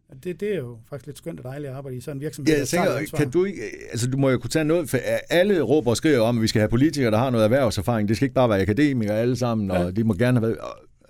Og 0.09 0.25
det, 0.25 0.41
det 0.41 0.53
er 0.53 0.59
jo 0.59 0.79
faktisk 0.89 1.07
lidt 1.07 1.19
skønt 1.19 1.41
og 1.41 1.45
dejligt 1.45 1.71
at 1.71 1.77
arbejde 1.77 1.97
i 1.97 2.01
sådan 2.01 2.17
en 2.17 2.21
virksomhed. 2.21 2.53
Ja, 2.53 2.59
jeg 2.59 2.69
tænker, 2.69 3.17
kan 3.17 3.31
du 3.31 3.45
ikke, 3.45 3.63
altså 3.91 4.11
du 4.11 4.17
må 4.17 4.31
jo 4.31 4.39
kunne 4.39 4.51
tage 4.51 4.65
noget, 4.65 4.91
for 4.91 4.99
alle 5.31 5.61
råber 5.61 5.91
og 5.91 5.97
skriver 5.97 6.21
om, 6.21 6.39
at 6.39 6.43
vi 6.43 6.49
skal 6.49 6.61
have 6.61 6.69
politikere, 6.69 7.11
der 7.11 7.19
har 7.19 7.31
noget 7.31 7.45
erhvervserfaring. 7.45 8.09
Det 8.09 8.17
skal 8.17 8.27
ikke 8.27 8.35
bare 8.35 8.49
være 8.49 8.61
akademikere 8.61 9.19
alle 9.19 9.37
sammen, 9.37 9.71
og 9.71 9.85
ja. 9.85 9.91
de 9.91 10.05
må 10.05 10.15
gerne 10.15 10.41
have 10.41 10.49
været 10.49 10.59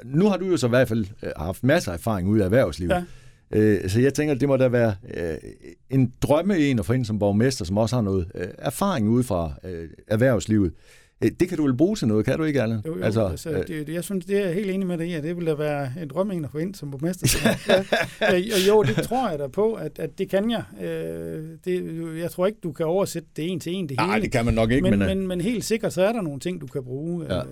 nu 0.05 0.29
har 0.29 0.37
du 0.37 0.47
jo 0.47 0.57
så 0.57 0.67
i 0.67 0.69
hvert 0.71 0.89
fald 0.89 1.07
øh, 1.23 1.31
haft 1.37 1.65
masser 1.65 1.93
af 1.93 1.97
erfaring 1.97 2.29
ud 2.29 2.39
af 2.39 2.45
erhvervslivet. 2.45 2.93
Ja. 2.93 3.03
Øh, 3.59 3.89
så 3.89 4.01
jeg 4.01 4.15
tænker, 4.15 4.35
det 4.35 4.49
må 4.49 4.57
da 4.57 4.69
være 4.69 4.95
øh, 5.15 5.35
en 5.91 6.13
drømme 6.23 6.59
en 6.59 6.79
at 6.79 6.87
få 6.87 6.93
ind 6.93 7.05
som 7.05 7.19
borgmester, 7.19 7.65
som 7.65 7.79
også 7.79 7.97
har 7.97 8.03
noget 8.03 8.31
erfaring 8.59 9.09
ud 9.09 9.23
fra 9.23 9.53
erhvervslivet. 10.09 10.73
Det 11.23 11.49
kan 11.49 11.59
du 11.59 11.63
vel 11.63 11.77
bruge 11.77 11.97
til 11.97 12.09
noget, 12.09 12.25
kan 12.25 12.39
du 12.39 12.45
ikke, 12.45 12.63
Allan? 12.63 12.81
Jo, 12.87 12.97
jo, 12.97 13.03
altså, 13.03 13.27
altså, 13.27 13.65
det, 13.69 13.87
det, 13.87 13.95
jeg 13.95 14.05
synes, 14.05 14.25
det 14.25 14.39
er 14.39 14.47
jeg 14.47 14.55
helt 14.55 14.71
enig 14.71 14.87
med 14.87 14.99
dig 14.99 15.07
i, 15.07 15.15
at 15.15 15.23
det 15.23 15.37
ville 15.37 15.51
da 15.51 15.57
være 15.57 15.93
en 16.03 16.09
drømme 16.09 16.35
en 16.35 16.45
at 16.45 16.51
få 16.51 16.59
ind 16.59 16.75
som 16.75 16.91
borgmester. 16.91 17.49
ja, 18.33 18.39
jo, 18.69 18.83
det 18.83 18.97
tror 18.97 19.31
jeg 19.31 19.39
da 19.39 19.47
på, 19.47 19.73
at, 19.73 19.99
at 19.99 20.19
det 20.19 20.29
kan 20.29 20.51
jeg. 20.51 20.63
Det, 21.65 22.03
jeg 22.19 22.31
tror 22.31 22.47
ikke, 22.47 22.59
du 22.63 22.73
kan 22.73 22.87
oversætte 22.87 23.29
det 23.37 23.51
en 23.51 23.61
til 23.61 23.73
en, 23.73 23.89
det 23.89 24.01
hele. 24.01 24.11
Nej, 24.11 24.19
det 24.19 24.33
kan 24.33 24.45
man 24.45 24.55
nok 24.55 24.71
ikke. 24.71 24.91
Men, 24.91 24.99
men, 24.99 25.09
men, 25.09 25.27
men 25.27 25.41
helt 25.41 25.65
sikkert, 25.65 25.93
så 25.93 26.03
er 26.03 26.13
der 26.13 26.21
nogle 26.21 26.41
ting, 26.41 26.61
du 26.61 26.67
kan 26.67 26.85
bruge. 26.85 27.35
Ja. 27.35 27.43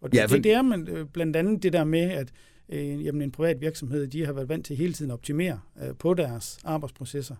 Og 0.00 0.12
det, 0.12 0.18
ja, 0.18 0.24
for... 0.24 0.34
det, 0.34 0.44
det 0.44 0.52
er 0.52 0.62
man, 0.62 0.88
øh, 0.88 1.06
blandt 1.06 1.36
andet 1.36 1.62
det 1.62 1.72
der 1.72 1.84
med, 1.84 2.00
at 2.00 2.32
øh, 2.68 3.04
jamen, 3.04 3.22
en 3.22 3.32
privat 3.32 3.60
virksomhed, 3.60 4.06
de 4.06 4.26
har 4.26 4.32
været 4.32 4.48
vant 4.48 4.66
til 4.66 4.76
hele 4.76 4.92
tiden 4.92 5.10
at 5.10 5.14
optimere 5.14 5.60
øh, 5.82 5.96
på 5.96 6.14
deres 6.14 6.58
arbejdsprocesser. 6.64 7.36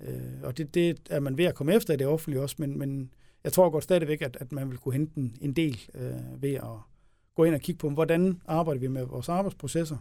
Øh, 0.00 0.42
og 0.42 0.58
det, 0.58 0.74
det 0.74 0.98
er 1.10 1.20
man 1.20 1.38
ved 1.38 1.44
at 1.44 1.54
komme 1.54 1.74
efter 1.74 1.94
i 1.94 1.96
det 1.96 2.06
offentlige 2.06 2.42
også, 2.42 2.56
men, 2.58 2.78
men 2.78 3.10
jeg 3.44 3.52
tror 3.52 3.70
godt 3.70 3.84
stadigvæk, 3.84 4.22
at, 4.22 4.36
at 4.40 4.52
man 4.52 4.70
vil 4.70 4.78
kunne 4.78 4.94
hente 4.94 5.18
en, 5.18 5.36
en 5.40 5.52
del 5.52 5.80
øh, 5.94 6.42
ved 6.42 6.54
at 6.54 6.78
gå 7.34 7.44
ind 7.44 7.54
og 7.54 7.60
kigge 7.60 7.78
på, 7.78 7.90
hvordan 7.90 8.40
arbejder 8.46 8.80
vi 8.80 8.86
med 8.86 9.04
vores 9.04 9.28
arbejdsprocesser, 9.28 9.96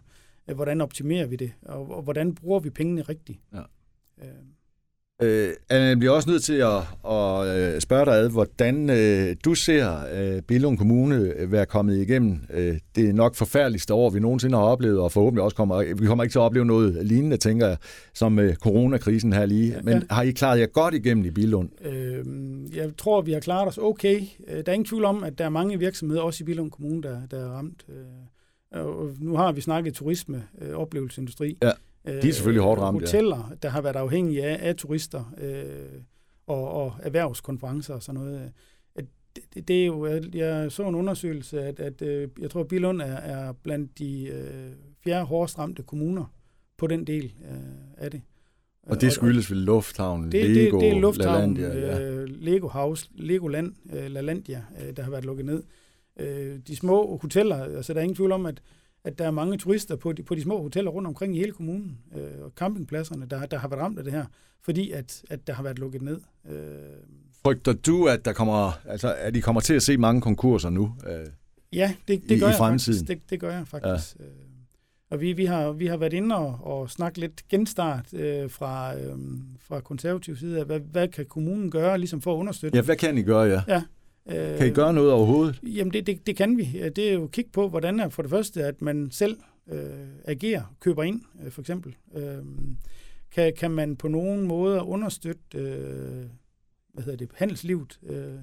øh, 0.48 0.56
hvordan 0.56 0.82
optimerer 0.82 1.28
vi 1.28 1.36
det, 1.36 1.52
og, 1.62 1.92
og 1.92 2.02
hvordan 2.02 2.36
bruger 2.36 2.60
vi 2.60 2.70
pengene 2.70 3.02
rigtigt. 3.02 3.40
Ja. 3.54 3.62
Øh, 4.22 4.34
Øh, 5.22 5.54
jeg 5.70 6.00
bliver 6.00 6.14
også 6.14 6.30
nødt 6.30 6.44
til 6.44 6.54
at, 6.54 6.78
at 7.12 7.48
øh, 7.48 7.82
spørge 7.82 8.06
dig 8.06 8.14
ad, 8.14 8.30
hvordan 8.30 8.90
øh, 8.90 9.36
du 9.46 9.56
ser 9.56 9.98
øh, 10.14 10.42
Billund 10.42 10.78
Kommune 10.78 11.16
øh, 11.16 11.52
være 11.52 11.66
kommet 11.66 11.98
igennem 11.98 12.40
øh, 12.54 12.80
det 12.96 13.16
nok 13.16 13.36
forfærdeligste 13.36 13.94
år, 13.94 14.10
vi 14.10 14.20
nogensinde 14.20 14.58
har 14.58 14.64
oplevet, 14.64 15.00
og 15.00 15.12
forhåbentlig 15.12 15.44
også 15.44 15.56
kommer, 15.56 15.94
vi 15.96 16.06
kommer 16.06 16.24
ikke 16.24 16.32
til 16.32 16.40
at 16.40 16.44
opleve 16.44 16.66
noget 16.66 17.06
lignende, 17.06 17.38
tænker 17.38 17.68
jeg, 17.68 17.78
som 18.14 18.40
øh, 18.40 18.56
coronakrisen 18.56 19.34
her 19.34 19.46
lige. 19.46 19.76
Men 19.84 19.94
ja. 19.94 20.02
har 20.10 20.24
I 20.24 20.32
klaret 20.32 20.60
jer 20.60 20.66
godt 20.66 20.94
igennem 20.94 21.26
i 21.26 21.32
Billund? 21.32 21.70
Øh, 21.86 22.26
jeg 22.76 22.90
tror, 22.98 23.22
vi 23.22 23.32
har 23.32 23.40
klaret 23.40 23.68
os 23.68 23.78
okay. 23.78 24.22
Øh, 24.48 24.58
der 24.58 24.64
er 24.66 24.74
ingen 24.74 24.86
tvivl 24.86 25.06
om, 25.06 25.24
at 25.24 25.38
der 25.38 25.46
er 25.46 25.50
mange 25.50 25.80
virksomheder, 25.80 26.22
også 26.22 26.44
i 26.44 26.46
Billund 26.46 26.72
Kommune, 26.72 27.04
der, 27.04 27.18
der 27.32 27.38
er 27.38 27.50
ramt. 27.50 27.86
Og 28.72 29.12
nu 29.20 29.36
har 29.36 29.52
vi 29.52 29.62
snakket 29.62 29.94
turisme, 29.94 30.44
oplevelsesindustri. 30.74 31.58
Ja 31.64 31.72
de 32.22 32.30
er 32.30 32.34
selvfølgelig 32.34 32.64
hårdt 32.64 32.82
ramt, 32.82 33.00
Hoteller, 33.00 33.48
ja. 33.50 33.56
der 33.62 33.70
har 33.70 33.82
været 33.82 33.96
afhængige 33.96 34.44
af, 34.44 34.70
af 34.70 34.76
turister 34.76 35.34
øh, 35.38 36.02
og, 36.48 36.72
og 36.72 36.94
erhvervskonferencer 37.04 37.94
og 37.94 38.04
sådan 38.04 38.22
noget. 38.22 38.40
At 38.96 39.06
det, 39.54 39.68
det 39.68 39.82
er 39.82 39.86
jo, 39.86 40.22
jeg 40.34 40.72
så 40.72 40.88
en 40.88 40.96
undersøgelse, 40.96 41.62
at, 41.62 41.80
at 41.80 42.02
øh, 42.02 42.28
jeg 42.42 42.50
tror, 42.50 42.62
at 42.62 42.68
Bilund 42.68 43.02
er, 43.02 43.06
er 43.06 43.52
blandt 43.52 44.00
de 44.00 44.28
øh, 44.28 44.72
fjerde 45.04 45.26
hårdest 45.26 45.60
ramte 45.60 45.84
kommuner 45.84 46.34
på 46.78 46.88
den 46.88 47.08
del 47.08 47.34
øh, 47.52 47.58
af 47.98 48.12
det. 48.12 48.22
Og 48.84 49.02
det 49.02 49.12
skyldes 49.12 49.52
vel 49.52 49.58
Lufthavn, 49.58 50.32
det, 50.32 50.50
Lego, 50.50 50.80
det, 50.80 50.86
det 50.86 50.98
er 50.98 51.02
Lufthavn, 51.02 51.58
LaLandia, 51.58 51.80
ja. 51.80 52.02
øh, 52.02 52.28
Lego 52.30 52.68
House, 52.68 53.10
Legoland, 53.16 53.74
øh, 53.94 54.12
LaLandia, 54.12 54.64
øh, 54.82 54.98
der 54.98 55.04
har 55.04 55.12
været 55.12 55.26
lukket 55.26 55.46
ned. 55.46 55.64
Øh, 56.20 56.60
de 56.68 56.76
små 56.76 57.18
hoteller, 57.22 57.64
altså 57.64 57.94
der 57.94 58.00
er 58.00 58.04
ingen 58.04 58.16
tvivl 58.16 58.32
om, 58.32 58.46
at 58.46 58.62
at 59.12 59.20
der 59.20 59.26
er 59.26 59.32
mange 59.32 59.58
turister 59.58 59.96
på 59.96 60.14
de, 60.14 60.24
på 60.24 60.36
de 60.36 60.42
små 60.42 60.62
hoteller 60.62 60.92
rundt 60.92 61.08
omkring 61.08 61.36
i 61.36 61.40
hele 61.40 61.52
kommunen, 61.52 61.98
øh, 62.16 62.44
og 62.44 62.52
campingpladserne, 62.56 63.26
der, 63.26 63.46
der 63.46 63.58
har 63.58 63.68
været 63.68 63.82
ramt 63.82 63.98
af 63.98 64.04
det 64.04 64.14
her, 64.14 64.26
fordi 64.62 64.92
at, 64.92 65.24
at 65.30 65.48
der 65.48 65.54
har 65.54 65.64
været 65.64 65.80
lukket 65.80 66.02
ned. 66.02 66.20
Øh. 66.50 66.56
Frygter 67.44 67.74
du, 67.74 68.06
at 68.06 68.26
der 68.26 68.34
kommer, 68.34 68.80
altså, 68.86 69.16
at 69.18 69.34
de 69.34 69.42
kommer 69.42 69.62
til 69.62 69.74
at 69.74 69.84
se 69.84 69.98
mange 69.98 70.22
konkurser 70.22 70.70
nu? 70.70 70.96
Øh, 71.08 71.28
ja, 71.74 71.94
det, 72.08 72.24
det, 72.24 72.36
i, 72.36 72.40
gør 72.40 72.48
i 72.48 72.50
jeg 72.50 72.58
faktisk. 72.58 73.08
Det, 73.08 73.22
det 73.30 73.40
gør 73.40 73.52
jeg 73.52 73.68
faktisk. 73.68 74.20
Ja. 74.20 74.26
Øh, 74.26 74.32
og 75.12 75.22
vi, 75.22 75.34
vi, 75.34 75.46
har, 75.46 75.72
vi 75.72 75.88
har 75.88 75.98
været 75.98 76.14
inde 76.14 76.36
og, 76.36 76.60
og 76.64 76.90
snakket 76.90 77.18
lidt 77.18 77.48
genstart 77.48 78.14
øh, 78.14 78.50
fra, 78.50 78.98
øh, 79.00 79.16
fra 79.60 79.80
konservativ 79.80 80.38
side 80.38 80.60
af, 80.60 80.66
hvad, 80.66 80.80
hvad 80.80 81.08
kan 81.08 81.26
kommunen 81.26 81.72
gøre 81.72 81.98
ligesom 81.98 82.22
for 82.22 82.34
at 82.34 82.38
understøtte? 82.38 82.78
Ja, 82.78 82.82
hvad 82.82 82.96
kan 82.96 83.18
I 83.18 83.24
gøre, 83.24 83.44
ja? 83.44 83.62
Ja, 83.68 83.84
kan 84.28 84.68
I 84.68 84.70
gøre 84.70 84.94
noget 84.94 85.12
overhovedet? 85.12 85.60
Øh, 85.64 85.78
jamen, 85.78 85.94
det, 85.94 86.08
det, 86.08 86.28
det 86.28 86.36
kan 86.36 86.58
vi. 86.58 86.64
Det 86.96 87.10
er 87.10 87.14
jo 87.14 87.24
at 87.24 87.32
kigge 87.32 87.52
på, 87.52 87.70
hvordan 87.70 88.00
er 88.00 88.10
for 88.10 88.22
det 88.22 88.30
første, 88.30 88.64
at 88.64 88.82
man 88.82 89.12
selv 89.12 89.38
øh, 89.68 90.08
agerer, 90.26 90.76
køber 90.80 91.04
ind, 91.04 91.22
øh, 91.46 91.52
for 91.52 91.62
eksempel. 91.62 91.96
Øh, 92.16 92.44
kan, 93.32 93.54
kan 93.58 93.72
man 93.72 93.96
på 93.96 94.08
nogen 94.08 94.48
måde 94.48 94.84
understøtte 94.84 95.58
øh, 95.58 96.26
hvad 96.94 97.04
hedder 97.04 97.18
det, 97.18 97.30
handelslivet? 97.36 98.00
Øh, 98.04 98.34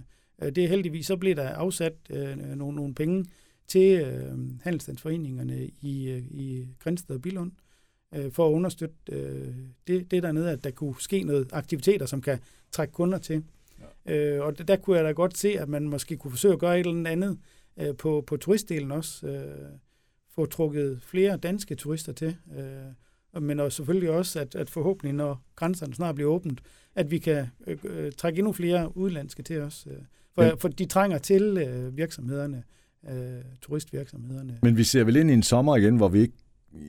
øh 0.42 0.52
det 0.52 0.64
er 0.64 0.68
heldigvis, 0.68 1.06
så 1.06 1.16
bliver 1.16 1.34
der 1.34 1.48
afsat 1.48 1.94
øh, 2.10 2.38
nogle, 2.38 2.76
nogle 2.76 2.94
penge 2.94 3.24
til 3.68 4.00
øh, 4.00 4.38
handelsstandsforeningerne 4.62 5.70
i, 5.80 6.08
øh, 6.10 6.22
i 6.30 6.68
Grænsted 6.78 7.16
og 7.16 7.22
Bilund, 7.22 7.52
øh, 8.14 8.32
for 8.32 8.48
at 8.48 8.52
understøtte 8.52 8.94
øh, 9.12 9.54
det, 9.86 10.10
det 10.10 10.22
dernede, 10.22 10.50
at 10.50 10.64
der 10.64 10.70
kunne 10.70 10.94
ske 10.98 11.22
noget 11.22 11.48
aktiviteter, 11.52 12.06
som 12.06 12.20
kan 12.20 12.38
trække 12.72 12.92
kunder 12.92 13.18
til. 13.18 13.44
Øh, 14.06 14.40
og 14.40 14.68
der 14.68 14.76
kunne 14.76 14.96
jeg 14.96 15.04
da 15.04 15.10
godt 15.10 15.38
se, 15.38 15.48
at 15.48 15.68
man 15.68 15.88
måske 15.88 16.16
kunne 16.16 16.30
forsøge 16.30 16.54
at 16.54 16.60
gøre 16.60 16.80
et 16.80 16.86
eller 16.86 17.10
andet 17.10 17.38
øh, 17.76 17.96
på, 17.96 18.24
på 18.26 18.36
turistdelen 18.36 18.92
også. 18.92 19.26
Øh, 19.26 19.68
få 20.34 20.46
trukket 20.46 21.00
flere 21.02 21.36
danske 21.36 21.74
turister 21.74 22.12
til. 22.12 22.36
Øh, 22.56 23.42
men 23.42 23.60
også 23.60 23.76
selvfølgelig 23.76 24.10
også, 24.10 24.40
at, 24.40 24.54
at 24.54 24.70
forhåbentlig, 24.70 25.12
når 25.12 25.42
grænserne 25.56 25.94
snart 25.94 26.14
bliver 26.14 26.30
åbent, 26.30 26.60
at 26.94 27.10
vi 27.10 27.18
kan 27.18 27.46
øh, 27.66 27.78
øh, 27.84 28.12
trække 28.12 28.38
endnu 28.38 28.52
flere 28.52 28.96
udlandske 28.96 29.42
til 29.42 29.60
os. 29.60 29.86
Øh, 29.90 29.96
for, 30.34 30.42
ja. 30.42 30.54
for 30.54 30.68
de 30.68 30.86
trænger 30.86 31.18
til 31.18 31.42
øh, 31.42 31.96
virksomhederne, 31.96 32.62
øh, 33.10 33.42
turistvirksomhederne. 33.62 34.58
Men 34.62 34.76
vi 34.76 34.84
ser 34.84 35.04
vel 35.04 35.16
ind 35.16 35.30
i 35.30 35.32
en 35.32 35.42
sommer 35.42 35.76
igen, 35.76 35.96
hvor 35.96 36.08
vi 36.08 36.20
ikke 36.20 36.34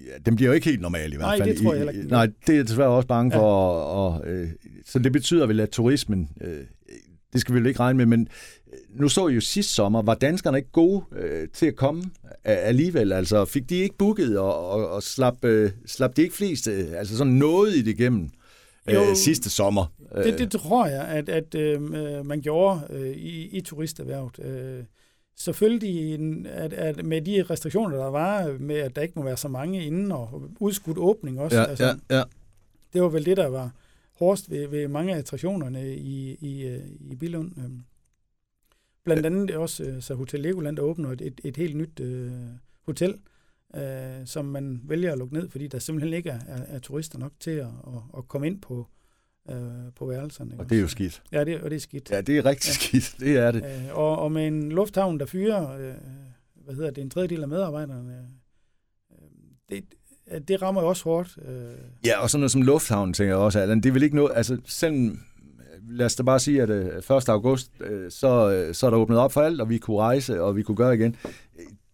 Ja, 0.08 0.17
den 0.26 0.36
bliver 0.36 0.50
jo 0.50 0.54
ikke 0.54 0.65
helt 0.65 0.82
normal 0.82 1.13
i 1.13 1.15
hvert 1.15 1.30
fald. 1.30 1.39
Nej, 1.39 1.47
det 1.47 1.58
tror 1.63 1.73
jeg 1.73 1.80
heller 1.80 1.93
ikke. 1.93 2.08
Nej, 2.08 2.26
det 2.26 2.54
er 2.54 2.58
jeg 2.58 2.67
desværre 2.67 2.89
også 2.89 3.08
bange 3.08 3.32
for. 3.32 3.39
Ja. 3.39 3.45
Og, 3.45 4.13
og, 4.13 4.28
øh, 4.28 4.50
så 4.86 5.00
det 5.00 5.12
betyder 5.12 5.45
vel, 5.45 5.60
at 5.60 5.69
turismen 5.69 6.30
øh, 6.41 6.63
det 7.34 7.41
skal 7.41 7.56
vi 7.56 7.60
vel 7.60 7.67
ikke 7.67 7.80
regne 7.80 7.97
med, 7.97 8.06
men 8.06 8.28
øh, 8.73 9.00
nu 9.00 9.10
så 9.10 9.28
I 9.28 9.34
jo 9.34 9.41
sidste 9.41 9.73
sommer, 9.73 10.02
var 10.02 10.15
danskerne 10.15 10.58
ikke 10.58 10.71
gode 10.71 11.04
øh, 11.15 11.47
til 11.54 11.65
at 11.65 11.76
komme 11.76 12.04
alligevel? 12.43 13.13
Altså 13.13 13.45
fik 13.45 13.69
de 13.69 13.76
ikke 13.76 13.97
booket, 13.97 14.39
og, 14.39 14.69
og, 14.69 14.89
og 14.89 15.04
slap, 15.04 15.45
øh, 15.45 15.71
slap 15.86 16.17
de 16.17 16.21
ikke 16.21 16.36
flest, 16.36 16.67
øh, 16.67 16.86
altså 16.95 17.17
sådan 17.17 17.34
noget 17.34 17.76
i 17.76 17.82
det 17.82 17.91
igennem 17.91 18.30
øh, 18.89 19.15
sidste 19.15 19.50
sommer? 19.50 19.93
Det, 20.15 20.39
det 20.39 20.52
tror 20.52 20.88
jeg, 20.88 21.08
at, 21.08 21.30
at 21.30 21.56
øh, 21.56 21.82
man 22.26 22.41
gjorde 22.41 22.82
øh, 22.89 23.10
i, 23.10 23.58
i 23.58 23.62
turisterhvervet. 23.62 24.39
Øh, 24.39 24.84
selvfølgelig 25.38 26.19
at, 26.47 26.73
at 26.73 27.06
med 27.06 27.21
de 27.21 27.43
restriktioner, 27.43 27.97
der 27.97 28.06
var, 28.06 28.58
med 28.60 28.76
at 28.76 28.95
der 28.95 29.02
ikke 29.02 29.19
må 29.19 29.23
være 29.23 29.38
så 29.38 29.47
mange 29.47 29.86
inden, 29.86 30.12
og 30.12 30.50
udskudt 30.60 30.97
åbning 30.97 31.39
også. 31.39 31.58
Ja, 31.58 31.65
altså, 31.65 31.86
ja, 31.86 32.17
ja. 32.17 32.23
Det 32.93 33.02
var 33.02 33.10
vel 33.10 33.26
det, 33.26 33.38
der 33.38 33.47
var 33.47 33.71
hårdest 34.13 34.50
ved, 34.50 34.67
ved 34.67 34.88
mange 34.88 35.13
af 35.13 35.17
attraktionerne 35.17 35.95
i, 35.95 36.38
i, 36.41 36.67
øh, 36.67 36.84
i 37.00 37.15
Bilund. 37.15 37.52
Øhm. 37.58 37.82
Blandt 39.04 39.26
andet 39.26 39.52
også 39.52 39.84
øh, 39.84 40.02
så 40.02 40.15
Hotel 40.15 40.39
Legoland, 40.39 40.78
der 40.78 40.84
åbner 40.84 41.12
et, 41.12 41.41
et, 41.43 41.58
helt 41.58 41.76
nyt 41.76 42.00
uh, 42.00 42.32
hotel, 42.86 43.19
uh, 43.78 43.82
som 44.26 44.45
man 44.45 44.82
vælger 44.84 45.12
at 45.12 45.17
lukke 45.17 45.34
ned, 45.34 45.50
fordi 45.50 45.67
der 45.67 45.80
simpelthen 45.80 46.13
ikke 46.13 46.30
er, 46.30 46.39
er, 46.47 46.62
er 46.67 46.80
turister 46.80 47.19
nok 47.19 47.32
til 47.39 47.52
at, 47.52 47.65
at, 47.65 48.02
at 48.17 48.28
komme 48.28 48.47
ind 48.47 48.62
på, 48.62 48.88
uh, 49.50 49.56
på 49.96 50.06
værelserne. 50.06 50.56
Og 50.60 50.70
det 50.70 50.78
er 50.78 50.82
jo 50.82 50.88
skidt. 50.88 51.24
Ja, 51.32 51.44
det, 51.44 51.62
og 51.62 51.70
det 51.70 51.76
er 51.76 51.80
skidt. 51.80 52.12
Ja, 52.12 52.22
det 52.22 52.38
er 52.38 52.46
rigtig 52.46 52.70
ja. 52.70 52.74
skidt. 52.74 53.16
Det 53.20 53.38
er 53.38 53.52
det. 53.52 53.62
Uh, 53.62 53.98
og, 53.98 54.20
og 54.20 54.32
med 54.32 54.48
en 54.48 54.72
lufthavn, 54.72 55.20
der 55.20 55.26
fyrer, 55.26 55.76
uh, 55.76 55.96
hvad 56.66 56.76
hedder 56.76 56.92
det, 56.92 57.02
en 57.02 57.10
tredjedel 57.10 57.42
af 57.42 57.48
medarbejderne, 57.48 58.28
uh, 59.10 59.18
det, 59.70 59.84
det 60.48 60.62
rammer 60.62 60.82
jo 60.82 60.88
også 60.88 61.04
hårdt. 61.04 61.38
Øh. 61.48 61.72
Ja, 62.06 62.22
og 62.22 62.30
sådan 62.30 62.40
noget 62.42 62.52
som 62.52 62.62
lufthavnen, 62.62 63.14
tænker 63.14 63.34
jeg 63.34 63.38
også, 63.38 63.60
Allan. 63.60 63.82
Det 63.82 63.94
vel 63.94 64.04
ikke 64.04 64.16
noget, 64.16 64.32
altså 64.36 64.58
selv, 64.66 65.18
lad 65.90 66.06
os 66.06 66.16
da 66.16 66.24
bare 66.24 66.40
sige, 66.40 66.62
at 66.62 66.70
1. 66.70 66.76
Øh, 67.12 67.22
august, 67.28 67.72
øh, 67.82 68.12
så, 68.12 68.70
så 68.74 68.86
er 68.86 68.90
der 68.90 68.98
åbnet 68.98 69.20
op 69.20 69.32
for 69.32 69.42
alt, 69.42 69.62
og 69.62 69.70
vi 69.70 69.78
kunne 69.78 69.98
rejse, 69.98 70.42
og 70.42 70.56
vi 70.56 70.64
kunne 70.64 70.78
gøre 70.78 70.96
igen. 70.96 71.16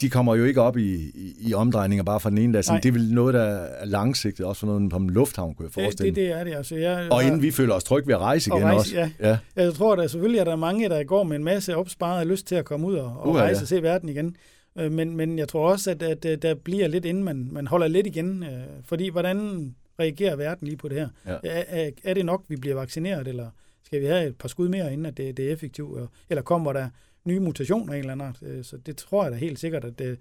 De 0.01 0.09
kommer 0.09 0.35
jo 0.35 0.43
ikke 0.43 0.61
op 0.61 0.77
i, 0.77 0.93
i, 0.95 1.35
i 1.39 1.53
omdrejninger 1.53 2.03
bare 2.03 2.19
fra 2.19 2.29
den 2.29 2.37
ene 2.37 2.53
dag. 2.53 2.63
Det 2.63 2.85
er 2.85 2.91
vel 2.91 3.13
noget, 3.13 3.33
der 3.33 3.43
er 3.43 3.85
langsigtet, 3.85 4.45
også 4.45 4.59
for 4.59 4.67
noget 4.67 4.91
som 4.91 5.09
lufthavn, 5.09 5.55
kunne 5.55 5.65
jeg 5.65 5.73
forestille 5.73 6.09
det, 6.09 6.15
det, 6.15 6.23
det 6.29 6.39
er 6.39 6.43
det. 6.43 6.53
Altså, 6.53 6.75
jeg, 6.75 7.07
og 7.11 7.23
inden 7.23 7.41
vi 7.41 7.51
føler 7.51 7.73
os 7.73 7.83
trygge 7.83 8.07
ved 8.07 8.15
at 8.15 8.21
rejse 8.21 8.49
igen 8.49 8.63
rejse, 8.63 8.77
også. 8.77 8.95
Ja. 8.95 9.09
ja. 9.19 9.37
Jeg 9.55 9.73
tror, 9.73 9.95
der 9.95 10.07
selvfølgelig 10.07 10.39
er 10.39 10.43
der 10.43 10.55
mange, 10.55 10.89
der 10.89 11.03
går 11.03 11.23
med 11.23 11.35
en 11.35 11.43
masse 11.43 11.75
opsparet 11.75 12.27
lyst 12.27 12.47
til 12.47 12.55
at 12.55 12.65
komme 12.65 12.87
ud 12.87 12.95
og, 12.95 13.17
og 13.19 13.35
rejse 13.35 13.57
ja. 13.57 13.61
og 13.61 13.67
se 13.67 13.83
verden 13.83 14.09
igen. 14.09 14.35
Øh, 14.77 14.91
men, 14.91 15.17
men 15.17 15.39
jeg 15.39 15.47
tror 15.47 15.71
også, 15.71 15.91
at, 15.91 16.03
at, 16.03 16.25
at 16.25 16.41
der 16.41 16.55
bliver 16.55 16.87
lidt 16.87 17.05
inden 17.05 17.23
man, 17.23 17.49
man 17.51 17.67
holder 17.67 17.87
lidt 17.87 18.07
igen. 18.07 18.43
Øh, 18.43 18.49
fordi 18.85 19.09
hvordan 19.09 19.69
reagerer 19.99 20.35
verden 20.35 20.67
lige 20.67 20.77
på 20.77 20.87
det 20.87 20.97
her? 20.97 21.07
Ja. 21.27 21.37
Er, 21.43 21.89
er 22.03 22.13
det 22.13 22.25
nok, 22.25 22.43
vi 22.47 22.55
bliver 22.55 22.75
vaccineret, 22.75 23.27
eller 23.27 23.47
skal 23.83 24.01
vi 24.01 24.05
have 24.05 24.27
et 24.27 24.35
par 24.35 24.47
skud 24.47 24.69
mere, 24.69 24.93
inden 24.93 25.05
at 25.05 25.17
det, 25.17 25.37
det 25.37 25.47
er 25.47 25.53
effektivt? 25.53 25.99
Eller 26.29 26.41
kommer 26.41 26.73
der 26.73 26.89
nye 27.25 27.39
mutationer 27.39 27.93
af 27.93 27.97
en 27.97 28.09
eller 28.09 28.25
anden? 28.25 28.47
Øh, 28.49 28.63
så 28.63 28.77
det 28.77 28.97
tror 28.97 29.23
jeg 29.23 29.31
da 29.31 29.37
helt 29.37 29.59
sikkert, 29.59 29.85
at 29.85 29.99
det, 29.99 30.19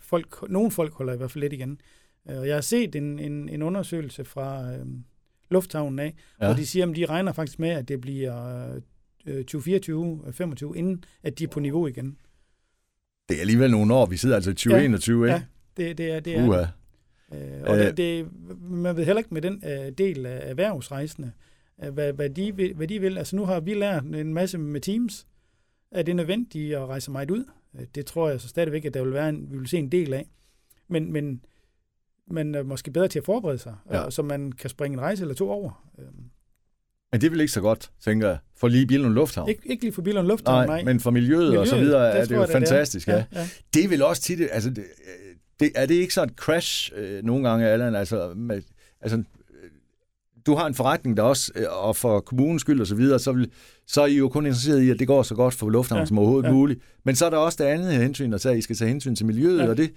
folk, 0.00 0.50
nogle 0.50 0.70
folk 0.70 0.92
holder 0.92 1.12
i 1.12 1.16
hvert 1.16 1.30
fald 1.30 1.42
lidt 1.42 1.52
igen. 1.52 1.80
Og 2.24 2.46
jeg 2.46 2.56
har 2.56 2.60
set 2.60 2.96
en, 2.96 3.18
en, 3.18 3.48
en 3.48 3.62
undersøgelse 3.62 4.24
fra 4.24 4.72
øh, 4.72 4.86
lufthavnen 5.50 5.98
af, 5.98 6.14
ja. 6.40 6.46
hvor 6.46 6.54
de 6.54 6.66
siger, 6.66 6.90
at 6.90 6.96
de 6.96 7.06
regner 7.06 7.32
faktisk 7.32 7.58
med, 7.58 7.68
at 7.68 7.88
det 7.88 8.00
bliver 8.00 8.68
2024-25, 9.28 10.74
inden 10.74 11.04
at 11.22 11.38
de 11.38 11.44
er 11.44 11.48
på 11.48 11.60
niveau 11.60 11.86
igen. 11.86 12.16
Det 13.28 13.36
er 13.36 13.40
alligevel 13.40 13.70
nogle 13.70 13.94
år, 13.94 14.06
vi 14.06 14.16
sidder 14.16 14.34
altså 14.36 14.50
i 14.50 14.54
2021, 14.54 15.26
ja, 15.26 15.34
ikke? 15.34 15.46
Ja, 15.78 15.84
det, 15.84 15.98
det 15.98 16.10
er 16.10 16.20
det. 16.20 16.34
Er. 16.36 16.66
Øh, 17.32 17.62
og 17.64 17.76
det, 17.76 17.96
det, 17.96 18.26
man 18.60 18.96
ved 18.96 19.04
heller 19.04 19.18
ikke 19.18 19.34
med 19.34 19.42
den 19.42 19.62
uh, 19.64 19.92
del 19.98 20.26
af 20.26 20.50
erhvervsrejsende, 20.50 21.32
hvad, 21.92 22.12
hvad, 22.12 22.30
de 22.30 22.56
vil, 22.56 22.74
hvad 22.74 22.88
de 22.88 23.00
vil. 23.00 23.18
Altså 23.18 23.36
nu 23.36 23.44
har 23.44 23.60
vi 23.60 23.74
lært 23.74 24.04
en 24.04 24.34
masse 24.34 24.58
med 24.58 24.80
Teams. 24.80 25.26
Er 25.92 26.02
det 26.02 26.16
nødvendigt 26.16 26.74
at 26.74 26.86
rejse 26.86 27.10
meget 27.10 27.30
ud? 27.30 27.44
Uh, 27.72 27.80
det 27.94 28.06
tror 28.06 28.28
jeg 28.28 28.40
så 28.40 28.48
stadigvæk, 28.48 28.84
at 28.84 28.94
der 28.94 29.02
vil 29.04 29.12
være 29.12 29.28
en, 29.28 29.46
vi 29.50 29.58
vil 29.58 29.68
se 29.68 29.78
en 29.78 29.92
del 29.92 30.14
af. 30.14 30.26
Men, 30.88 31.12
men 31.12 31.44
men 32.30 32.54
er 32.54 32.62
måske 32.62 32.90
bedre 32.90 33.08
til 33.08 33.18
at 33.18 33.24
forberede 33.24 33.58
sig, 33.58 33.74
ja. 33.90 34.10
så 34.10 34.22
man 34.22 34.52
kan 34.52 34.70
springe 34.70 34.94
en 34.94 35.00
rejse 35.00 35.22
eller 35.22 35.34
to 35.34 35.50
over. 35.50 35.88
Uh, 35.98 36.04
men 37.12 37.20
det 37.20 37.26
er 37.26 37.30
vel 37.30 37.40
ikke 37.40 37.52
så 37.52 37.60
godt, 37.60 37.90
tænker 38.04 38.28
jeg, 38.28 38.38
for 38.56 38.68
lige 38.68 38.86
Billund 38.86 39.14
Lufthavn? 39.14 39.48
Ikke, 39.48 39.62
ikke 39.64 39.82
lige 39.82 39.92
for 39.92 40.02
Billund 40.02 40.26
Lufthavn, 40.26 40.66
nej. 40.66 40.82
nej. 40.82 40.84
men 40.92 41.00
for 41.00 41.10
miljøet, 41.10 41.42
miljøet 41.42 41.60
og 41.60 41.66
så 41.66 41.78
videre 41.78 42.12
det 42.12 42.20
er 42.20 42.24
det 42.24 42.34
jo 42.36 42.46
fantastisk. 42.46 43.06
Det 43.06 43.14
er. 43.14 43.18
Ja. 43.18 43.24
Ja, 43.32 43.40
ja. 43.40 43.48
det 43.74 43.84
er 43.84 43.88
vel 43.88 44.02
også 44.02 44.22
tit, 44.22 44.40
altså, 44.52 44.70
det, 44.70 44.84
det, 45.60 45.72
er 45.74 45.86
det 45.86 45.94
ikke 45.94 46.14
så 46.14 46.22
et 46.22 46.30
crash 46.30 46.92
øh, 46.96 47.24
nogle 47.24 47.48
gange, 47.48 47.66
Allan? 47.66 47.94
Altså, 47.94 48.32
med, 48.36 48.62
altså, 49.00 49.22
du 50.46 50.54
har 50.54 50.66
en 50.66 50.74
forretning 50.74 51.16
der 51.16 51.22
også, 51.22 51.52
øh, 51.54 51.64
og 51.70 51.96
for 51.96 52.20
kommunens 52.20 52.60
skyld 52.60 52.80
og 52.80 52.86
så 52.86 52.94
videre, 52.94 53.18
så, 53.18 53.32
vil, 53.32 53.50
så 53.86 54.02
er 54.02 54.06
I 54.06 54.16
jo 54.16 54.28
kun 54.28 54.46
interesseret 54.46 54.82
i, 54.82 54.90
at 54.90 54.98
det 54.98 55.06
går 55.06 55.22
så 55.22 55.34
godt 55.34 55.54
for 55.54 55.70
lufthavnen 55.70 56.02
ja, 56.02 56.06
som 56.06 56.18
overhovedet 56.18 56.48
ja. 56.48 56.52
muligt. 56.52 56.80
Men 57.04 57.16
så 57.16 57.26
er 57.26 57.30
der 57.30 57.36
også 57.36 57.64
det 57.64 57.70
andet 57.70 57.92
hensyn, 57.92 58.32
at 58.32 58.44
I 58.44 58.60
skal 58.60 58.76
tage 58.76 58.88
hensyn 58.88 59.14
til 59.14 59.26
miljøet, 59.26 59.58
ja. 59.58 59.68
og 59.68 59.76
det, 59.76 59.92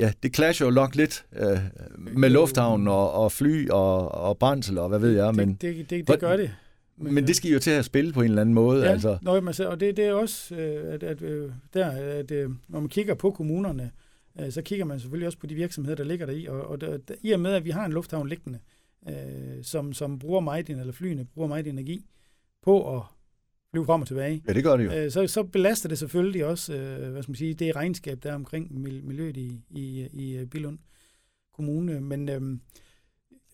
ja, 0.00 0.12
det 0.22 0.36
clasher 0.36 0.66
jo 0.66 0.70
nok 0.72 0.94
lidt 0.94 1.24
øh, 1.36 1.58
med 1.98 2.30
lufthavn 2.30 2.88
og, 2.88 3.12
og 3.12 3.32
fly 3.32 3.68
og, 3.68 4.08
og 4.08 4.38
brændsel 4.38 4.78
og 4.78 4.88
hvad 4.88 4.98
ved 4.98 5.10
jeg. 5.10 5.34
Men, 5.34 5.48
det, 5.48 5.60
det, 5.60 5.90
det, 5.90 6.08
det 6.08 6.20
gør 6.20 6.36
det. 6.36 6.50
Men, 6.96 7.14
men 7.14 7.26
det 7.26 7.36
skal 7.36 7.50
I 7.50 7.52
jo 7.52 7.58
til 7.58 7.70
at 7.70 7.84
spille 7.84 8.12
på 8.12 8.20
en 8.20 8.28
eller 8.28 8.40
anden 8.40 8.54
måde. 8.54 8.84
Ja, 8.84 8.90
altså. 8.90 9.18
Nå, 9.22 9.40
men, 9.40 9.54
og 9.66 9.80
det, 9.80 9.96
det 9.96 10.04
er 10.04 10.12
også, 10.12 10.54
øh, 10.54 10.94
at, 10.94 11.02
at, 11.02 11.22
øh, 11.22 11.50
der, 11.74 11.90
at 11.90 12.30
øh, 12.30 12.50
når 12.68 12.80
man 12.80 12.88
kigger 12.88 13.14
på 13.14 13.30
kommunerne, 13.30 13.90
så 14.50 14.62
kigger 14.62 14.84
man 14.84 15.00
selvfølgelig 15.00 15.26
også 15.26 15.38
på 15.38 15.46
de 15.46 15.54
virksomheder, 15.54 15.96
der 15.96 16.04
ligger 16.04 16.26
der 16.26 16.32
i. 16.32 16.46
Og, 16.46 16.66
og 16.66 16.80
der, 16.80 16.96
der, 16.96 17.14
i 17.22 17.30
og 17.30 17.40
med, 17.40 17.52
at 17.52 17.64
vi 17.64 17.70
har 17.70 17.84
en 17.84 17.92
lufthavn 17.92 18.28
liggende, 18.28 18.58
øh, 19.08 19.14
som, 19.62 19.92
som 19.92 20.18
bruger 20.18 20.40
meget, 20.40 20.70
eller 20.70 20.92
flyene 20.92 21.24
bruger 21.24 21.48
meget 21.48 21.66
energi 21.66 22.06
på 22.62 22.96
at 22.96 23.02
flyve 23.70 23.86
frem 23.86 24.00
og 24.00 24.06
tilbage. 24.06 24.42
Ja, 24.48 24.52
det 24.52 24.64
gør 24.64 24.76
det 24.76 24.84
jo. 24.84 24.92
Øh, 24.92 25.10
så, 25.10 25.26
så 25.26 25.42
belaster 25.42 25.88
det 25.88 25.98
selvfølgelig 25.98 26.44
også, 26.44 26.74
øh, 26.74 27.10
hvad 27.10 27.22
skal 27.22 27.30
man 27.30 27.36
sige, 27.36 27.54
det 27.54 27.76
regnskab, 27.76 28.22
der 28.22 28.30
er 28.30 28.34
omkring 28.34 28.80
miljøet 28.80 29.36
i, 29.36 29.60
i, 29.70 30.08
i 30.12 30.44
Bilund 30.44 30.78
Kommune. 31.54 32.00
Men, 32.00 32.28
øh, 32.28 32.58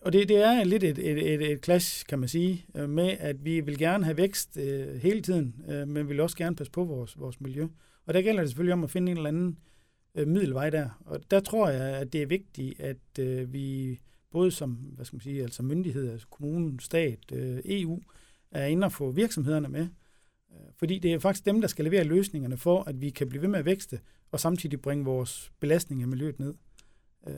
og 0.01 0.13
det, 0.13 0.29
det 0.29 0.37
er 0.37 0.65
lidt 0.65 0.85
et, 0.85 0.99
et, 0.99 1.35
et, 1.35 1.53
et 1.53 1.65
clash, 1.65 2.07
kan 2.07 2.19
man 2.19 2.29
sige, 2.29 2.67
øh, 2.75 2.89
med 2.89 3.17
at 3.19 3.45
vi 3.45 3.61
vil 3.61 3.79
gerne 3.79 4.05
have 4.05 4.17
vækst 4.17 4.57
øh, 4.57 4.97
hele 4.97 5.23
tiden, 5.23 5.55
øh, 5.69 5.89
men 5.89 5.97
vi 5.97 6.13
vil 6.13 6.21
også 6.21 6.37
gerne 6.37 6.57
passe 6.57 6.73
på 6.73 6.85
vores, 6.85 7.19
vores 7.19 7.41
miljø. 7.41 7.67
Og 8.07 8.15
der 8.15 8.23
gælder 8.23 8.41
det 8.41 8.51
selvfølgelig 8.51 8.73
om 8.73 8.85
at 8.85 8.91
finde 8.91 9.13
en 9.13 9.17
eller 9.17 9.29
anden 9.29 9.59
øh, 10.15 10.29
middelvej 10.29 10.71
der. 10.71 11.03
Og 11.07 11.21
der 11.31 11.41
tror 11.41 11.69
jeg, 11.69 11.97
at 11.97 12.13
det 12.13 12.23
er 12.23 12.27
vigtigt, 12.27 12.81
at 12.81 13.19
øh, 13.19 13.53
vi 13.53 13.99
både 14.31 14.51
som 14.51 14.71
hvad 14.71 15.05
skal 15.05 15.17
man 15.17 15.21
sige, 15.21 15.43
altså 15.43 15.63
myndigheder, 15.63 16.13
altså 16.13 16.27
kommunen, 16.31 16.79
stat, 16.79 17.19
øh, 17.33 17.59
EU, 17.65 18.01
er 18.51 18.67
inde 18.67 18.85
og 18.85 18.93
få 18.93 19.11
virksomhederne 19.11 19.69
med. 19.69 19.89
Øh, 20.53 20.59
fordi 20.77 20.99
det 20.99 21.13
er 21.13 21.19
faktisk 21.19 21.47
dem, 21.47 21.61
der 21.61 21.69
skal 21.69 21.85
levere 21.85 22.05
løsningerne 22.05 22.57
for, 22.57 22.83
at 22.83 23.01
vi 23.01 23.11
kan 23.11 23.29
blive 23.29 23.43
ved 23.43 23.49
med 23.49 23.59
at 23.59 23.65
vækste, 23.65 24.01
og 24.31 24.41
samtidig 24.41 24.81
bringe 24.81 25.05
vores 25.05 25.53
belastning 25.61 26.03
af 26.03 26.09
miljøet 26.09 26.39
ned. 26.39 26.55
Øh, 27.29 27.35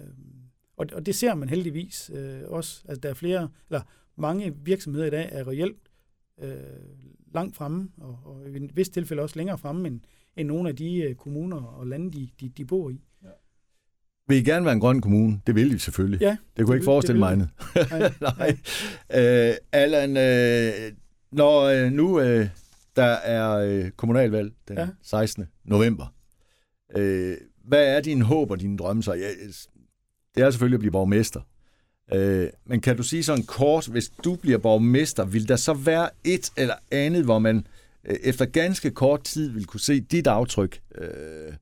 og, 0.77 0.87
og 0.93 1.07
det 1.07 1.15
ser 1.15 1.35
man 1.35 1.49
heldigvis 1.49 2.11
øh, 2.15 2.41
også. 2.47 2.85
Altså, 2.89 3.01
der 3.01 3.09
er 3.09 3.15
flere, 3.15 3.49
eller 3.71 3.83
mange 4.17 4.57
virksomheder 4.65 5.07
i 5.07 5.11
dag 5.11 5.29
er 5.33 5.49
reelt 5.49 5.91
øh, 6.41 6.53
langt 7.35 7.57
fremme, 7.57 7.89
og, 7.97 8.19
og 8.25 8.51
i 8.51 8.65
et 8.65 8.77
vist 8.77 8.93
tilfælde 8.93 9.23
også 9.23 9.37
længere 9.37 9.59
fremme 9.59 9.89
end, 9.89 10.01
end 10.37 10.49
nogle 10.49 10.69
af 10.69 10.77
de 10.77 10.97
øh, 10.97 11.15
kommuner 11.15 11.63
og 11.63 11.87
lande, 11.87 12.13
de, 12.13 12.29
de, 12.41 12.49
de 12.49 12.65
bor 12.65 12.91
i. 12.91 13.01
Ja. 13.23 13.29
Vil 14.29 14.37
I 14.37 14.43
gerne 14.43 14.65
være 14.65 14.75
en 14.75 14.81
grøn 14.81 15.01
kommune? 15.01 15.41
Det 15.47 15.55
vil 15.55 15.75
I 15.75 15.79
selvfølgelig. 15.79 16.21
Ja. 16.21 16.37
Det 16.57 16.65
kunne 16.65 16.75
jeg 16.75 16.77
ikke 16.77 16.85
forestille 16.85 17.19
mig 17.19 17.33
andet. 17.33 17.49
Nej. 17.91 18.13
Nej. 18.39 18.57
Øh, 19.15 19.55
Allan, 19.73 20.17
øh, 20.17 20.93
når 21.33 21.63
øh, 21.63 21.93
nu 21.93 22.21
øh, 22.21 22.49
der 22.99 23.05
er 23.05 23.57
øh, 23.57 23.91
kommunalvalg 23.91 24.53
den 24.69 24.79
ja. 24.79 24.89
16. 25.03 25.45
november, 25.65 26.07
øh, 26.97 27.37
hvad 27.65 27.97
er 27.97 28.01
dine 28.01 28.25
håb 28.25 28.51
og 28.51 28.61
dine 28.61 28.77
drømme 28.77 29.03
så? 29.03 29.13
Ja, 29.13 29.29
det 30.35 30.43
er 30.43 30.51
selvfølgelig 30.51 30.77
at 30.77 30.81
blive 30.81 30.93
borgmester. 30.93 31.41
Øh, 32.15 32.49
men 32.67 32.81
kan 32.81 32.97
du 32.97 33.03
sige 33.03 33.23
sådan 33.23 33.45
kort, 33.45 33.87
hvis 33.87 34.09
du 34.25 34.37
bliver 34.37 34.59
borgmester, 34.59 35.25
vil 35.25 35.49
der 35.49 35.57
så 35.57 35.75
være 35.75 36.11
et 36.25 36.51
eller 36.57 36.75
andet, 36.91 37.25
hvor 37.25 37.39
man 37.39 37.67
øh, 38.05 38.17
efter 38.23 38.45
ganske 38.45 38.91
kort 38.91 39.25
tid 39.25 39.51
vil 39.51 39.67
kunne 39.67 39.81
se 39.81 40.01
dit 40.01 40.27
aftryk, 40.27 40.81
øh, 40.99 41.53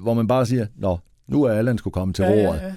hvor 0.00 0.14
man 0.14 0.28
bare 0.28 0.46
siger, 0.46 0.66
nå, 0.76 0.98
nu 1.26 1.42
er 1.42 1.52
Allan 1.52 1.78
skulle 1.78 1.94
komme 1.94 2.14
til 2.14 2.22
ja, 2.22 2.30
roret. 2.30 2.60
Ja, 2.60 2.66
ja. 2.66 2.74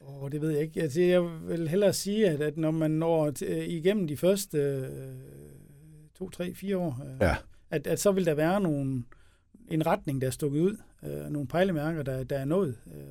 Oh, 0.00 0.30
det 0.30 0.40
ved 0.40 0.50
jeg 0.50 0.62
ikke. 0.62 0.82
Altså, 0.82 1.00
jeg 1.00 1.22
vil 1.48 1.68
hellere 1.68 1.92
sige, 1.92 2.28
at, 2.28 2.40
at 2.40 2.56
når 2.56 2.70
man 2.70 2.90
når 2.90 3.30
til, 3.30 3.72
igennem 3.76 4.06
de 4.06 4.16
første 4.16 4.58
øh, 4.58 4.86
to, 6.22 6.30
tre, 6.30 6.54
fire 6.54 6.76
år, 6.76 7.02
øh, 7.04 7.16
ja. 7.20 7.36
at, 7.70 7.86
at 7.86 8.00
så 8.00 8.12
vil 8.12 8.26
der 8.26 8.34
være 8.34 8.60
nogle, 8.60 9.04
en 9.70 9.86
retning, 9.86 10.20
der 10.20 10.26
er 10.26 10.30
stukket 10.30 10.60
ud, 10.60 10.76
øh, 11.04 11.30
nogle 11.30 11.48
pejlemærker, 11.48 12.02
der, 12.02 12.24
der 12.24 12.38
er 12.38 12.44
nået. 12.44 12.78
Øh, 12.86 13.02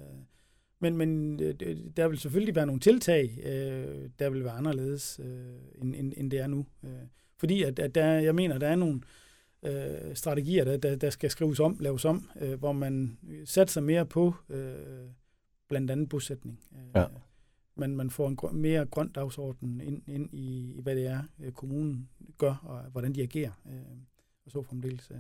men, 0.80 0.98
men 0.98 1.40
øh, 1.40 1.54
der 1.98 2.08
vil 2.08 2.20
selvfølgelig 2.20 2.56
være 2.56 2.66
nogle 2.66 2.82
tiltag, 2.82 3.40
øh, 3.44 4.10
der 4.20 4.30
vil 4.30 4.44
være 4.44 4.54
anderledes, 4.54 5.20
øh, 5.24 5.82
end, 5.82 5.96
end, 5.96 6.14
end 6.18 6.32
det 6.32 6.40
er 6.40 6.48
nu. 6.48 6.66
Øh, 6.84 6.92
fordi 7.38 7.64
at, 7.64 7.80
at 7.80 7.96
der, 7.96 8.06
jeg 8.06 8.36
mener, 8.36 8.58
der 8.58 8.68
er 8.68 8.76
nogle 8.76 9.02
øh, 9.66 10.16
strategier, 10.16 10.64
der, 10.64 10.78
der, 10.78 10.96
der 10.96 11.10
skal 11.10 11.30
skrives 11.30 11.60
om, 11.60 11.78
laves 11.80 12.06
om, 12.06 12.30
øh, 12.42 12.60
hvor 12.60 12.72
man 12.72 13.18
satser 13.46 13.82
mere 13.82 14.06
på 14.06 14.36
øh, 14.50 14.76
blandt 15.70 15.92
andet 15.92 16.10
bosætning. 16.10 16.60
Øh, 16.74 16.80
ja. 16.96 17.06
Men 17.76 17.96
man 17.96 18.10
får 18.10 18.28
en 18.28 18.36
grøn, 18.36 18.56
mere 18.56 18.86
grøn 18.86 19.12
dagsorden 19.12 19.82
ind, 19.82 20.02
ind 20.08 20.30
i, 20.34 20.76
i, 20.78 20.82
hvad 20.82 20.96
det 20.96 21.08
er, 21.08 21.24
øh, 21.40 21.52
kommunen 21.52 22.10
gør, 22.38 22.56
og 22.64 22.92
hvordan 22.92 23.16
de 23.16 23.22
agerer, 23.22 23.52
øh, 23.66 23.98
og 24.46 24.52
så 24.52 24.62
fremdeles. 24.62 25.12
Øh. 25.12 25.18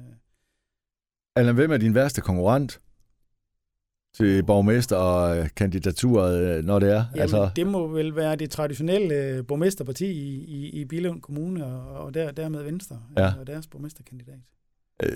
Allan, 1.35 1.55
hvem 1.55 1.71
er 1.71 1.77
din 1.77 1.95
værste 1.95 2.21
konkurrent? 2.21 2.81
til 4.13 4.43
borgmester 4.43 4.95
og 4.95 5.49
kandidaturet, 5.55 6.57
øh, 6.57 6.63
når 6.63 6.79
det 6.79 6.89
er? 6.89 6.93
Jamen, 6.95 7.21
altså... 7.21 7.49
det 7.55 7.67
må 7.67 7.87
vel 7.87 8.15
være 8.15 8.35
det 8.35 8.51
traditionelle 8.51 9.15
øh, 9.15 9.47
borgmesterparti 9.47 10.05
i, 10.05 10.45
i, 10.45 10.69
i 10.81 10.85
Bilund 10.85 11.21
Kommune, 11.21 11.65
og, 11.65 12.05
og 12.05 12.13
der, 12.13 12.31
dermed 12.31 12.63
Venstre, 12.63 13.01
ja. 13.17 13.33
og 13.39 13.47
deres 13.47 13.67
borgmesterkandidat. 13.67 14.39
Øh, 15.03 15.09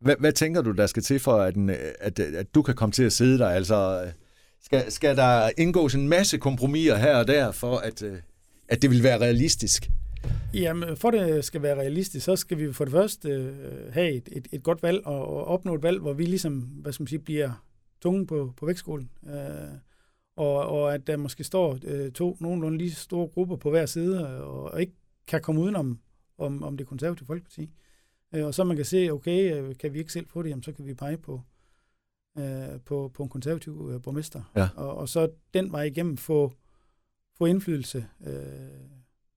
hvad, 0.00 0.14
hvad 0.20 0.32
tænker 0.32 0.62
du, 0.62 0.70
der 0.70 0.86
skal 0.86 1.02
til 1.02 1.18
for, 1.18 1.36
at, 1.36 1.54
den, 1.54 1.70
at, 2.00 2.20
at 2.20 2.54
du 2.54 2.62
kan 2.62 2.74
komme 2.74 2.92
til 2.92 3.02
at 3.02 3.12
sidde 3.12 3.38
der? 3.38 3.48
Altså, 3.48 4.06
skal, 4.66 4.92
skal 4.92 5.16
der 5.16 5.50
indgås 5.58 5.94
en 5.94 6.08
masse 6.08 6.38
kompromiser 6.38 6.96
her 6.96 7.16
og 7.16 7.28
der, 7.28 7.52
for 7.52 7.76
at, 7.76 8.02
øh, 8.02 8.18
at 8.68 8.82
det 8.82 8.90
vil 8.90 9.02
være 9.02 9.20
realistisk? 9.20 9.90
Jamen, 10.54 10.96
for 10.96 11.10
det 11.10 11.44
skal 11.44 11.62
være 11.62 11.78
realistisk, 11.78 12.24
så 12.24 12.36
skal 12.36 12.58
vi 12.58 12.72
for 12.72 12.84
det 12.84 12.92
første 12.92 13.28
øh, 13.28 13.92
have 13.92 14.12
et, 14.12 14.28
et, 14.32 14.48
et 14.52 14.62
godt 14.62 14.82
valg 14.82 15.06
og, 15.06 15.28
og 15.28 15.44
opnå 15.44 15.74
et 15.74 15.82
valg, 15.82 16.00
hvor 16.00 16.12
vi 16.12 16.24
ligesom, 16.24 16.52
hvad 16.52 16.92
skal 16.92 17.02
man 17.02 17.08
sige, 17.08 17.18
bliver 17.18 17.64
tunge 18.00 18.26
på, 18.26 18.52
på 18.56 18.66
vægtskolen. 18.66 19.10
Øh, 19.26 19.78
og, 20.36 20.56
og 20.56 20.94
at 20.94 21.06
der 21.06 21.16
måske 21.16 21.44
står 21.44 21.78
øh, 21.84 22.12
to 22.12 22.36
nogenlunde 22.40 22.78
lige 22.78 22.94
store 22.94 23.28
grupper 23.28 23.56
på 23.56 23.70
hver 23.70 23.86
side, 23.86 24.16
øh, 24.20 24.40
og, 24.40 24.62
og 24.64 24.80
ikke 24.80 24.92
kan 25.26 25.40
komme 25.42 25.60
udenom 25.60 25.98
om, 26.38 26.62
om 26.62 26.76
det 26.76 26.86
konservative 26.86 27.26
folkeparti. 27.26 27.70
Øh, 28.34 28.46
og 28.46 28.54
så 28.54 28.64
man 28.64 28.76
kan 28.76 28.84
se, 28.84 29.10
okay, 29.10 29.72
kan 29.74 29.92
vi 29.92 29.98
ikke 29.98 30.12
selv 30.12 30.26
få 30.28 30.42
det, 30.42 30.50
jamen, 30.50 30.62
så 30.62 30.72
kan 30.72 30.86
vi 30.86 30.94
pege 30.94 31.16
på, 31.16 31.34
øh, 31.34 31.55
på, 32.84 33.10
på 33.14 33.22
en 33.22 33.28
konservativ 33.28 33.90
øh, 33.92 34.02
borgmester. 34.02 34.52
Ja. 34.56 34.68
Og, 34.76 34.96
og 34.96 35.08
så 35.08 35.30
den 35.54 35.72
vej 35.72 35.82
igennem 35.82 36.16
få, 36.16 36.52
få 37.38 37.46
indflydelse, 37.46 38.06
øh, 38.26 38.34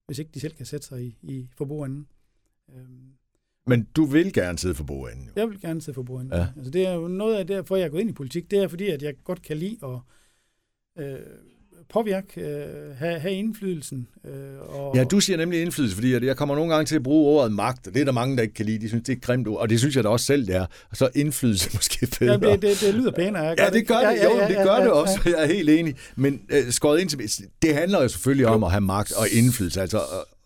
hvis 0.05 0.19
ikke 0.19 0.31
de 0.33 0.39
selv 0.39 0.53
kan 0.53 0.65
sætte 0.65 0.87
sig 0.87 1.03
i, 1.03 1.17
i 1.21 1.49
forbrugerenden. 1.57 2.07
Øh, 2.75 2.85
men 3.67 3.83
du 3.95 4.05
vil 4.05 4.33
gerne 4.33 4.57
sidde 4.57 4.75
for 4.75 4.83
bordenden, 4.83 5.25
jo. 5.25 5.31
Jeg 5.35 5.49
vil 5.49 5.61
gerne 5.61 5.81
sidde 5.81 5.95
for 5.95 6.03
bordenden. 6.03 6.39
Ja. 6.39 6.47
Altså, 6.55 6.71
det 6.71 6.87
er 6.87 6.93
jo 6.93 7.07
noget 7.07 7.35
af 7.35 7.47
det, 7.47 7.67
for 7.67 7.75
jeg 7.75 7.85
er 7.85 7.89
gået 7.89 8.01
ind 8.01 8.09
i 8.09 8.13
politik. 8.13 8.51
Det 8.51 8.59
er 8.59 8.67
fordi, 8.67 8.87
at 8.87 9.01
jeg 9.01 9.23
godt 9.23 9.41
kan 9.41 9.57
lide 9.57 9.77
at 9.83 9.99
øh, 11.03 11.19
påvirke, 11.89 12.41
øh, 12.41 12.95
have, 12.97 13.19
have 13.19 13.33
indflydelsen. 13.33 14.07
Øh, 14.25 14.31
og, 14.59 14.95
ja, 14.95 15.03
du 15.03 15.19
siger 15.19 15.37
nemlig 15.37 15.61
indflydelse, 15.61 15.95
fordi 15.95 16.25
jeg 16.25 16.37
kommer 16.37 16.55
nogle 16.55 16.73
gange 16.73 16.85
til 16.85 16.95
at 16.95 17.03
bruge 17.03 17.39
ordet 17.39 17.51
magt, 17.51 17.87
og 17.87 17.93
det 17.93 18.01
er 18.01 18.05
der 18.05 18.11
mange, 18.11 18.35
der 18.35 18.41
ikke 18.41 18.53
kan 18.53 18.65
lide. 18.65 18.79
De 18.79 18.87
synes, 18.87 19.03
det 19.03 19.15
er 19.15 19.19
grimt 19.19 19.47
ord, 19.47 19.59
og 19.59 19.69
det 19.69 19.79
synes 19.79 19.95
jeg 19.95 20.03
da 20.03 20.09
også 20.09 20.25
selv, 20.25 20.47
det 20.47 20.55
er. 20.55 20.65
Og 20.89 20.97
så 20.97 21.09
indflydelse 21.15 21.69
måske 21.77 22.07
bedre. 22.19 22.49
Ja, 22.49 22.51
det, 22.51 22.61
det, 22.61 22.81
det 22.81 22.93
lyder 22.93 23.11
pænere. 23.11 23.43
Jeg 23.43 23.55
ja, 23.59 23.69
det 23.69 23.87
gør 23.87 23.95
det. 23.95 24.03
Ja, 24.03 24.11
ja, 24.11 24.37
ja, 24.37 24.43
jo, 24.43 24.47
det 24.47 24.55
gør 24.55 24.73
ja, 24.73 24.77
ja, 24.77 24.83
det 24.83 24.91
også. 24.91 25.19
Ja. 25.25 25.29
Jeg 25.29 25.43
er 25.43 25.47
helt 25.47 25.69
enig. 25.69 25.95
Men 26.15 26.41
øh, 26.49 26.71
skåret 26.71 27.01
ind 27.01 27.09
til, 27.09 27.45
det 27.61 27.73
handler 27.73 28.01
jo 28.01 28.07
selvfølgelig 28.07 28.47
om 28.47 28.63
at 28.63 28.71
have 28.71 28.81
magt 28.81 29.11
og 29.11 29.29
indflydelse. 29.31 29.81
Altså, 29.81 29.99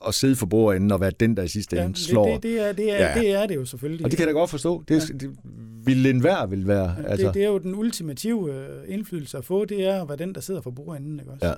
at 0.07 0.13
sidde 0.13 0.35
for 0.35 0.45
bordenden 0.45 0.91
og 0.91 1.01
være 1.01 1.11
den, 1.19 1.37
der 1.37 1.43
i 1.43 1.47
sidste 1.47 1.75
ende 1.75 1.87
ja, 1.87 1.93
slår. 1.93 2.33
Det, 2.33 2.43
det, 2.43 2.59
er, 2.59 2.71
det, 2.71 2.91
er, 2.91 3.07
ja. 3.07 3.19
det 3.19 3.31
er 3.31 3.45
det 3.45 3.55
jo 3.55 3.65
selvfølgelig. 3.65 4.05
Og 4.05 4.11
det 4.11 4.17
kan 4.17 4.27
jeg 4.27 4.35
da 4.35 4.39
godt 4.39 4.49
forstå. 4.49 4.83
Det, 4.87 5.09
ja. 5.09 5.13
det 5.13 5.35
vil 5.85 6.05
enhver 6.05 6.45
vil 6.45 6.67
være. 6.67 6.95
Ja, 6.97 7.07
altså. 7.07 7.27
det, 7.27 7.33
det 7.33 7.43
er 7.43 7.47
jo 7.47 7.57
den 7.57 7.75
ultimative 7.75 8.53
øh, 8.53 8.83
indflydelse 8.87 9.37
at 9.37 9.45
få, 9.45 9.65
det 9.65 9.85
er 9.85 10.01
at 10.01 10.09
være 10.09 10.17
den, 10.17 10.35
der 10.35 10.41
sidder 10.41 10.61
for 10.61 10.71
bordenden. 10.71 11.19
Ikke 11.19 11.31
også? 11.31 11.47
Ja. 11.47 11.53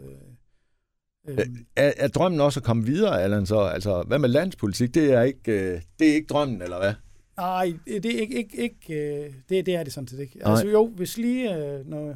Øh, 1.32 1.38
øh. 1.38 1.46
Er, 1.76 1.94
er 1.98 2.08
drømmen 2.08 2.42
også 2.42 2.60
at 2.60 2.64
komme 2.64 2.86
videre, 2.86 3.24
Allan? 3.24 3.46
Så, 3.46 3.60
altså, 3.60 4.04
hvad 4.08 4.20
med 4.20 4.30
landspolitik? 4.30 4.94
Det 4.94 5.14
er 5.14 5.22
ikke, 5.22 5.82
det 6.00 6.10
er 6.10 6.14
ikke 6.14 6.28
drømmen, 6.28 6.62
eller 6.62 6.78
hvad? 6.80 6.94
Nej, 7.38 7.74
det 7.88 8.06
er 8.06 8.20
ikke, 8.20 8.38
ikke, 8.38 8.58
ikke 8.58 9.34
det, 9.50 9.66
det 9.66 9.76
er 9.76 9.84
det 9.84 9.94
sådan 9.94 10.08
set 10.08 10.20
ikke. 10.20 10.40
Altså 10.42 10.68
jo, 10.68 10.88
hvis 10.88 11.18
lige, 11.18 11.50
når 11.86 12.16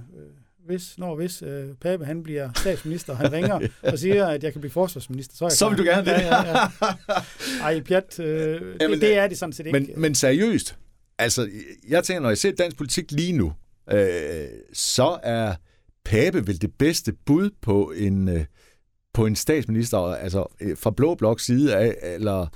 hvis, 0.66 0.98
når 0.98 1.16
hvis 1.16 1.42
øh, 1.42 1.68
Pape 1.82 2.06
han 2.06 2.24
bliver 2.24 2.50
statsminister, 2.56 3.14
han 3.14 3.32
ringer 3.32 3.68
og 3.84 4.00
siger, 4.00 4.28
at 4.28 4.44
jeg 4.44 4.52
kan 4.52 4.62
blive 4.62 4.72
forsvarsminister, 4.72 5.36
så 5.36 5.46
er 5.46 5.50
jeg 5.50 5.58
Så 5.58 5.70
vil 5.70 5.78
du 5.78 5.84
gerne 5.84 6.06
det? 6.06 6.12
Ja, 6.12 6.42
ja, 6.42 6.60
ja. 6.60 6.68
Ej, 7.62 7.82
pjat, 7.82 8.20
øh, 8.20 8.62
Jamen, 8.82 8.94
det, 8.94 9.02
det 9.02 9.18
er 9.18 9.28
det 9.28 9.38
sådan 9.38 9.54
set 9.54 9.66
ikke. 9.66 9.80
Men, 9.80 10.02
men 10.02 10.16
seriøst, 10.16 10.78
altså, 11.18 11.50
jeg 11.90 12.04
tænker, 12.04 12.22
når 12.22 12.30
jeg 12.30 12.38
ser 12.38 12.52
dansk 12.52 12.78
politik 12.78 13.12
lige 13.12 13.34
nu, 13.34 13.54
øh, 13.92 14.48
så 14.74 15.20
er 15.24 15.56
Pape 16.06 16.48
vel 16.48 16.62
det 16.62 16.74
bedste 16.74 17.14
bud 17.14 17.50
på 17.62 17.94
en, 17.98 18.30
øh, 18.30 18.46
på 19.14 19.26
en 19.26 19.36
statsminister, 19.36 19.98
altså 19.98 20.46
øh, 20.62 20.78
fra 20.78 20.92
Blå 20.92 21.16
Blok 21.16 21.40
side 21.40 21.76
af, 21.76 21.96
eller... 22.16 22.48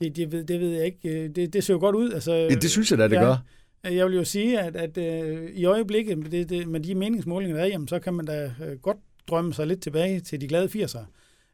Det, 0.00 0.16
det, 0.16 0.32
ved, 0.32 0.44
det 0.44 0.60
ved 0.60 0.70
jeg 0.70 0.84
ikke. 0.84 1.08
Øh, 1.08 1.30
det, 1.34 1.52
det 1.52 1.64
ser 1.64 1.74
jo 1.74 1.80
godt 1.80 1.96
ud. 1.96 2.12
Altså, 2.12 2.32
ja, 2.32 2.48
det 2.48 2.70
synes 2.70 2.90
jeg 2.90 2.98
da, 2.98 3.08
det 3.08 3.16
ja. 3.16 3.24
gør. 3.24 3.36
Jeg 3.84 4.06
vil 4.06 4.14
jo 4.14 4.24
sige, 4.24 4.60
at, 4.60 4.76
at 4.76 4.98
uh, 4.98 5.50
i 5.50 5.64
øjeblikket 5.64 6.18
med, 6.18 6.30
det, 6.30 6.48
det, 6.48 6.68
med 6.68 6.80
de 6.80 6.94
meningsmålinger, 6.94 7.56
der 7.56 7.62
er, 7.62 7.68
jamen, 7.68 7.88
så 7.88 7.98
kan 7.98 8.14
man 8.14 8.24
da 8.24 8.52
uh, 8.60 8.80
godt 8.82 8.96
drømme 9.28 9.54
sig 9.54 9.66
lidt 9.66 9.82
tilbage 9.82 10.20
til 10.20 10.40
de 10.40 10.48
glade 10.48 10.84
80'ere. 10.84 11.04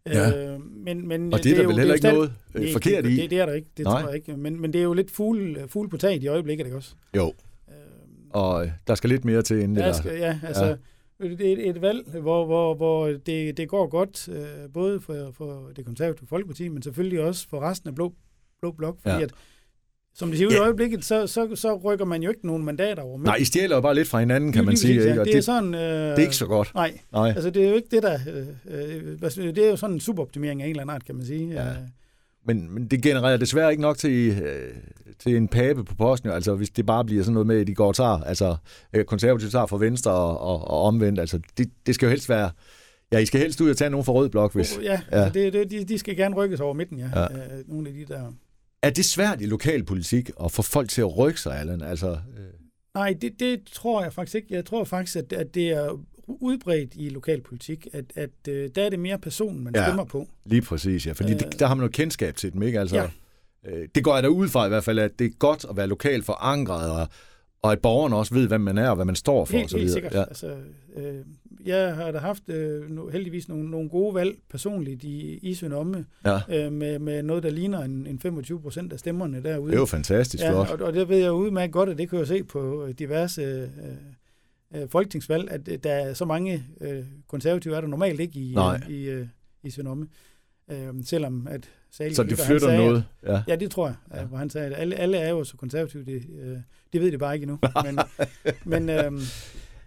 Ja. 0.06 0.54
Uh, 0.54 0.62
men, 0.76 1.08
men, 1.08 1.32
og 1.32 1.44
det 1.44 1.52
er 1.52 1.56
der 1.56 1.66
vel 1.66 1.78
heller 1.78 1.94
ikke 1.94 2.08
noget 2.08 2.32
det, 2.52 2.72
forkert 2.72 3.06
i? 3.06 3.16
Det, 3.16 3.30
det 3.30 3.38
er 3.40 3.46
der 3.46 3.52
ikke, 3.52 3.68
det 3.76 3.84
Nej. 3.84 4.00
tror 4.00 4.08
jeg 4.08 4.16
ikke. 4.16 4.36
Men, 4.36 4.60
men 4.60 4.72
det 4.72 4.78
er 4.78 4.82
jo 4.82 4.92
lidt 4.92 5.10
fugle, 5.10 5.68
fugle 5.68 5.88
på 5.88 5.96
taget 5.96 6.22
i 6.22 6.26
øjeblikket, 6.26 6.64
ikke 6.64 6.76
også? 6.76 6.94
Jo. 7.16 7.26
Uh, 7.26 7.74
og 8.30 8.64
øh, 8.64 8.70
der 8.86 8.94
skal 8.94 9.10
lidt 9.10 9.24
mere 9.24 9.42
til 9.42 9.56
inden 9.56 9.76
det 9.76 9.84
der 9.84 9.92
skal, 9.92 10.18
ja, 10.18 10.40
altså, 10.46 10.64
ja. 10.64 10.74
Det 11.20 11.40
er 11.40 11.52
et, 11.52 11.68
et 11.68 11.82
valg, 11.82 12.08
hvor, 12.08 12.46
hvor, 12.46 12.74
hvor 12.74 13.06
det, 13.06 13.56
det 13.56 13.68
går 13.68 13.86
godt, 13.86 14.28
øh, 14.28 14.72
både 14.74 15.00
for, 15.00 15.30
for 15.32 15.70
det 15.76 15.84
konservative 15.84 16.28
folkeparti, 16.28 16.68
men 16.68 16.82
selvfølgelig 16.82 17.20
også 17.20 17.48
for 17.48 17.60
resten 17.60 17.88
af 17.88 17.94
Blå, 17.94 18.12
blå 18.60 18.72
Blok, 18.72 18.98
fordi 19.00 19.14
Ja. 19.14 19.18
ja. 19.18 19.24
at, 19.24 19.32
som 20.18 20.28
det 20.30 20.38
ser 20.38 20.46
ud 20.46 20.52
i 20.52 20.54
Ja. 20.54 20.60
øjeblikket, 20.60 21.04
så, 21.04 21.26
så, 21.26 21.48
så 21.56 21.76
rykker 21.76 22.04
man 22.04 22.22
jo 22.22 22.28
ikke 22.30 22.46
nogen 22.46 22.64
mandater 22.64 23.02
over 23.02 23.18
Nej, 23.18 23.36
I 23.36 23.44
stjæler 23.44 23.76
jo 23.76 23.80
bare 23.80 23.94
lidt 23.94 24.08
fra 24.08 24.20
hinanden, 24.20 24.52
kan 24.52 24.64
man 24.64 24.76
sige. 24.76 24.92
Ikke? 25.08 25.20
Og 25.20 25.26
Det 25.26 25.32
er 25.32 25.36
det, 25.36 25.44
sådan... 25.44 25.74
Øh, 25.74 25.80
det 25.80 26.10
er 26.12 26.18
ikke 26.18 26.36
så 26.36 26.46
godt. 26.46 26.74
Nej, 26.74 26.98
Nej. 27.12 27.28
altså 27.28 27.50
det 27.50 27.64
er 27.64 27.68
jo 27.68 27.74
ikke 27.74 27.88
det, 27.90 28.02
der... 28.02 28.18
Øh, 28.70 29.38
øh, 29.38 29.54
det 29.54 29.58
er 29.66 29.70
jo 29.70 29.76
sådan 29.76 29.94
en 29.94 30.00
suboptimering 30.00 30.62
af 30.62 30.66
en 30.66 30.70
eller 30.70 30.82
anden 30.82 30.94
art, 30.94 31.04
kan 31.04 31.14
man 31.14 31.26
sige. 31.26 31.48
Ja. 31.52 31.68
Øh, 31.68 31.74
Men, 32.46 32.74
men 32.74 32.86
det 32.86 33.02
genererer 33.02 33.36
desværre 33.36 33.70
ikke 33.70 33.82
nok 33.82 33.98
til, 33.98 34.42
øh, 34.42 34.70
til 35.18 35.36
en 35.36 35.48
pape 35.48 35.84
på 35.84 35.94
posten. 35.94 36.28
jo. 36.28 36.34
Altså, 36.34 36.54
hvis 36.54 36.70
det 36.70 36.86
bare 36.86 37.04
bliver 37.04 37.22
sådan 37.22 37.32
noget 37.34 37.46
med, 37.46 37.60
at 37.60 37.66
de 37.66 37.74
går 37.74 37.88
og 37.88 37.94
tager, 37.94 38.20
altså 38.22 38.56
øh, 38.92 39.04
konservativt 39.04 39.52
tager 39.52 39.66
fra 39.66 39.76
venstre 39.76 40.10
og, 40.12 40.40
og, 40.40 40.70
og 40.70 40.82
omvendt. 40.82 41.20
Altså, 41.20 41.40
det, 41.58 41.70
det 41.86 41.94
skal 41.94 42.06
jo 42.06 42.10
helst 42.10 42.28
være... 42.28 42.50
Ja, 43.12 43.18
I 43.18 43.26
skal 43.26 43.40
helst 43.40 43.60
ud 43.60 43.70
og 43.70 43.76
tage 43.76 43.90
nogen 43.90 44.04
fra 44.04 44.12
rød 44.12 44.28
blok, 44.28 44.54
hvis... 44.54 44.78
Ja, 44.82 44.92
ja. 44.92 45.00
Altså 45.12 45.30
det, 45.34 45.52
det, 45.52 45.70
de, 45.70 45.84
de 45.84 45.98
skal 45.98 46.16
gerne 46.16 46.34
rykkes 46.34 46.60
over 46.60 46.74
midten, 46.74 46.98
ja. 46.98 47.08
Ja. 47.14 47.20
ja. 47.20 47.26
Øh, 47.36 47.64
nogle 47.66 47.88
af 47.88 47.94
de 47.94 48.04
der... 48.14 48.32
Er 48.82 48.90
det 48.90 49.04
svært 49.04 49.40
i 49.40 49.46
lokalpolitik 49.46 50.30
at 50.44 50.52
få 50.52 50.62
folk 50.62 50.88
til 50.90 51.00
at 51.00 51.18
rykke 51.18 51.40
sig, 51.40 51.60
Allan? 51.60 51.82
Altså, 51.82 52.08
øh, 52.10 52.44
Nej, 52.94 53.14
det, 53.20 53.40
det 53.40 53.60
tror 53.72 54.02
jeg 54.02 54.12
faktisk 54.12 54.34
ikke. 54.34 54.54
Jeg 54.54 54.64
tror 54.64 54.84
faktisk, 54.84 55.16
at, 55.16 55.32
at 55.32 55.54
det 55.54 55.68
er 55.68 55.98
udbredt 56.28 56.90
i 56.94 57.08
lokalpolitik, 57.08 57.86
at, 57.92 58.04
at 58.14 58.30
øh, 58.48 58.70
der 58.74 58.82
er 58.84 58.88
det 58.90 58.98
mere 59.00 59.18
personen, 59.18 59.64
man 59.64 59.74
Ja. 59.76 59.84
stemmer 59.86 60.04
på. 60.04 60.28
lige 60.44 60.62
præcis, 60.62 61.06
ja. 61.06 61.12
Fordi 61.12 61.32
Øh. 61.32 61.38
det, 61.40 61.58
der 61.60 61.66
har 61.66 61.74
man 61.74 61.80
noget 61.80 61.92
kendskab 61.94 62.36
til 62.36 62.52
dem, 62.52 62.62
ikke? 62.62 62.80
Altså, 62.80 62.96
Ja. 62.96 63.08
øh, 63.70 63.88
det 63.94 64.04
går 64.04 64.14
jeg 64.14 64.22
da 64.22 64.28
ud 64.28 64.48
fra 64.48 64.66
i 64.66 64.68
hvert 64.68 64.84
fald, 64.84 64.98
at 64.98 65.18
det 65.18 65.24
er 65.24 65.30
godt 65.38 65.66
at 65.70 65.76
være 65.76 65.86
lokalt 65.86 66.24
forankret, 66.24 66.90
og, 66.90 67.08
og 67.62 67.72
at 67.72 67.80
borgerne 67.80 68.16
også 68.16 68.34
ved, 68.34 68.48
hvem 68.48 68.60
man 68.60 68.78
er 68.78 68.88
og 68.90 68.96
hvad 68.96 69.04
man 69.04 69.14
står 69.14 69.44
for. 69.44 69.54
og 69.54 69.58
Helt, 69.58 69.70
så 69.70 69.76
helt 69.76 69.86
videre. 69.86 69.92
sikkert. 69.94 70.14
Ja. 70.14 70.22
Altså, 70.24 70.56
øh, 70.96 71.14
jeg 71.66 71.94
har 71.94 72.10
da 72.10 72.18
haft 72.18 72.48
øh, 72.48 72.90
no, 72.90 73.08
heldigvis 73.08 73.48
nogle, 73.48 73.70
nogle 73.70 73.88
gode 73.88 74.14
valg 74.14 74.36
personligt 74.50 75.04
i, 75.04 75.38
i 75.42 75.54
Søndomme, 75.54 76.04
Ja. 76.24 76.40
øh, 76.66 76.72
med, 76.72 76.98
med 76.98 77.22
noget, 77.22 77.42
der 77.42 77.50
ligner 77.50 77.80
en, 77.82 78.06
en 78.06 78.18
25 78.20 78.60
procent 78.60 78.92
af 78.92 78.98
stemmerne 78.98 79.42
derude. 79.42 79.70
Det 79.70 79.76
er 79.76 79.80
jo 79.80 79.86
fantastisk 79.86 80.42
ja, 80.44 80.50
flot. 80.50 80.80
og, 80.80 80.86
og 80.86 80.92
det 80.92 81.08
ved 81.08 81.18
jeg 81.18 81.32
udmærket 81.32 81.72
godt, 81.72 81.88
og 81.88 81.98
det 81.98 82.10
kan 82.10 82.18
jeg 82.18 82.26
se 82.26 82.44
på 82.44 82.84
øh, 82.86 82.94
diverse 82.98 83.42
øh, 83.42 84.82
øh, 84.82 84.88
folketingsvalg, 84.88 85.50
at 85.50 85.68
øh, 85.68 85.78
der 85.84 85.90
er 85.92 86.14
så 86.14 86.24
mange 86.24 86.64
øh, 86.80 87.04
konservative 87.28 87.76
er 87.76 87.80
der 87.80 87.88
normalt 87.88 88.20
ikke 88.20 88.40
i, 88.40 88.52
Nej. 88.54 88.80
i, 88.88 89.04
øh, 89.08 89.26
i 89.62 89.70
Søndomme. 89.70 90.06
Øh, 90.70 90.88
selvom 91.04 91.46
at 91.50 91.70
Sali 91.90 92.14
Så 92.14 92.22
det 92.22 92.38
flytter 92.38 92.68
sagde, 92.68 92.84
noget. 92.86 93.04
Ja. 93.26 93.40
Ja, 93.48 93.56
det 93.56 93.70
tror 93.70 93.86
jeg, 93.86 93.94
Ja. 94.14 94.24
hvor 94.24 94.38
han 94.38 94.50
sagde, 94.50 94.66
at 94.66 94.80
alle, 94.80 94.96
alle 94.96 95.16
er 95.18 95.30
jo 95.30 95.44
så 95.44 95.56
konservative, 95.56 96.04
det, 96.04 96.22
øh, 96.42 96.56
det 96.92 97.00
ved 97.00 97.12
de 97.12 97.18
bare 97.18 97.34
ikke 97.34 97.44
endnu. 97.44 97.58
Men, 97.84 97.98
men 98.64 98.90
øh, 98.90 99.12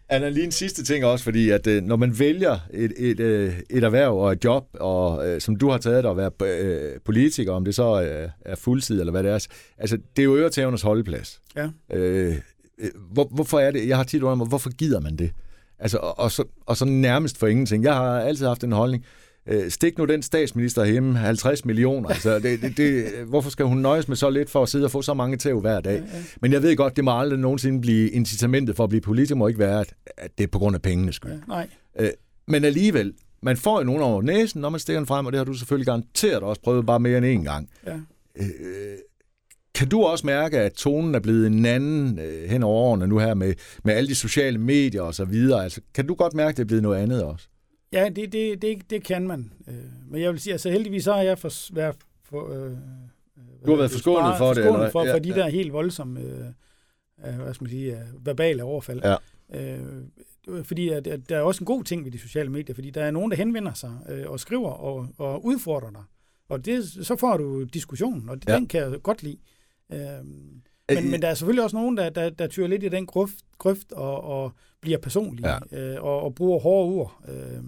Anna, 0.09 0.29
lige 0.29 0.43
en 0.45 0.51
sidste 0.51 0.83
ting 0.83 1.05
også, 1.05 1.23
fordi 1.23 1.49
at 1.49 1.67
øh, 1.67 1.83
når 1.83 1.95
man 1.95 2.19
vælger 2.19 2.59
et, 2.73 2.93
et, 2.97 3.19
øh, 3.19 3.53
et 3.69 3.83
erhverv 3.83 4.17
og 4.17 4.31
et 4.31 4.43
job, 4.43 4.67
og 4.73 5.27
øh, 5.29 5.41
som 5.41 5.55
du 5.55 5.69
har 5.69 5.77
taget 5.77 6.03
dig 6.03 6.11
at 6.11 6.17
være 6.17 6.31
øh, 6.43 6.99
politiker, 7.05 7.51
om 7.53 7.65
det 7.65 7.75
så 7.75 8.01
øh, 8.03 8.29
er 8.45 8.55
fuldtid 8.55 8.99
eller 8.99 9.11
hvad 9.11 9.23
det 9.23 9.31
er, 9.31 9.47
altså 9.77 9.97
det 10.15 10.21
er 10.21 10.23
jo 10.23 10.35
øretævernes 10.37 10.81
holdeplads. 10.81 11.41
ja, 11.55 11.69
Øh, 11.93 12.35
hvor, 13.11 13.27
hvorfor 13.31 13.59
er 13.59 13.71
det, 13.71 13.87
jeg 13.87 13.97
har 13.97 14.03
tit 14.03 14.21
undret 14.21 14.37
mig, 14.37 14.47
hvorfor 14.47 14.69
gider 14.69 14.99
man 14.99 15.15
det? 15.15 15.31
Altså, 15.79 15.97
og, 15.97 16.19
og, 16.19 16.31
så, 16.31 16.43
og 16.65 16.77
så 16.77 16.85
nærmest 16.85 17.37
for 17.37 17.47
ingenting. 17.47 17.83
Jeg 17.83 17.93
har 17.93 18.19
altid 18.19 18.45
haft 18.45 18.63
en 18.63 18.71
holdning, 18.71 19.05
øh, 19.47 19.71
stik 19.71 19.97
nu 19.97 20.05
den 20.05 20.21
statsminister 20.21 20.85
hjemme 20.85 21.17
50 21.17 21.65
millioner. 21.65 22.09
Altså, 22.09 22.39
det, 22.39 22.61
det, 22.61 22.77
det, 22.77 23.05
hvorfor 23.27 23.49
skal 23.49 23.65
hun 23.65 23.77
nøjes 23.77 24.07
med 24.07 24.15
så 24.15 24.29
lidt 24.29 24.49
for 24.49 24.63
at 24.63 24.69
sidde 24.69 24.85
og 24.85 24.91
få 24.91 25.01
så 25.01 25.13
mange 25.13 25.37
tæv 25.37 25.61
hver 25.61 25.81
dag? 25.81 26.03
Men 26.41 26.53
jeg 26.53 26.61
ved 26.61 26.75
godt, 26.75 26.95
det 26.95 27.03
må 27.03 27.19
aldrig 27.19 27.39
nogensinde 27.39 27.81
blive 27.81 28.09
incitamentet 28.09 28.75
for 28.75 28.83
at 28.83 28.89
blive 28.89 29.01
politiker, 29.01 29.35
må 29.35 29.47
ikke 29.47 29.59
være, 29.59 29.79
at, 29.79 29.93
at 30.17 30.31
det 30.37 30.43
er 30.43 30.47
på 30.47 30.59
grund 30.59 30.75
af 30.75 30.81
pengenes 30.81 31.15
skyld. 31.15 31.31
ja, 31.31 31.37
nej. 31.47 31.67
Men 32.47 32.65
alligevel, 32.65 33.13
man 33.41 33.57
får 33.57 33.79
jo 33.79 33.83
nogen 33.83 34.01
over 34.01 34.21
næsen, 34.21 34.61
når 34.61 34.69
man 34.69 34.79
stikker 34.79 34.99
den 34.99 35.07
frem, 35.07 35.25
og 35.25 35.31
det 35.31 35.37
har 35.37 35.45
du 35.45 35.53
selvfølgelig 35.53 35.85
garanteret 35.85 36.43
også 36.43 36.61
prøvet 36.61 36.85
bare 36.85 36.99
mere 36.99 37.17
end 37.17 37.25
en 37.25 37.43
gang. 37.43 37.69
Ja. 37.87 37.95
Øh, 38.35 38.97
kan 39.75 39.89
du 39.89 40.03
også 40.03 40.25
mærke, 40.25 40.59
at 40.59 40.73
tonen 40.73 41.15
er 41.15 41.19
blevet 41.19 41.47
en 41.47 41.65
anden 41.65 42.19
øh, 42.19 42.49
hen 42.49 42.63
over 42.63 42.81
årene 42.81 43.07
nu 43.07 43.19
her 43.19 43.33
med, 43.33 43.53
med 43.83 43.93
alle 43.93 44.07
de 44.07 44.15
sociale 44.15 44.57
medier 44.57 45.01
og 45.01 45.15
så 45.15 45.25
videre? 45.25 45.63
Altså, 45.63 45.81
kan 45.93 46.07
du 46.07 46.13
godt 46.13 46.33
mærke, 46.33 46.49
at 46.49 46.57
det 46.57 46.63
er 46.63 46.67
blevet 46.67 46.83
noget 46.83 46.97
andet 47.03 47.23
også? 47.23 47.47
Ja, 47.93 48.09
det, 48.09 48.31
det, 48.31 48.61
det, 48.61 48.89
det 48.89 49.03
kan 49.03 49.27
man. 49.27 49.51
Øh, 49.67 49.75
men 50.07 50.21
jeg 50.21 50.31
vil 50.31 50.39
sige, 50.39 50.53
altså 50.53 50.69
heldigvis 50.69 51.03
så 51.03 51.13
har 51.13 51.21
jeg 51.21 51.39
for, 51.39 51.73
været 51.73 51.95
for, 52.23 52.49
øh, 52.49 52.71
Du 53.65 53.71
har 53.71 53.75
været 53.77 53.91
forskånet 53.91 54.37
for 54.37 54.53
det, 54.53 54.65
eller? 54.65 54.89
for, 54.89 55.05
Ja, 55.05 55.13
for 55.13 55.19
de 55.19 55.29
ja. 55.29 55.35
der 55.35 55.49
helt 55.49 55.73
voldsomme, 55.73 56.19
øh, 56.19 56.45
øh, 57.27 57.39
hvad 57.39 57.53
skal 57.53 57.63
man 57.63 57.69
sige, 57.69 57.91
øh, 57.99 58.25
verbale 58.25 58.63
overfald. 58.63 59.01
Ja. 59.03 59.15
Øh, 59.53 60.63
fordi 60.63 60.89
at, 60.89 61.07
at 61.07 61.29
der 61.29 61.37
er 61.37 61.41
også 61.41 61.61
en 61.63 61.65
god 61.65 61.83
ting 61.83 62.05
ved 62.05 62.11
de 62.11 62.19
sociale 62.19 62.49
medier, 62.49 62.75
fordi 62.75 62.89
der 62.89 63.03
er 63.03 63.11
nogen, 63.11 63.31
der 63.31 63.37
henvender 63.37 63.73
sig 63.73 63.91
øh, 64.09 64.29
og 64.29 64.39
skriver 64.39 64.69
og, 64.69 65.07
og 65.17 65.45
udfordrer 65.45 65.91
dig. 65.91 66.03
Og 66.49 66.65
det, 66.65 66.87
så 66.87 67.15
får 67.15 67.37
du 67.37 67.63
diskussionen, 67.63 68.29
og 68.29 68.41
det, 68.41 68.49
ja. 68.49 68.55
den 68.55 68.67
kan 68.67 68.81
jeg 68.81 69.01
godt 69.03 69.23
lide. 69.23 69.37
Øh, 69.93 69.99
men, 70.95 71.11
men 71.11 71.21
der 71.21 71.27
er 71.27 71.33
selvfølgelig 71.33 71.63
også 71.63 71.75
nogen, 71.75 71.97
der, 71.97 72.09
der, 72.09 72.29
der 72.29 72.47
tyrer 72.47 72.67
lidt 72.67 72.83
i 72.83 72.89
den 72.89 73.05
grøft, 73.05 73.35
grøft 73.57 73.91
og, 73.91 74.23
og 74.23 74.51
bliver 74.81 74.97
personlige 74.97 75.47
ja. 75.49 75.57
øh, 75.93 76.03
og, 76.03 76.21
og 76.21 76.35
bruger 76.35 76.59
hårde 76.59 76.89
ord. 76.95 77.21
Øh, 77.29 77.63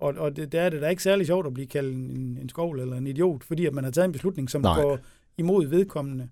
og 0.00 0.14
og 0.18 0.36
det, 0.36 0.52
der 0.52 0.60
er 0.60 0.68
det 0.70 0.82
da 0.82 0.88
ikke 0.88 1.02
særlig 1.02 1.26
sjovt 1.26 1.46
at 1.46 1.54
blive 1.54 1.66
kaldt 1.66 1.94
en, 1.96 2.38
en 2.42 2.48
skovl 2.48 2.80
eller 2.80 2.96
en 2.96 3.06
idiot, 3.06 3.44
fordi 3.44 3.66
at 3.66 3.74
man 3.74 3.84
har 3.84 3.90
taget 3.90 4.06
en 4.06 4.12
beslutning, 4.12 4.50
som 4.50 4.60
Nej. 4.62 4.82
Går 4.82 4.98
imod 5.38 5.66
vedkommende. 5.66 6.28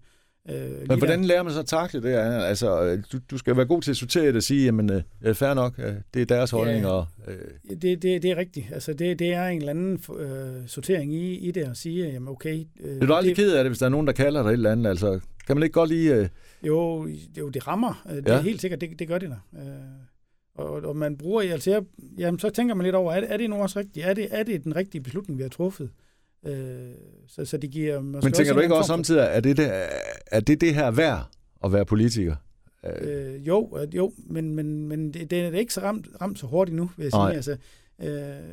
Øh, 0.51 0.89
Men 0.89 0.99
hvordan 0.99 1.21
der. 1.21 1.27
lærer 1.27 1.43
man 1.43 1.53
så 1.53 1.59
at 1.61 1.67
takle 1.67 2.03
det? 2.03 2.09
Altså, 2.15 2.83
øh, 2.83 3.03
du, 3.13 3.19
du 3.31 3.39
skal 3.39 3.57
være 3.57 3.67
god 3.67 3.83
til 3.83 3.91
at 3.91 3.97
sortere 3.97 4.27
det 4.27 4.37
og 4.37 4.43
sige, 4.43 4.65
jamen, 4.65 4.91
øh, 5.23 5.35
fair 5.35 5.55
nok, 5.55 5.75
øh, 5.79 5.95
det 6.15 6.23
er 6.23 6.27
deres 6.27 6.51
holdning, 6.51 6.81
Ja. 6.85 6.89
og... 6.91 7.07
Øh, 7.29 7.37
Det, 7.83 8.03
det, 8.03 8.23
det 8.23 8.25
er 8.25 8.37
rigtigt. 8.37 8.67
Altså, 8.73 8.93
det, 8.93 9.19
det 9.19 9.33
er 9.33 9.47
en 9.47 9.59
eller 9.59 9.71
anden 9.71 10.01
øh, 10.19 10.69
sortering 10.69 11.15
i, 11.15 11.35
i 11.39 11.51
det 11.51 11.61
at 11.63 11.77
sige, 11.77 12.07
jamen 12.13 12.29
okay... 12.29 12.65
Øh, 12.81 12.97
er 13.03 13.07
du 13.07 13.15
aldrig 13.15 13.37
det, 13.37 13.45
ked 13.45 13.53
af 13.53 13.65
det, 13.65 13.71
hvis 13.71 13.79
der 13.79 13.87
er 13.87 13.91
nogen, 13.91 14.07
der 14.07 14.13
kalder 14.13 14.43
dig 14.43 14.49
et 14.49 14.53
eller 14.53 14.73
andet? 14.73 14.91
Altså, 14.91 15.21
kan 15.47 15.57
man 15.57 15.63
ikke 15.63 15.73
godt 15.75 15.91
lige... 15.91 16.15
Øh, 16.15 16.29
Jo, 16.67 17.09
jo, 17.39 17.49
det 17.49 17.67
rammer. 17.67 18.05
Øh, 18.11 18.17
Det 18.17 18.29
Ja. 18.29 18.33
er 18.35 18.41
helt 18.41 18.61
sikkert, 18.61 18.81
det, 18.81 18.99
det 18.99 19.09
gør 19.09 19.19
det 19.19 19.31
der. 19.31 19.61
Øh, 19.61 19.67
og, 20.55 20.71
og 20.71 20.97
man 20.97 21.17
bruger, 21.17 21.53
altså 21.53 21.71
jeg, 21.71 21.83
jamen, 22.19 22.39
så 22.39 22.51
tænker 22.51 22.75
man 22.75 22.85
lidt 22.85 22.95
over, 22.95 23.13
er 23.13 23.21
det, 23.21 23.33
er 23.33 23.37
det 23.37 23.51
nu 23.51 23.57
også 23.57 23.79
rigtigt? 23.79 24.07
Er 24.07 24.15
det, 24.15 24.29
er 24.31 24.43
det 24.43 24.65
den 24.65 24.77
rigtige 24.77 25.01
beslutning, 25.03 25.39
vi 25.39 25.43
har 25.43 25.51
truffet? 25.51 25.91
Øh, 26.47 26.55
så, 27.29 27.45
så 27.45 27.57
det 27.57 27.71
giver 27.71 28.01
måske 28.01 28.27
men 28.27 28.33
tænker 28.33 28.53
du 28.55 28.61
ikke 28.61 28.75
også 28.77 28.89
samtidig, 28.89 29.21
er 29.31 29.41
det 29.41 29.57
det, 29.57 29.71
er 30.27 30.41
det, 30.41 30.61
det 30.61 30.75
her 30.75 30.91
værd 30.91 31.31
at 31.65 31.73
være 31.73 31.85
politiker? 31.87 32.37
Øh, 33.01 33.47
jo, 33.47 33.79
øh, 33.83 33.97
jo, 33.97 34.13
men, 34.27 34.55
men, 34.55 34.89
men 34.89 35.13
det, 35.15 35.31
det 35.31 35.39
er 35.41 35.51
ikke 35.59 35.75
så 35.75 35.81
ramt, 35.81 36.07
ramt 36.21 36.39
så 36.39 36.47
hårdt 36.47 36.71
endnu, 36.71 36.91
vil 36.97 37.05
jeg 37.05 37.11
Nej. 37.13 37.31
sige. 37.31 37.37
Altså, 37.37 37.57
øh, 38.03 38.09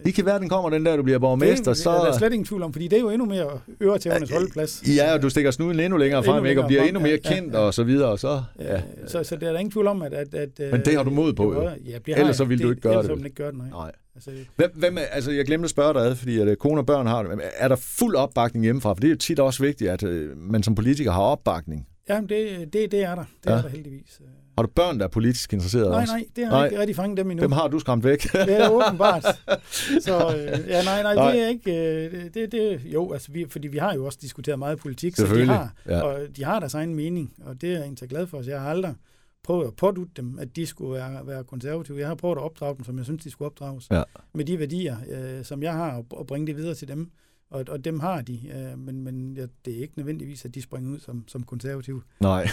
det 0.06 0.14
kan 0.14 0.26
være, 0.26 0.40
den 0.40 0.50
kommer 0.50 0.70
den 0.70 0.86
der, 0.86 0.96
du 0.96 1.04
bliver 1.04 1.20
borgmester, 1.20 1.72
det, 1.74 1.78
så... 1.82 1.90
er 1.90 2.06
der 2.06 2.18
slet 2.18 2.34
ingen 2.34 2.46
tvivl 2.46 2.64
om, 2.64 2.74
fordi 2.74 2.88
det 2.88 2.98
er 2.98 3.02
jo 3.02 3.10
endnu 3.10 3.26
mere 3.26 3.60
øretævernes 3.82 4.30
holdeplads. 4.32 4.84
Ja, 4.98 5.14
og 5.14 5.22
du 5.22 5.30
stikker 5.30 5.52
snuden 5.52 5.80
endnu 5.80 5.98
længere 5.98 6.24
frem, 6.24 6.36
Endnu 6.36 6.50
ikke? 6.50 6.62
og 6.62 6.68
bliver 6.68 6.82
længere 6.82 6.90
endnu 6.90 7.00
mere 7.00 7.20
frem, 7.26 7.34
ja, 7.34 7.40
kendt 7.42 7.54
ja, 7.54 7.60
ja. 7.60 7.66
og 7.66 7.74
så 7.74 7.84
videre, 7.84 8.10
og 8.10 8.20
så... 8.20 8.44
Ja. 8.60 8.74
Ja. 8.74 8.82
Så, 9.08 9.24
så 9.24 9.36
der 9.36 9.48
er 9.48 9.52
der 9.52 9.60
ingen 9.60 9.72
tvivl 9.72 9.88
om, 9.88 10.02
at... 10.02 10.14
at, 10.14 10.34
at 10.34 10.72
Men 10.72 10.82
det 10.86 10.96
har 10.96 11.04
du 11.04 11.10
mod 11.10 11.34
på, 11.34 11.54
jo. 11.54 11.62
Ja, 11.64 11.70
det 12.06 12.14
har 12.16 12.16
Ellers 12.22 12.36
så 12.38 12.44
ville 12.46 12.64
du 12.64 12.70
ikke 12.70 12.82
gøre 12.82 12.94
ellers 12.94 13.06
det, 13.08 13.18
man 13.18 13.26
ikke 13.26 13.36
gøre 13.36 13.52
det, 13.52 13.58
nej. 13.58 13.70
Nej. 13.70 13.92
Altså, 14.16 14.32
Hvem, 14.56 14.72
hvem 14.76 14.98
er, 14.98 15.02
altså, 15.02 15.32
jeg 15.32 15.46
glemte 15.46 15.64
at 15.64 15.70
spørge 15.70 15.94
dig 15.94 16.02
ad, 16.02 16.16
fordi 16.16 16.40
at, 16.40 16.48
øh, 16.48 16.56
kone 16.58 16.82
og 16.82 16.86
børn 16.86 17.08
har 17.08 17.24
det. 17.24 17.40
Er 17.58 17.68
der 17.68 17.76
fuld 17.76 18.16
opbakning 18.16 18.66
hjemmefra? 18.66 18.90
For 18.90 18.96
det 18.96 19.04
er 19.08 19.10
jo 19.10 19.16
tit 19.18 19.40
også 19.40 19.64
vigtigt, 19.64 19.90
at 19.92 20.04
øh, 20.04 20.38
man 20.38 20.64
som 20.64 20.76
politiker 20.76 21.12
har 21.12 21.22
opbakning. 21.22 21.88
ja, 22.10 22.22
det, 22.30 22.74
det, 22.74 22.92
det 22.92 23.04
er 23.04 23.16
der. 23.16 23.24
Det 23.44 23.50
Ja. 23.50 23.56
er 23.56 23.62
der 23.62 23.70
heldigvis. 23.70 24.22
Har 24.58 24.64
du 24.64 24.70
børn, 24.76 25.00
der 25.00 25.04
er 25.04 25.10
politisk 25.10 25.54
interesserede 25.54 25.90
Nej, 25.90 26.02
også? 26.02 26.14
nej, 26.14 26.26
det 26.36 26.46
har 26.46 26.52
Nej. 26.52 26.60
jeg 26.60 26.72
ikke 26.72 26.80
rigtig 26.80 26.96
fanget 26.96 27.18
dem 27.18 27.32
endnu. 27.32 27.44
Dem 27.44 27.52
har 27.52 27.68
du 27.68 27.80
skræmt 27.80 28.04
væk. 28.04 28.24
Det 28.24 28.62
er 28.62 28.70
åbenbart. 28.70 29.24
Så 30.06 30.36
øh, 30.38 30.70
ja, 30.70 30.84
nej, 30.84 31.04
nej, 31.04 31.16
Nej. 31.16 31.32
det 31.32 31.42
er 31.42 31.48
ikke... 31.48 32.06
Øh, 32.06 32.34
det, 32.34 32.52
det, 32.52 32.82
jo, 32.86 33.14
altså, 33.14 33.32
vi, 33.32 33.46
fordi 33.50 33.68
vi 33.68 33.78
har 33.78 33.94
jo 33.94 34.06
også 34.06 34.20
diskuteret 34.22 34.60
meget 34.60 34.80
politik, 34.80 35.16
så 35.16 35.36
de 35.36 35.46
har, 35.46 35.74
ja. 35.86 36.02
og 36.02 36.38
de 36.38 36.44
har 36.44 36.60
deres 36.60 36.74
egen 36.74 36.96
mening, 36.96 37.34
og 37.46 37.62
det 37.62 37.70
er 37.70 37.74
jeg 37.74 37.82
egentlig 37.82 38.10
glad 38.10 38.28
for. 38.28 38.42
Så 38.42 38.50
jeg 38.50 38.62
har 38.62 38.70
aldrig 38.70 38.96
prøvet 39.44 39.68
at 39.68 39.76
pådute 39.76 40.12
dem, 40.18 40.40
at 40.40 40.56
de 40.56 40.66
skulle 40.66 40.94
være, 40.94 41.28
være 41.28 41.44
konservative. 41.44 42.00
Jeg 42.00 42.08
har 42.08 42.16
prøvet 42.16 42.36
at 42.36 42.44
opdrage 42.44 42.76
dem, 42.76 42.84
som 42.84 42.98
jeg 42.98 43.06
synes, 43.06 43.24
de 43.24 43.32
skulle 43.32 43.46
opdrages. 43.46 43.88
Ja. 43.92 44.04
Med 44.34 44.46
de 44.46 44.60
værdier, 44.60 44.98
øh, 45.10 45.46
som 45.46 45.64
jeg 45.64 45.74
har, 45.74 45.92
og, 45.92 46.06
og 46.12 46.28
bringe 46.28 46.48
det 46.48 46.56
videre 46.58 46.76
til 46.76 46.88
dem. 46.88 47.12
Og, 47.52 47.66
og 47.68 47.86
dem 47.86 48.00
har 48.00 48.22
de, 48.22 48.40
øh, 48.54 48.80
men, 48.80 49.04
men 49.04 49.38
ja, 49.38 49.46
det 49.66 49.78
er 49.78 49.82
ikke 49.82 49.94
nødvendigvis, 49.98 50.46
at 50.46 50.56
de 50.56 50.62
springer 50.62 50.92
ud 50.92 51.00
som, 51.00 51.24
som 51.28 51.44
konservative. 51.44 52.02
Nej. 52.20 52.48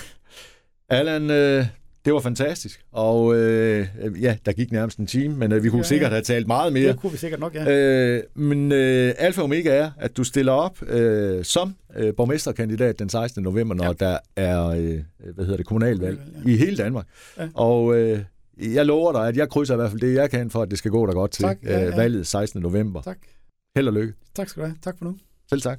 Allan, 0.88 1.30
øh, 1.30 1.66
det 2.04 2.14
var 2.14 2.20
fantastisk. 2.20 2.84
Og 2.92 3.36
øh, 3.36 3.86
ja, 4.20 4.36
der 4.46 4.52
gik 4.52 4.72
nærmest 4.72 4.98
en 4.98 5.06
time, 5.06 5.36
men 5.36 5.52
øh, 5.52 5.62
vi 5.64 5.68
kunne 5.68 5.78
Ja, 5.78 5.82
sikkert 5.84 6.10
ja. 6.10 6.14
have 6.14 6.22
talt 6.22 6.46
meget 6.46 6.72
mere. 6.72 6.88
Det 6.88 7.00
kunne 7.00 7.12
vi 7.12 7.18
sikkert 7.18 7.40
nok, 7.40 7.54
ja. 7.54 7.70
Øh, 7.70 8.22
men 8.34 8.72
øh, 8.72 9.14
alfa 9.18 9.40
og 9.40 9.44
omega 9.44 9.70
er, 9.70 9.90
at 9.98 10.16
du 10.16 10.24
stiller 10.24 10.52
op 10.52 10.82
øh, 10.82 11.44
som 11.44 11.74
øh, 11.96 12.14
borgmesterkandidat 12.14 12.98
den 12.98 13.08
16. 13.08 13.42
november, 13.42 13.74
når 13.74 13.84
ja. 13.84 13.92
der 13.92 14.18
er 14.36 14.66
øh, 14.66 14.98
hvad 15.34 15.44
hedder 15.44 15.56
det, 15.56 15.66
kommunalvalg 15.66 16.20
ja. 16.44 16.50
i 16.50 16.56
hele 16.56 16.76
Danmark. 16.76 17.06
Ja. 17.38 17.48
Og 17.54 17.96
øh, 17.96 18.20
jeg 18.74 18.86
lover 18.86 19.12
dig, 19.12 19.28
at 19.28 19.36
jeg 19.36 19.48
krydser 19.48 19.74
i 19.74 19.76
hvert 19.76 19.90
fald 19.90 20.00
det, 20.00 20.14
jeg 20.14 20.30
kan, 20.30 20.50
for 20.50 20.62
at 20.62 20.70
det 20.70 20.78
skal 20.78 20.90
gå 20.90 21.06
dig 21.06 21.14
godt 21.14 21.30
til 21.30 21.42
Tak, 21.42 21.58
ja, 21.62 21.84
øh, 21.84 21.90
ja. 21.90 21.96
valget 21.96 22.26
16. 22.26 22.62
november. 22.62 23.02
Tak. 23.02 23.18
Held 23.76 23.88
og 23.88 23.94
lykke. 23.94 24.14
Tak 24.34 24.48
skal 24.48 24.60
du 24.62 24.66
have. 24.66 24.76
Tak 24.82 24.98
for 24.98 25.04
nu. 25.04 25.16
Selv 25.50 25.60
tak. 25.60 25.78